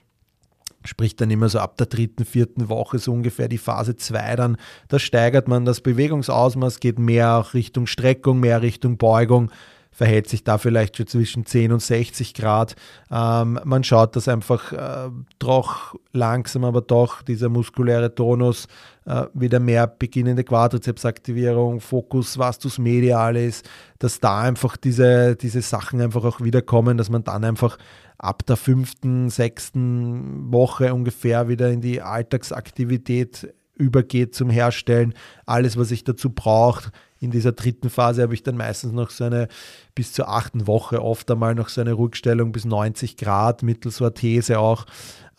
Sprich 0.86 1.16
dann 1.16 1.32
immer 1.32 1.50
so 1.50 1.60
ab 1.60 1.78
der 1.78 1.88
dritten, 1.88 2.26
vierten 2.26 2.70
Woche 2.70 3.00
so 3.00 3.12
ungefähr 3.14 3.48
die 3.48 3.58
Phase 3.58 3.96
2 3.96 4.36
dann, 4.36 4.58
da 4.90 5.00
steigert 5.00 5.48
man 5.48 5.66
das 5.66 5.82
Bewegungsausmaß, 5.82 6.80
geht 6.80 7.00
mehr 7.00 7.38
auch 7.38 7.54
Richtung 7.54 7.88
Streckung, 7.88 8.40
mehr 8.40 8.62
Richtung 8.62 8.98
Beugung, 8.98 9.50
verhält 9.94 10.28
sich 10.28 10.44
da 10.44 10.58
vielleicht 10.58 10.98
schon 10.98 11.08
zwischen 11.08 11.46
10 11.46 11.72
und 11.72 11.82
60 11.82 12.34
Grad. 12.34 12.76
Ähm, 13.12 13.60
man 13.64 13.84
schaut, 13.84 14.16
dass 14.16 14.28
einfach 14.28 14.74
äh, 14.74 15.12
doch 15.40 15.96
langsam, 16.12 16.66
aber 16.66 16.82
doch 16.82 17.22
dieser 17.22 17.50
muskuläre 17.50 18.14
Tonus 18.14 18.68
äh, 19.06 19.26
wieder 19.34 19.60
mehr 19.60 19.88
beginnende 19.88 20.44
Quadrizepsaktivierung, 20.44 21.80
Fokus 21.80 22.38
vastus 22.38 22.80
medialis, 22.80 23.64
dass 24.00 24.20
da 24.20 24.42
einfach 24.42 24.78
diese, 24.78 25.36
diese 25.36 25.62
Sachen 25.62 26.02
einfach 26.02 26.24
auch 26.24 26.42
wiederkommen, 26.42 26.98
dass 26.98 27.10
man 27.10 27.24
dann 27.24 27.44
einfach 27.44 27.78
ab 28.18 28.46
der 28.46 28.56
fünften, 28.56 29.30
sechsten 29.30 30.52
Woche 30.52 30.94
ungefähr 30.94 31.48
wieder 31.48 31.70
in 31.70 31.82
die 31.82 32.02
Alltagsaktivität 32.02 33.54
übergeht 33.76 34.36
zum 34.36 34.50
Herstellen. 34.50 35.14
Alles, 35.46 35.78
was 35.78 35.92
ich 35.92 36.04
dazu 36.04 36.30
brauche, 36.30 36.92
in 37.24 37.32
dieser 37.32 37.54
dritten 37.54 37.90
Phase 37.90 38.22
habe 38.22 38.34
ich 38.34 38.44
dann 38.44 38.58
meistens 38.58 38.92
noch 38.92 39.10
so 39.10 39.24
eine 39.24 39.48
bis 39.96 40.14
zur 40.14 40.30
achten 40.30 40.68
Woche 40.68 41.02
oft 41.02 41.32
einmal 41.32 41.56
noch 41.56 41.70
so 41.70 41.82
eine 41.82 41.98
Rückstellung 41.98 42.52
bis 42.52 42.66
90 42.66 43.18
Grad 43.18 43.64
mittels 43.64 44.02
Orthese 44.02 44.60
auch. 44.60 44.86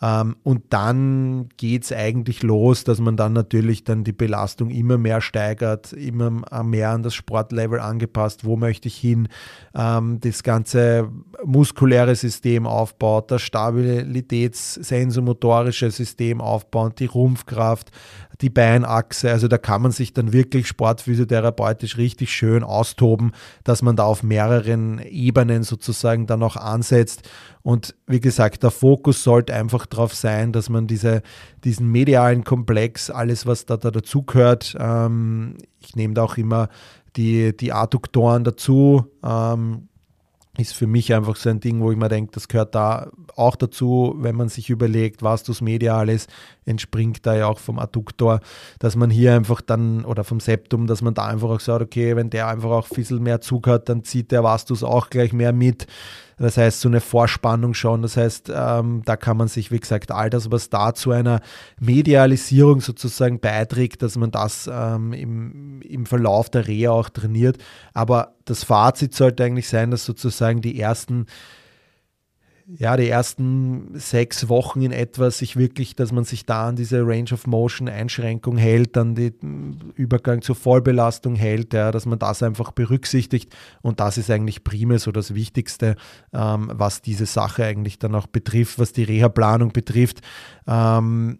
Ähm, 0.01 0.35
und 0.43 0.65
dann 0.71 1.47
geht 1.57 1.83
es 1.83 1.93
eigentlich 1.93 2.43
los, 2.43 2.83
dass 2.83 2.99
man 2.99 3.15
dann 3.15 3.31
natürlich 3.33 3.85
dann 3.85 4.03
die 4.03 4.11
Belastung 4.11 4.69
immer 4.69 4.97
mehr 4.97 5.21
steigert, 5.21 5.93
immer 5.93 6.31
mehr 6.63 6.89
an 6.89 7.01
das 7.03 7.15
Sportlevel 7.15 7.79
angepasst, 7.79 8.43
wo 8.43 8.57
möchte 8.57 8.89
ich 8.89 8.97
hin, 8.97 9.29
ähm, 9.73 10.19
das 10.19 10.43
ganze 10.43 11.09
muskuläre 11.45 12.13
System 12.15 12.67
aufbaut, 12.67 13.31
das 13.31 13.41
Stabilitätssensomotorische 13.43 15.91
System 15.91 16.41
aufbaut, 16.41 16.99
die 16.99 17.05
Rumpfkraft, 17.05 17.91
die 18.41 18.49
Beinachse. 18.49 19.31
Also 19.31 19.47
da 19.47 19.57
kann 19.57 19.81
man 19.81 19.91
sich 19.91 20.13
dann 20.13 20.33
wirklich 20.33 20.67
sportphysiotherapeutisch 20.67 21.97
richtig 21.97 22.31
schön 22.31 22.63
austoben, 22.63 23.31
dass 23.63 23.81
man 23.81 23.95
da 23.95 24.03
auf 24.03 24.23
mehreren 24.23 24.99
Ebenen 24.99 25.63
sozusagen 25.63 26.27
dann 26.27 26.43
auch 26.43 26.55
ansetzt. 26.55 27.29
Und 27.61 27.95
wie 28.07 28.19
gesagt, 28.19 28.63
der 28.63 28.71
Fokus 28.71 29.23
sollte 29.23 29.53
einfach 29.53 29.85
darauf 29.85 30.13
sein, 30.13 30.51
dass 30.51 30.69
man 30.69 30.87
diese, 30.87 31.21
diesen 31.63 31.91
medialen 31.91 32.43
Komplex, 32.43 33.09
alles 33.09 33.45
was 33.45 33.65
da, 33.65 33.77
da 33.77 33.91
dazugehört, 33.91 34.75
ähm, 34.79 35.57
ich 35.79 35.95
nehme 35.95 36.13
da 36.13 36.23
auch 36.23 36.37
immer 36.37 36.69
die, 37.15 37.55
die 37.55 37.71
Adduktoren 37.71 38.43
dazu, 38.43 39.05
ähm, 39.23 39.87
ist 40.57 40.73
für 40.73 40.87
mich 40.87 41.13
einfach 41.13 41.35
so 41.35 41.49
ein 41.49 41.59
Ding, 41.59 41.81
wo 41.81 41.91
ich 41.91 41.97
mir 41.97 42.09
denke, 42.09 42.31
das 42.33 42.47
gehört 42.47 42.75
da 42.75 43.11
auch 43.35 43.55
dazu, 43.55 44.15
wenn 44.17 44.35
man 44.35 44.49
sich 44.49 44.69
überlegt, 44.69 45.23
was 45.23 45.43
das 45.43 45.61
Mediales 45.61 46.27
entspringt 46.65 47.25
da 47.25 47.35
ja 47.35 47.47
auch 47.47 47.59
vom 47.59 47.79
Adduktor, 47.79 48.39
dass 48.79 48.95
man 48.95 49.09
hier 49.09 49.35
einfach 49.35 49.61
dann, 49.61 50.05
oder 50.05 50.23
vom 50.23 50.39
Septum, 50.39 50.87
dass 50.87 51.01
man 51.01 51.13
da 51.13 51.25
einfach 51.25 51.49
auch 51.49 51.59
sagt, 51.59 51.81
okay, 51.81 52.15
wenn 52.15 52.29
der 52.29 52.47
einfach 52.47 52.69
auch 52.69 52.89
ein 52.89 52.95
bisschen 52.95 53.21
mehr 53.21 53.41
Zug 53.41 53.67
hat, 53.67 53.89
dann 53.89 54.03
zieht 54.03 54.31
der 54.31 54.43
Vastus 54.43 54.83
auch 54.83 55.09
gleich 55.09 55.33
mehr 55.33 55.53
mit. 55.53 55.87
Das 56.37 56.57
heißt, 56.57 56.81
so 56.81 56.89
eine 56.89 57.01
Vorspannung 57.01 57.73
schon. 57.73 58.01
Das 58.01 58.17
heißt, 58.17 58.51
ähm, 58.53 59.01
da 59.05 59.15
kann 59.15 59.37
man 59.37 59.47
sich, 59.47 59.71
wie 59.71 59.79
gesagt, 59.79 60.11
all 60.11 60.29
das, 60.29 60.51
was 60.51 60.69
da 60.69 60.93
zu 60.93 61.11
einer 61.11 61.41
Medialisierung 61.79 62.81
sozusagen 62.81 63.39
beiträgt, 63.39 64.01
dass 64.01 64.17
man 64.17 64.31
das 64.31 64.69
ähm, 64.71 65.13
im, 65.13 65.81
im 65.81 66.05
Verlauf 66.05 66.49
der 66.49 66.67
Reha 66.67 66.91
auch 66.91 67.09
trainiert. 67.09 67.57
Aber 67.93 68.35
das 68.45 68.63
Fazit 68.63 69.15
sollte 69.15 69.43
eigentlich 69.43 69.69
sein, 69.69 69.91
dass 69.91 70.05
sozusagen 70.05 70.61
die 70.61 70.79
ersten 70.79 71.25
ja, 72.67 72.97
die 72.97 73.07
ersten 73.07 73.91
sechs 73.93 74.49
Wochen 74.49 74.81
in 74.81 74.91
etwa 74.91 75.29
sich 75.29 75.55
wirklich, 75.55 75.95
dass 75.95 76.11
man 76.11 76.23
sich 76.23 76.45
da 76.45 76.69
an 76.69 76.75
diese 76.75 77.05
Range 77.05 77.31
of 77.31 77.45
Motion 77.45 77.87
Einschränkung 77.87 78.57
hält, 78.57 78.95
dann 78.95 79.13
den 79.13 79.93
Übergang 79.95 80.41
zur 80.41 80.55
Vollbelastung 80.55 81.35
hält, 81.35 81.73
ja, 81.73 81.91
dass 81.91 82.07
man 82.07 82.17
das 82.17 82.41
einfach 82.41 82.71
berücksichtigt 82.71 83.55
und 83.81 83.99
das 83.99 84.17
ist 84.17 84.31
eigentlich 84.31 84.63
primär 84.63 84.97
so 84.97 85.11
das 85.11 85.35
Wichtigste, 85.35 85.95
ähm, 86.33 86.71
was 86.73 87.01
diese 87.01 87.27
Sache 87.27 87.65
eigentlich 87.65 87.99
dann 87.99 88.15
auch 88.15 88.27
betrifft, 88.27 88.79
was 88.79 88.93
die 88.93 89.03
Reha-Planung 89.03 89.71
betrifft. 89.71 90.21
Ähm, 90.67 91.39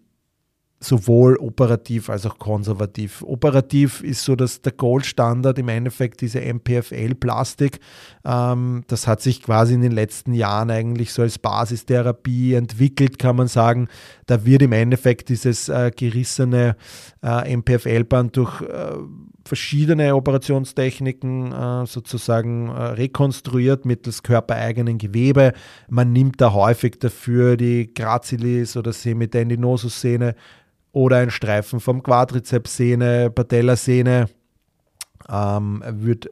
sowohl 0.78 1.36
operativ 1.36 2.10
als 2.10 2.26
auch 2.26 2.38
konservativ. 2.38 3.22
Operativ 3.22 4.02
ist 4.02 4.24
so, 4.24 4.36
dass 4.36 4.60
der 4.60 4.72
Goldstandard 4.72 5.58
im 5.58 5.68
Endeffekt 5.68 6.20
diese 6.20 6.40
MPFL-Plastik, 6.40 7.80
ähm, 8.24 8.84
das 8.86 9.06
hat 9.06 9.22
sich 9.22 9.42
quasi 9.42 9.74
in 9.74 9.80
den 9.80 9.92
letzten 9.92 10.34
Jahren 10.34 10.70
eigentlich 10.70 11.12
so 11.12 11.22
als 11.22 11.38
Basistherapie 11.38 12.54
entwickelt, 12.54 13.18
kann 13.18 13.36
man 13.36 13.48
sagen. 13.48 13.88
Da 14.26 14.44
wird 14.44 14.62
im 14.62 14.72
Endeffekt 14.72 15.30
dieses 15.30 15.70
äh, 15.70 15.90
gerissene 15.96 16.76
äh, 17.22 17.56
MPFL-Band 17.56 18.36
durch 18.36 18.60
äh, 18.60 18.96
verschiedene 19.46 20.14
Operationstechniken 20.14 21.52
äh, 21.52 21.86
sozusagen 21.86 22.68
äh, 22.68 22.72
rekonstruiert 22.72 23.86
mittels 23.86 24.22
körpereigenen 24.22 24.98
Gewebe. 24.98 25.52
Man 25.88 26.12
nimmt 26.12 26.40
da 26.40 26.52
häufig 26.52 26.98
dafür 26.98 27.56
die 27.56 27.94
Gracilis 27.94 28.76
oder 28.76 28.92
Semitendinosus-Szene 28.92 30.34
oder 30.96 31.18
ein 31.18 31.30
Streifen 31.30 31.78
vom 31.78 32.02
Quadrizepssehne, 32.02 33.28
Patellasehne 33.28 34.30
ähm, 35.28 35.82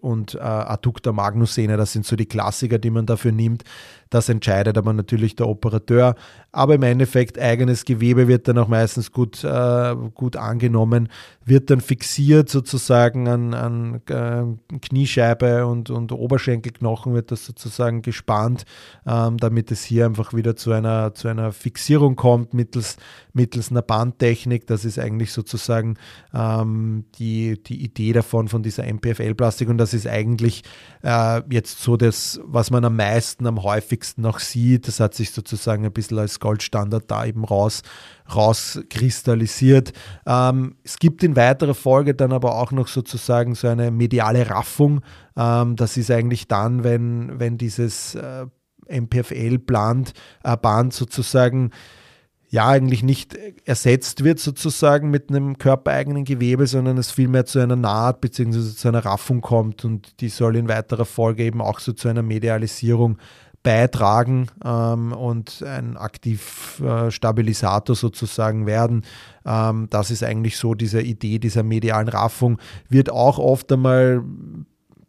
und 0.01 0.37
äh, 0.37 0.39
Adductor 0.39 1.13
Magnussehne, 1.13 1.77
das 1.77 1.93
sind 1.93 2.07
so 2.07 2.17
die 2.17 2.25
Klassiker, 2.25 2.79
die 2.79 2.89
man 2.89 3.05
dafür 3.05 3.31
nimmt. 3.31 3.65
Das 4.11 4.29
entscheidet 4.29 4.79
aber 4.79 4.93
natürlich 4.93 5.35
der 5.35 5.49
Operateur. 5.49 6.15
Aber 6.53 6.77
im 6.77 6.85
Endeffekt, 6.85 7.37
eigenes 7.37 7.85
Gewebe 7.85 8.29
wird 8.29 8.47
dann 8.47 8.59
auch 8.59 8.69
meistens 8.69 9.11
gut, 9.11 9.43
äh, 9.43 9.97
gut 10.15 10.37
angenommen, 10.37 11.09
wird 11.45 11.69
dann 11.69 11.81
fixiert 11.81 12.49
sozusagen 12.49 13.27
an, 13.27 13.55
an 13.55 14.01
äh, 14.09 14.79
Kniescheibe 14.79 15.67
und, 15.67 15.91
und 15.91 16.13
Oberschenkelknochen 16.13 17.13
wird 17.13 17.33
das 17.33 17.45
sozusagen 17.45 18.03
gespannt, 18.03 18.67
ähm, 19.05 19.37
damit 19.39 19.73
es 19.73 19.83
hier 19.83 20.07
einfach 20.07 20.33
wieder 20.33 20.55
zu 20.55 20.71
einer, 20.71 21.13
zu 21.15 21.27
einer 21.27 21.51
Fixierung 21.51 22.15
kommt 22.15 22.55
mittels, 22.55 22.99
mittels 23.33 23.73
einer 23.73 23.83
Bandtechnik. 23.83 24.69
Das 24.69 24.85
ist 24.85 25.01
eigentlich 25.01 25.33
sozusagen 25.33 25.97
ähm, 26.33 27.05
die, 27.19 27.61
die 27.61 27.83
Idee 27.83 28.13
davon, 28.13 28.47
von 28.47 28.63
dieser 28.63 28.85
MPFL-Plastik 28.85 29.69
und 29.69 29.79
das 29.79 29.93
ist 29.93 30.07
eigentlich 30.07 30.63
äh, 31.03 31.43
jetzt 31.51 31.83
so 31.83 31.97
das, 31.97 32.41
was 32.45 32.71
man 32.71 32.85
am 32.85 32.95
meisten, 32.95 33.49
am 33.49 33.63
häufigsten 33.63 33.94
häufigsten 33.95 34.23
noch 34.23 34.39
sieht. 34.39 34.89
Das 34.89 35.01
hat 35.01 35.15
sich 35.15 35.31
sozusagen 35.31 35.85
ein 35.85 35.93
bisschen 35.93 36.19
als 36.19 36.41
Goldstandard 36.41 37.05
da 37.11 37.25
eben 37.25 37.45
raus, 37.45 37.83
rauskristallisiert. 38.35 39.93
Ähm, 40.27 40.77
es 40.83 40.99
gibt 40.99 41.23
in 41.23 41.37
weiterer 41.37 41.75
Folge 41.75 42.15
dann 42.15 42.33
aber 42.33 42.57
auch 42.57 42.73
noch 42.73 42.89
sozusagen 42.89 43.55
so 43.55 43.69
eine 43.69 43.91
mediale 43.91 44.51
Raffung. 44.51 45.01
Ähm, 45.37 45.77
das 45.77 45.97
ist 45.97 46.11
eigentlich 46.11 46.49
dann, 46.49 46.85
wenn, 46.85 47.39
wenn 47.39 47.57
dieses 47.59 48.15
äh, 48.17 48.47
MPFL-Band 48.89 50.13
äh, 50.43 50.57
Band 50.57 50.93
sozusagen 50.93 51.71
ja 52.55 52.69
eigentlich 52.69 53.03
nicht 53.03 53.37
ersetzt 53.65 54.23
wird 54.23 54.39
sozusagen 54.39 55.11
mit 55.11 55.29
einem 55.29 55.59
körpereigenen 55.59 56.25
Gewebe, 56.25 56.69
sondern 56.69 56.99
es 56.99 57.11
vielmehr 57.11 57.47
zu 57.47 57.59
einer 57.59 57.75
Naht 57.75 58.21
bzw. 58.21 58.77
zu 58.77 58.87
einer 58.87 59.05
Raffung 59.05 59.41
kommt 59.41 59.85
und 59.85 60.21
die 60.21 60.29
soll 60.29 60.55
in 60.55 60.69
weiterer 60.69 61.05
Folge 61.05 61.43
eben 61.43 61.61
auch 61.61 61.81
so 61.81 61.93
zu 61.93 62.07
einer 62.07 62.23
Medialisierung 62.23 63.19
beitragen 63.65 64.47
ähm, 64.65 65.13
und 65.13 65.65
ein 65.67 65.97
Aktivstabilisator 65.97 67.95
äh, 67.95 67.99
sozusagen 67.99 68.67
werden. 68.67 69.03
Ähm, 69.45 69.89
das 69.91 70.13
ist 70.13 70.23
eigentlich 70.23 70.57
so 70.59 70.75
diese 70.75 71.03
Idee 71.03 71.41
dieser 71.41 71.65
medialen 71.65 72.09
Raffung. 72.09 72.59
Wird 72.89 73.11
auch 73.11 73.39
oft 73.39 73.73
einmal 73.73 74.23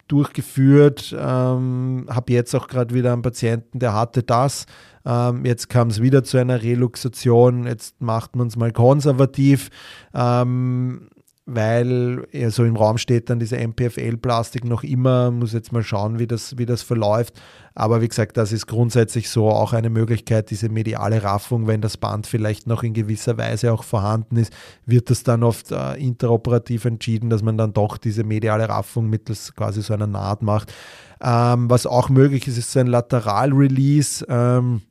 durchgeführt. 0.07 1.15
Ähm, 1.17 2.07
Habe 2.09 2.33
jetzt 2.33 2.55
auch 2.55 2.67
gerade 2.67 2.95
wieder 2.95 3.13
einen 3.13 3.21
Patienten, 3.21 3.77
der 3.79 3.93
hatte 3.93 4.23
das. 4.23 4.65
Ähm, 5.05 5.45
jetzt 5.45 5.69
kam 5.69 5.89
es 5.89 6.01
wieder 6.01 6.23
zu 6.23 6.37
einer 6.37 6.63
Reluxation. 6.63 7.67
Jetzt 7.67 8.01
macht 8.01 8.37
man 8.37 8.47
es 8.47 8.55
mal 8.55 8.71
konservativ. 8.71 9.69
Ähm, 10.13 11.09
weil 11.47 12.25
so 12.49 12.65
im 12.65 12.75
Raum 12.75 12.97
steht 12.97 13.29
dann 13.29 13.37
diese 13.37 13.57
MPFL-Plastik 13.57 14.65
noch 14.65 14.83
immer, 14.83 15.29
muss 15.29 15.53
jetzt 15.53 15.71
mal 15.71 15.83
schauen, 15.83 16.17
wie 16.17 16.25
das, 16.25 16.57
wie 16.57 16.65
das 16.65 16.81
verläuft. 16.81 17.39
Aber 17.75 18.01
wie 18.01 18.07
gesagt, 18.07 18.37
das 18.37 18.51
ist 18.51 18.65
grundsätzlich 18.65 19.29
so 19.29 19.49
auch 19.49 19.73
eine 19.73 19.91
Möglichkeit, 19.91 20.49
diese 20.49 20.69
mediale 20.69 21.21
Raffung, 21.21 21.67
wenn 21.67 21.81
das 21.81 21.97
Band 21.97 22.25
vielleicht 22.25 22.65
noch 22.65 22.81
in 22.81 22.93
gewisser 22.93 23.37
Weise 23.37 23.73
auch 23.73 23.83
vorhanden 23.83 24.37
ist, 24.37 24.53
wird 24.85 25.11
das 25.11 25.23
dann 25.23 25.43
oft 25.43 25.71
äh, 25.71 25.93
interoperativ 25.95 26.85
entschieden, 26.85 27.29
dass 27.29 27.43
man 27.43 27.57
dann 27.57 27.73
doch 27.73 27.97
diese 27.97 28.23
mediale 28.23 28.67
Raffung 28.67 29.07
mittels 29.07 29.53
quasi 29.53 29.83
so 29.83 29.93
einer 29.93 30.07
Naht 30.07 30.41
macht. 30.41 30.73
Ähm, 31.21 31.69
was 31.69 31.85
auch 31.85 32.09
möglich 32.09 32.47
ist, 32.47 32.57
ist 32.57 32.71
so 32.71 32.79
ein 32.79 32.87
Lateral-Release. 32.87 34.25
Ähm, 34.29 34.81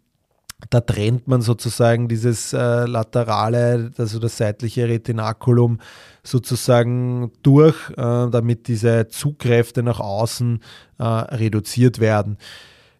da 0.70 0.80
trennt 0.80 1.26
man 1.28 1.42
sozusagen 1.42 2.08
dieses 2.08 2.52
äh, 2.52 2.86
laterale, 2.86 3.90
also 3.98 4.18
das 4.18 4.36
seitliche 4.36 4.88
Retinaculum 4.88 5.78
sozusagen 6.24 7.30
durch, 7.42 7.76
äh, 7.90 7.94
damit 7.96 8.66
diese 8.68 9.08
Zugkräfte 9.08 9.82
nach 9.82 10.00
außen 10.00 10.60
äh, 10.98 11.02
reduziert 11.04 12.00
werden. 12.00 12.38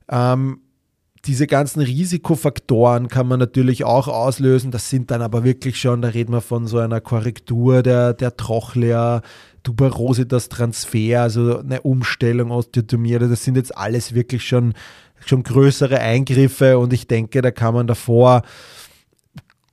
Ähm, 0.08 0.60
diese 1.24 1.46
ganzen 1.46 1.80
Risikofaktoren 1.80 3.08
kann 3.08 3.26
man 3.26 3.40
natürlich 3.40 3.84
auch 3.84 4.08
auslösen. 4.08 4.70
Das 4.70 4.90
sind 4.90 5.10
dann 5.10 5.22
aber 5.22 5.42
wirklich 5.42 5.80
schon, 5.80 6.02
da 6.02 6.08
reden 6.08 6.32
wir 6.32 6.42
von 6.42 6.66
so 6.66 6.78
einer 6.78 7.00
Korrektur 7.00 7.82
der, 7.82 8.12
der 8.12 8.36
Trochlea, 8.36 9.22
Tuberositas 9.62 10.50
Transfer, 10.50 11.22
also 11.22 11.58
eine 11.60 11.80
Umstellung 11.80 12.50
Osteotomie. 12.50 13.18
Das 13.18 13.42
sind 13.42 13.56
jetzt 13.56 13.76
alles 13.76 14.14
wirklich 14.14 14.46
schon 14.46 14.74
schon 15.26 15.42
größere 15.42 15.98
Eingriffe 16.00 16.78
und 16.78 16.92
ich 16.92 17.06
denke, 17.06 17.42
da 17.42 17.50
kann 17.50 17.74
man 17.74 17.86
davor 17.86 18.42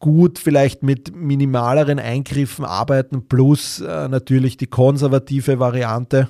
gut 0.02 0.38
vielleicht 0.38 0.84
mit 0.84 1.16
minimaleren 1.16 2.00
Eingriffen 2.00 2.66
arbeiten, 2.66 3.30
plus 3.30 3.80
äh, 3.80 4.10
natürlich 4.10 4.58
die 4.58 4.68
konservative 4.68 5.60
Variante. 5.60 6.28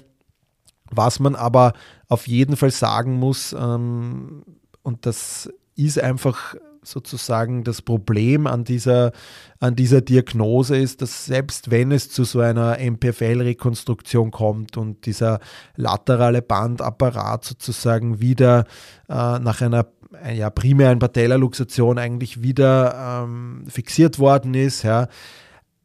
Was 0.91 1.19
man 1.19 1.35
aber 1.35 1.73
auf 2.07 2.27
jeden 2.27 2.57
Fall 2.57 2.71
sagen 2.71 3.13
muss, 3.13 3.53
ähm, 3.53 4.43
und 4.83 5.05
das 5.05 5.49
ist 5.75 5.99
einfach 5.99 6.55
sozusagen 6.83 7.63
das 7.63 7.81
Problem 7.81 8.47
an 8.47 8.63
dieser, 8.63 9.11
an 9.59 9.75
dieser 9.75 10.01
Diagnose 10.01 10.77
ist, 10.77 11.01
dass 11.01 11.25
selbst 11.25 11.69
wenn 11.69 11.91
es 11.91 12.09
zu 12.09 12.23
so 12.23 12.39
einer 12.39 12.77
MPFL-Rekonstruktion 12.79 14.31
kommt 14.31 14.77
und 14.77 15.05
dieser 15.05 15.39
laterale 15.75 16.41
Bandapparat 16.41 17.45
sozusagen 17.45 18.19
wieder 18.19 18.65
äh, 19.07 19.39
nach 19.39 19.61
einer 19.61 19.85
ja, 20.33 20.49
primären 20.49 20.99
Patellaluxation 20.99 21.97
eigentlich 21.97 22.41
wieder 22.41 23.23
ähm, 23.23 23.63
fixiert 23.67 24.19
worden 24.19 24.53
ist, 24.53 24.83
ja, 24.83 25.07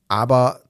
aber 0.09 0.61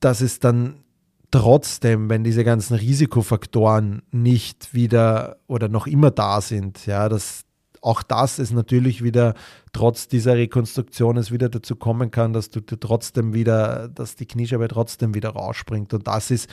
dass 0.00 0.20
es 0.20 0.38
dann 0.40 0.82
trotzdem, 1.30 2.10
wenn 2.10 2.24
diese 2.24 2.44
ganzen 2.44 2.74
Risikofaktoren 2.74 4.02
nicht 4.10 4.74
wieder 4.74 5.38
oder 5.46 5.68
noch 5.68 5.86
immer 5.86 6.10
da 6.10 6.40
sind, 6.40 6.86
ja, 6.86 7.08
dass 7.08 7.44
auch 7.80 8.02
das 8.04 8.38
ist 8.38 8.52
natürlich 8.52 9.02
wieder 9.02 9.34
trotz 9.72 10.06
dieser 10.06 10.36
Rekonstruktion 10.36 11.16
es 11.16 11.32
wieder 11.32 11.48
dazu 11.48 11.74
kommen 11.74 12.12
kann, 12.12 12.32
dass 12.32 12.50
du 12.50 12.60
trotzdem 12.60 13.34
wieder, 13.34 13.88
dass 13.88 14.14
die 14.14 14.26
Kniescheibe 14.26 14.68
trotzdem 14.68 15.14
wieder 15.14 15.30
rausspringt. 15.30 15.92
Und 15.92 16.06
das 16.06 16.30
ist 16.30 16.48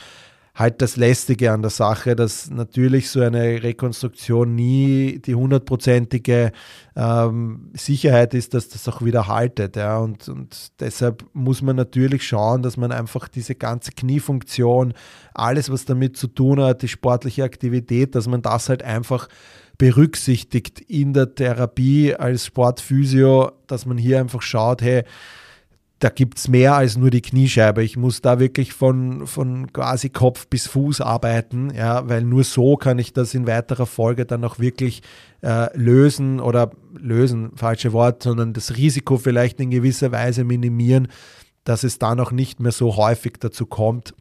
halt 0.54 0.82
das 0.82 0.96
Lästige 0.96 1.52
an 1.52 1.62
der 1.62 1.70
Sache, 1.70 2.16
dass 2.16 2.50
natürlich 2.50 3.08
so 3.08 3.20
eine 3.20 3.62
Rekonstruktion 3.62 4.54
nie 4.54 5.20
die 5.20 5.34
hundertprozentige 5.34 6.52
ähm, 6.96 7.70
Sicherheit 7.74 8.34
ist, 8.34 8.54
dass 8.54 8.68
das 8.68 8.88
auch 8.88 9.02
wieder 9.02 9.28
haltet. 9.28 9.76
Ja. 9.76 9.98
Und, 9.98 10.28
und 10.28 10.72
deshalb 10.80 11.24
muss 11.32 11.62
man 11.62 11.76
natürlich 11.76 12.26
schauen, 12.26 12.62
dass 12.62 12.76
man 12.76 12.92
einfach 12.92 13.28
diese 13.28 13.54
ganze 13.54 13.92
Kniefunktion, 13.92 14.92
alles, 15.34 15.70
was 15.70 15.84
damit 15.84 16.16
zu 16.16 16.26
tun 16.26 16.60
hat, 16.60 16.82
die 16.82 16.88
sportliche 16.88 17.44
Aktivität, 17.44 18.14
dass 18.14 18.26
man 18.26 18.42
das 18.42 18.68
halt 18.68 18.82
einfach 18.82 19.28
berücksichtigt 19.78 20.80
in 20.80 21.14
der 21.14 21.34
Therapie 21.34 22.14
als 22.14 22.44
Sportphysio, 22.44 23.52
dass 23.66 23.86
man 23.86 23.96
hier 23.96 24.20
einfach 24.20 24.42
schaut, 24.42 24.82
hey, 24.82 25.04
da 26.00 26.08
gibt 26.08 26.38
es 26.38 26.48
mehr 26.48 26.74
als 26.74 26.96
nur 26.96 27.10
die 27.10 27.20
Kniescheibe. 27.20 27.84
Ich 27.84 27.98
muss 27.98 28.22
da 28.22 28.40
wirklich 28.40 28.72
von, 28.72 29.26
von 29.26 29.70
quasi 29.70 30.08
Kopf 30.08 30.46
bis 30.46 30.66
Fuß 30.66 31.02
arbeiten, 31.02 31.72
ja, 31.74 32.08
weil 32.08 32.22
nur 32.24 32.42
so 32.42 32.76
kann 32.78 32.98
ich 32.98 33.12
das 33.12 33.34
in 33.34 33.46
weiterer 33.46 33.84
Folge 33.84 34.24
dann 34.24 34.42
auch 34.44 34.58
wirklich 34.58 35.02
äh, 35.42 35.76
lösen 35.76 36.40
oder 36.40 36.70
lösen, 36.98 37.52
falsche 37.54 37.92
Wort, 37.92 38.22
sondern 38.22 38.54
das 38.54 38.78
Risiko 38.78 39.18
vielleicht 39.18 39.60
in 39.60 39.68
gewisser 39.68 40.10
Weise 40.10 40.42
minimieren, 40.42 41.08
dass 41.64 41.84
es 41.84 41.98
dann 41.98 42.18
auch 42.18 42.32
nicht 42.32 42.60
mehr 42.60 42.72
so 42.72 42.96
häufig 42.96 43.34
dazu 43.38 43.66
kommt. 43.66 44.14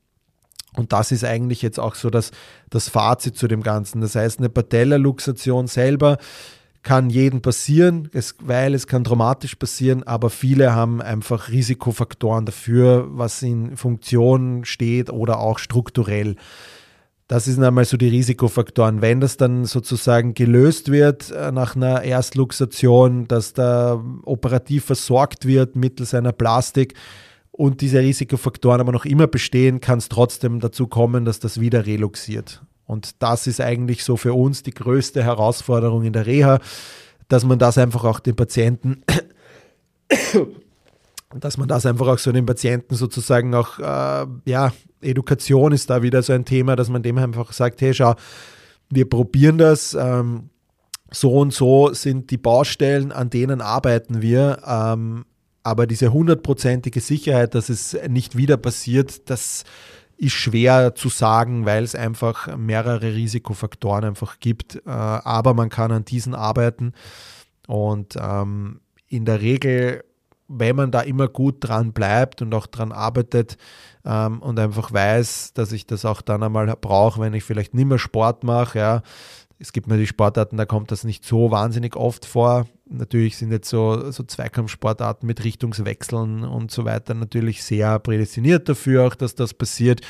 Und 0.76 0.92
das 0.92 1.14
ist 1.14 1.24
eigentlich 1.24 1.62
jetzt 1.62 1.80
auch 1.80 1.96
so 1.96 2.10
das, 2.10 2.32
das 2.70 2.90
Fazit 2.90 3.38
zu 3.38 3.48
dem 3.48 3.64
Ganzen. 3.64 4.02
Das 4.02 4.16
heißt, 4.16 4.40
eine 4.40 4.50
Patellaluxation 4.50 5.68
selber 5.68 6.18
kann 6.82 7.10
jedem 7.10 7.42
passieren, 7.42 8.10
es, 8.14 8.36
weil 8.42 8.74
es 8.74 8.88
kann 8.88 9.04
traumatisch 9.04 9.56
passieren, 9.56 10.04
aber 10.04 10.30
viele 10.30 10.74
haben 10.74 11.02
einfach 11.02 11.50
Risikofaktoren 11.50 12.46
dafür, 12.46 13.08
was 13.12 13.42
in 13.42 13.76
Funktion 13.76 14.64
steht 14.66 15.10
oder 15.10 15.40
auch 15.40 15.60
strukturell. 15.60 16.36
Das 17.28 17.46
sind 17.46 17.64
einmal 17.64 17.86
so 17.86 17.96
die 17.96 18.08
Risikofaktoren. 18.08 19.04
Wenn 19.04 19.22
das 19.22 19.38
dann 19.38 19.66
sozusagen 19.66 20.34
gelöst 20.34 20.92
wird 20.92 21.30
äh, 21.30 21.52
nach 21.52 21.76
einer 21.76 22.02
Erstluxation, 22.02 23.28
dass 23.28 23.54
da 23.54 24.04
operativ 24.24 24.86
versorgt 24.86 25.46
wird 25.46 25.76
mittels 25.76 26.16
einer 26.16 26.32
Plastik 26.32 26.96
und 27.52 27.82
diese 27.82 28.00
Risikofaktoren 28.00 28.82
aber 28.82 28.92
noch 28.92 29.06
immer 29.06 29.28
bestehen, 29.28 29.80
kann 29.80 30.00
es 30.00 30.10
trotzdem 30.10 30.60
dazu 30.60 30.88
kommen, 30.88 31.24
dass 31.24 31.40
das 31.40 31.60
wieder 31.60 31.86
reluxiert. 31.86 32.64
Und 32.90 33.22
das 33.22 33.46
ist 33.46 33.62
eigentlich 33.62 34.04
so 34.04 34.18
für 34.18 34.34
uns 34.34 34.64
die 34.64 34.74
größte 34.74 35.24
Herausforderung 35.24 36.04
in 36.06 36.12
der 36.12 36.26
Reha, 36.26 36.58
dass 37.28 37.46
man 37.46 37.60
das 37.60 37.78
einfach 37.78 38.04
auch 38.04 38.20
den 38.20 38.36
Patienten, 38.36 39.04
dass 41.40 41.58
man 41.58 41.68
das 41.68 41.86
einfach 41.86 42.08
auch 42.08 42.18
so 42.18 42.32
den 42.32 42.48
Patienten 42.48 42.96
sozusagen 42.96 43.54
auch, 43.54 43.78
äh, 43.78 44.26
ja, 44.46 44.74
Education 45.02 45.72
ist 45.72 45.92
da 45.92 46.02
wieder 46.02 46.24
so 46.24 46.34
ein 46.34 46.46
Thema, 46.46 46.76
dass 46.76 46.90
man 46.90 47.04
dem 47.04 47.20
einfach 47.20 47.54
sagt, 47.54 47.80
hey, 47.82 47.94
schau, 47.94 48.16
wir 48.90 49.08
probieren 49.08 49.60
das, 49.60 49.94
ähm, 49.94 50.50
so 51.12 51.38
und 51.38 51.54
so 51.54 51.94
sind 51.94 52.32
die 52.32 52.38
Baustellen, 52.38 53.12
an 53.12 53.30
denen 53.30 53.62
arbeiten 53.62 54.24
wir, 54.24 54.64
ähm, 54.66 55.26
aber 55.62 55.86
diese 55.86 56.12
hundertprozentige 56.12 57.02
Sicherheit, 57.02 57.54
dass 57.54 57.70
es 57.70 57.96
nicht 58.08 58.36
wieder 58.36 58.58
passiert, 58.58 59.30
das 59.30 59.64
ist 60.20 60.34
schwer 60.34 60.96
zu 60.96 61.08
sagen, 61.08 61.66
weil 61.66 61.84
es 61.84 61.96
einfach 61.96 62.56
mehrere 62.58 63.14
Risikofaktoren 63.14 64.04
einfach 64.04 64.40
gibt. 64.40 64.76
Äh, 64.76 64.90
aber 64.90 65.54
man 65.54 65.70
kann 65.70 65.92
an 65.92 66.06
diesen 66.06 66.36
arbeiten. 66.36 66.94
Und 67.68 68.18
ähm, 68.22 68.82
in 69.08 69.24
der 69.26 69.42
Regel, 69.42 70.04
wenn 70.50 70.76
man 70.76 70.92
da 70.92 71.02
immer 71.02 71.30
gut 71.30 71.58
dran 71.62 71.94
bleibt 71.94 72.42
und 72.42 72.54
auch 72.54 72.68
dran 72.68 72.92
arbeitet 72.92 73.58
ähm, 74.04 74.42
und 74.42 74.60
einfach 74.60 74.92
weiß, 74.92 75.54
dass 75.54 75.72
ich 75.72 75.88
das 75.88 76.04
auch 76.04 76.22
dann 76.22 76.44
einmal 76.44 76.68
brauche, 76.76 77.22
wenn 77.22 77.34
ich 77.34 77.46
vielleicht 77.46 77.74
nicht 77.74 77.88
mehr 77.88 78.00
Sport 78.00 78.44
mache, 78.44 78.78
ja, 78.78 79.02
es 79.58 79.74
gibt 79.74 79.88
natürlich 79.88 80.10
Sportarten, 80.10 80.58
da 80.58 80.66
kommt 80.66 80.92
das 80.92 81.04
nicht 81.04 81.26
so 81.26 81.52
wahnsinnig 81.52 81.96
oft 81.96 82.26
vor. 82.26 82.66
Natürlich 82.90 83.38
sind 83.38 83.52
jetzt 83.52 83.70
so, 83.70 84.10
so 84.12 84.24
Zweikampfsportarten 84.24 85.28
mit 85.28 85.44
Richtungswechseln 85.44 86.44
und 86.44 86.72
so 86.72 86.86
weiter 86.86 87.14
natürlich 87.14 87.64
sehr 87.64 88.00
prädestiniert 88.00 88.68
dafür, 88.68 89.06
auch 89.06 89.16
dass 89.16 89.36
das 89.36 89.54
passiert. 89.54 90.02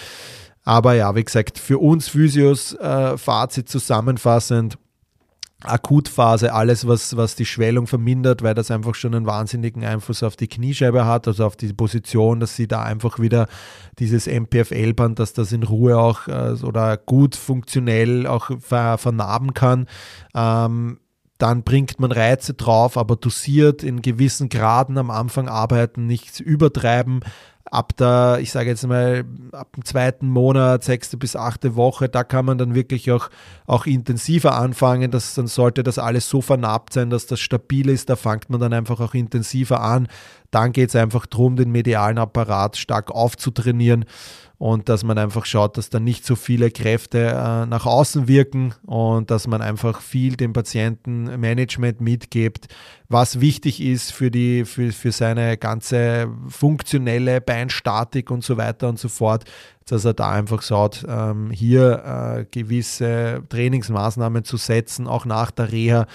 Aber 0.64 0.94
ja, 0.94 1.14
wie 1.16 1.24
gesagt, 1.24 1.60
für 1.60 1.78
uns 1.78 2.08
Physios, 2.08 2.74
äh, 2.76 3.18
Fazit 3.18 3.68
zusammenfassend, 3.70 4.78
Akutphase, 5.62 6.54
alles, 6.54 6.88
was, 6.88 7.18
was 7.18 7.36
die 7.36 7.46
Schwellung 7.46 7.86
vermindert, 7.86 8.44
weil 8.44 8.54
das 8.54 8.72
einfach 8.72 8.96
schon 8.96 9.14
einen 9.14 9.26
wahnsinnigen 9.26 9.84
Einfluss 9.84 10.24
auf 10.24 10.38
die 10.38 10.48
Kniescheibe 10.48 11.06
hat, 11.06 11.28
also 11.28 11.46
auf 11.46 11.58
die 11.58 11.74
Position, 11.74 12.40
dass 12.40 12.56
sie 12.56 12.68
da 12.68 12.84
einfach 12.84 13.20
wieder 13.20 13.48
dieses 14.00 14.26
MPFL-Band, 14.26 15.20
dass 15.20 15.34
das 15.34 15.52
in 15.52 15.64
Ruhe 15.64 15.98
auch 15.98 16.30
äh, 16.30 16.56
oder 16.64 16.96
gut 16.96 17.36
funktionell 17.36 18.26
auch 18.26 18.52
ver 18.62 18.98
vernarben 18.98 19.54
kann. 19.54 19.88
Ähm, 20.34 21.00
dann 21.40 21.64
bringt 21.64 22.00
man 22.00 22.12
Reize 22.12 22.54
drauf, 22.54 22.98
aber 22.98 23.16
dosiert 23.16 23.82
in 23.82 24.04
gewissen 24.04 24.50
Graden 24.50 24.98
am 25.00 25.10
Anfang 25.10 25.50
arbeiten, 25.50 26.06
nichts 26.06 26.40
übertreiben 26.40 27.22
ab 27.72 27.96
der, 27.98 28.40
ich 28.42 28.52
sage 28.52 28.70
jetzt 28.70 28.86
mal, 28.88 29.24
ab 29.52 29.74
dem 29.76 29.86
zweiten 29.86 30.28
Monat, 30.28 30.84
sechste 30.84 31.18
bis 31.18 31.36
achte 31.36 31.76
Woche, 31.76 32.10
da 32.10 32.24
kann 32.24 32.46
man 32.46 32.58
dann 32.58 32.76
wirklich 32.76 33.12
auch, 33.12 33.30
auch 33.68 33.86
intensiver 33.86 34.56
anfangen. 34.56 35.12
Das, 35.12 35.36
dann 35.36 35.48
sollte 35.48 35.84
das 35.84 36.00
alles 36.00 36.30
so 36.30 36.42
vernarbt 36.42 36.94
sein, 36.94 37.10
dass 37.10 37.28
das 37.28 37.40
stabil 37.40 37.90
ist. 37.90 38.10
Da 38.10 38.16
fängt 38.16 38.50
man 38.50 38.60
dann 38.60 38.74
einfach 38.74 39.00
auch 39.00 39.14
intensiver 39.14 39.82
an. 39.82 40.08
Dann 40.52 40.72
geht 40.72 40.90
es 40.90 40.96
einfach 40.96 41.26
darum, 41.26 41.56
den 41.56 41.72
medialen 41.72 42.18
Apparat 42.18 42.78
stark 42.78 43.12
aufzutrainieren 43.12 44.06
und 44.60 44.90
dass 44.90 45.06
man 45.06 45.18
einfach 45.18 45.46
schaut, 45.46 45.78
dass 45.78 45.90
da 45.90 46.02
nicht 46.02 46.26
so 46.26 46.36
viele 46.36 46.70
Kräfte 46.70 47.30
äh, 47.30 47.66
nach 47.66 47.86
außen 47.86 48.28
wirken 48.28 48.76
und 48.86 49.32
dass 49.32 49.48
man 49.48 49.62
einfach 49.62 50.02
viel 50.02 50.36
dem 50.36 50.52
Patienten 50.52 51.40
Management 51.40 52.02
mitgibt, 52.02 52.68
was 53.08 53.40
wichtig 53.40 53.82
ist 53.82 54.12
für, 54.12 54.30
die, 54.30 54.66
für, 54.66 54.92
für 54.92 55.14
seine 55.14 55.58
ganze 55.58 56.30
funktionelle 56.50 57.40
Beinstatik 57.40 58.30
und 58.32 58.44
so 58.44 58.58
weiter 58.58 58.90
und 58.90 59.00
so 59.00 59.08
fort 59.08 59.46
dass 59.92 60.06
er 60.06 60.14
da 60.14 60.32
einfach 60.32 60.62
schaut, 60.62 61.06
ähm, 61.08 61.52
hier 61.52 62.04
äh, 62.06 62.46
gewisse 62.52 63.42
Trainingsmaßnahmen 63.50 64.44
zu 64.44 64.58
setzen, 64.58 65.08
auch 65.08 65.26
nach 65.26 65.52
der 65.52 65.72
Reha. 65.72 66.06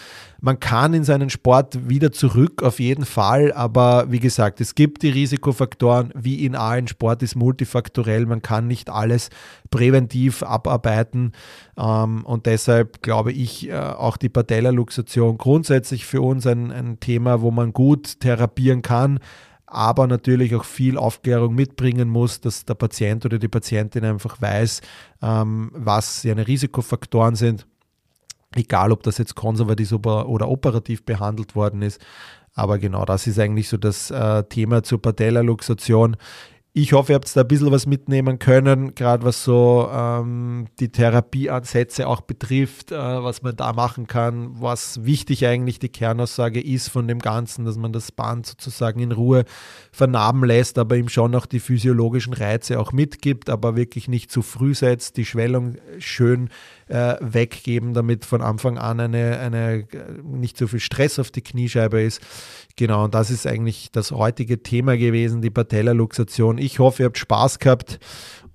Man 0.40 0.60
kann 0.60 0.94
in 0.94 1.04
seinen 1.04 1.30
Sport 1.30 1.88
wieder 1.88 2.12
zurück, 2.12 2.62
auf 2.62 2.78
jeden 2.78 3.04
Fall, 3.04 3.52
aber 3.52 4.10
wie 4.10 4.20
gesagt, 4.20 4.60
es 4.60 4.74
gibt 4.74 5.02
die 5.02 5.08
Risikofaktoren, 5.08 6.12
wie 6.14 6.44
in 6.44 6.54
allen 6.54 6.86
Sport 6.86 7.22
ist 7.22 7.34
multifaktorell, 7.34 8.26
man 8.26 8.42
kann 8.42 8.66
nicht 8.66 8.90
alles 8.90 9.30
präventiv 9.70 10.42
abarbeiten 10.42 11.32
ähm, 11.76 12.24
und 12.24 12.46
deshalb 12.46 13.02
glaube 13.02 13.32
ich 13.32 13.68
äh, 13.68 13.74
auch 13.74 14.16
die 14.16 14.28
Patellaluxation 14.28 15.38
grundsätzlich 15.38 16.04
für 16.04 16.20
uns 16.20 16.46
ein, 16.46 16.70
ein 16.70 17.00
Thema, 17.00 17.40
wo 17.40 17.50
man 17.50 17.72
gut 17.72 18.20
therapieren 18.20 18.82
kann 18.82 19.18
aber 19.74 20.06
natürlich 20.06 20.54
auch 20.54 20.64
viel 20.64 20.96
Aufklärung 20.96 21.54
mitbringen 21.54 22.08
muss, 22.08 22.40
dass 22.40 22.64
der 22.64 22.74
Patient 22.74 23.24
oder 23.26 23.38
die 23.38 23.48
Patientin 23.48 24.04
einfach 24.04 24.40
weiß, 24.40 24.80
ähm, 25.20 25.70
was 25.74 26.22
seine 26.22 26.46
Risikofaktoren 26.46 27.34
sind, 27.34 27.66
egal 28.54 28.92
ob 28.92 29.02
das 29.02 29.18
jetzt 29.18 29.34
konservativ 29.34 29.92
oder 29.92 30.48
operativ 30.48 31.04
behandelt 31.04 31.56
worden 31.56 31.82
ist. 31.82 32.00
Aber 32.54 32.78
genau 32.78 33.04
das 33.04 33.26
ist 33.26 33.38
eigentlich 33.40 33.68
so 33.68 33.76
das 33.76 34.12
äh, 34.12 34.44
Thema 34.44 34.84
zur 34.84 35.02
Patellaluxation. 35.02 36.16
Ich 36.76 36.92
hoffe, 36.92 37.12
ihr 37.12 37.14
habt 37.14 37.36
da 37.36 37.42
ein 37.42 37.46
bisschen 37.46 37.70
was 37.70 37.86
mitnehmen 37.86 38.40
können, 38.40 38.96
gerade 38.96 39.22
was 39.22 39.44
so 39.44 39.88
ähm, 39.92 40.66
die 40.80 40.88
Therapieansätze 40.88 42.08
auch 42.08 42.20
betrifft, 42.20 42.90
äh, 42.90 42.96
was 42.96 43.42
man 43.42 43.54
da 43.54 43.72
machen 43.72 44.08
kann, 44.08 44.60
was 44.60 45.04
wichtig 45.04 45.46
eigentlich 45.46 45.78
die 45.78 45.88
Kernaussage 45.88 46.60
ist 46.60 46.88
von 46.88 47.06
dem 47.06 47.20
Ganzen, 47.20 47.64
dass 47.64 47.76
man 47.76 47.92
das 47.92 48.10
Band 48.10 48.46
sozusagen 48.46 48.98
in 48.98 49.12
Ruhe 49.12 49.44
vernarben 49.92 50.44
lässt, 50.44 50.76
aber 50.76 50.96
ihm 50.96 51.08
schon 51.08 51.30
noch 51.30 51.46
die 51.46 51.60
physiologischen 51.60 52.34
Reize 52.34 52.80
auch 52.80 52.90
mitgibt, 52.90 53.50
aber 53.50 53.76
wirklich 53.76 54.08
nicht 54.08 54.32
zu 54.32 54.42
früh 54.42 54.74
setzt, 54.74 55.16
die 55.16 55.26
Schwellung 55.26 55.76
schön 56.00 56.48
äh, 56.88 57.16
weggeben, 57.20 57.94
damit 57.94 58.24
von 58.24 58.42
Anfang 58.42 58.78
an 58.78 59.00
eine, 59.00 59.38
eine 59.38 59.86
nicht 60.22 60.56
so 60.56 60.66
viel 60.66 60.80
Stress 60.80 61.18
auf 61.18 61.30
die 61.30 61.42
Kniescheibe 61.42 62.00
ist. 62.00 62.20
Genau, 62.76 63.04
und 63.04 63.14
das 63.14 63.30
ist 63.30 63.46
eigentlich 63.46 63.90
das 63.92 64.10
heutige 64.10 64.62
Thema 64.62 64.96
gewesen, 64.96 65.42
die 65.42 65.50
Patellaluxation. 65.50 66.58
Ich 66.58 66.78
hoffe, 66.78 67.02
ihr 67.02 67.06
habt 67.06 67.18
Spaß 67.18 67.58
gehabt 67.58 67.98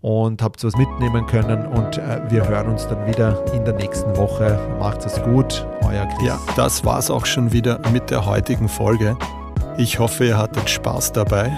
und 0.02 0.42
habt 0.42 0.64
was 0.64 0.76
mitnehmen 0.78 1.26
können 1.26 1.66
und 1.66 1.98
äh, 1.98 2.22
wir 2.30 2.48
hören 2.48 2.70
uns 2.70 2.88
dann 2.88 3.06
wieder 3.08 3.44
in 3.54 3.66
der 3.66 3.74
nächsten 3.76 4.16
Woche. 4.16 4.60
Macht 4.80 5.06
es 5.06 5.22
gut, 5.24 5.66
euer 5.84 6.06
Chris. 6.06 6.28
Ja, 6.28 6.40
das 6.56 6.86
war's 6.86 7.10
auch 7.10 7.26
schon 7.26 7.52
wieder 7.52 7.82
mit 7.92 8.10
der 8.10 8.26
heutigen 8.26 8.70
Folge. 8.70 9.18
Ich 9.78 10.00
hoffe, 10.00 10.26
ihr 10.26 10.38
hattet 10.38 10.70
Spaß 10.70 11.14
dabei. 11.14 11.58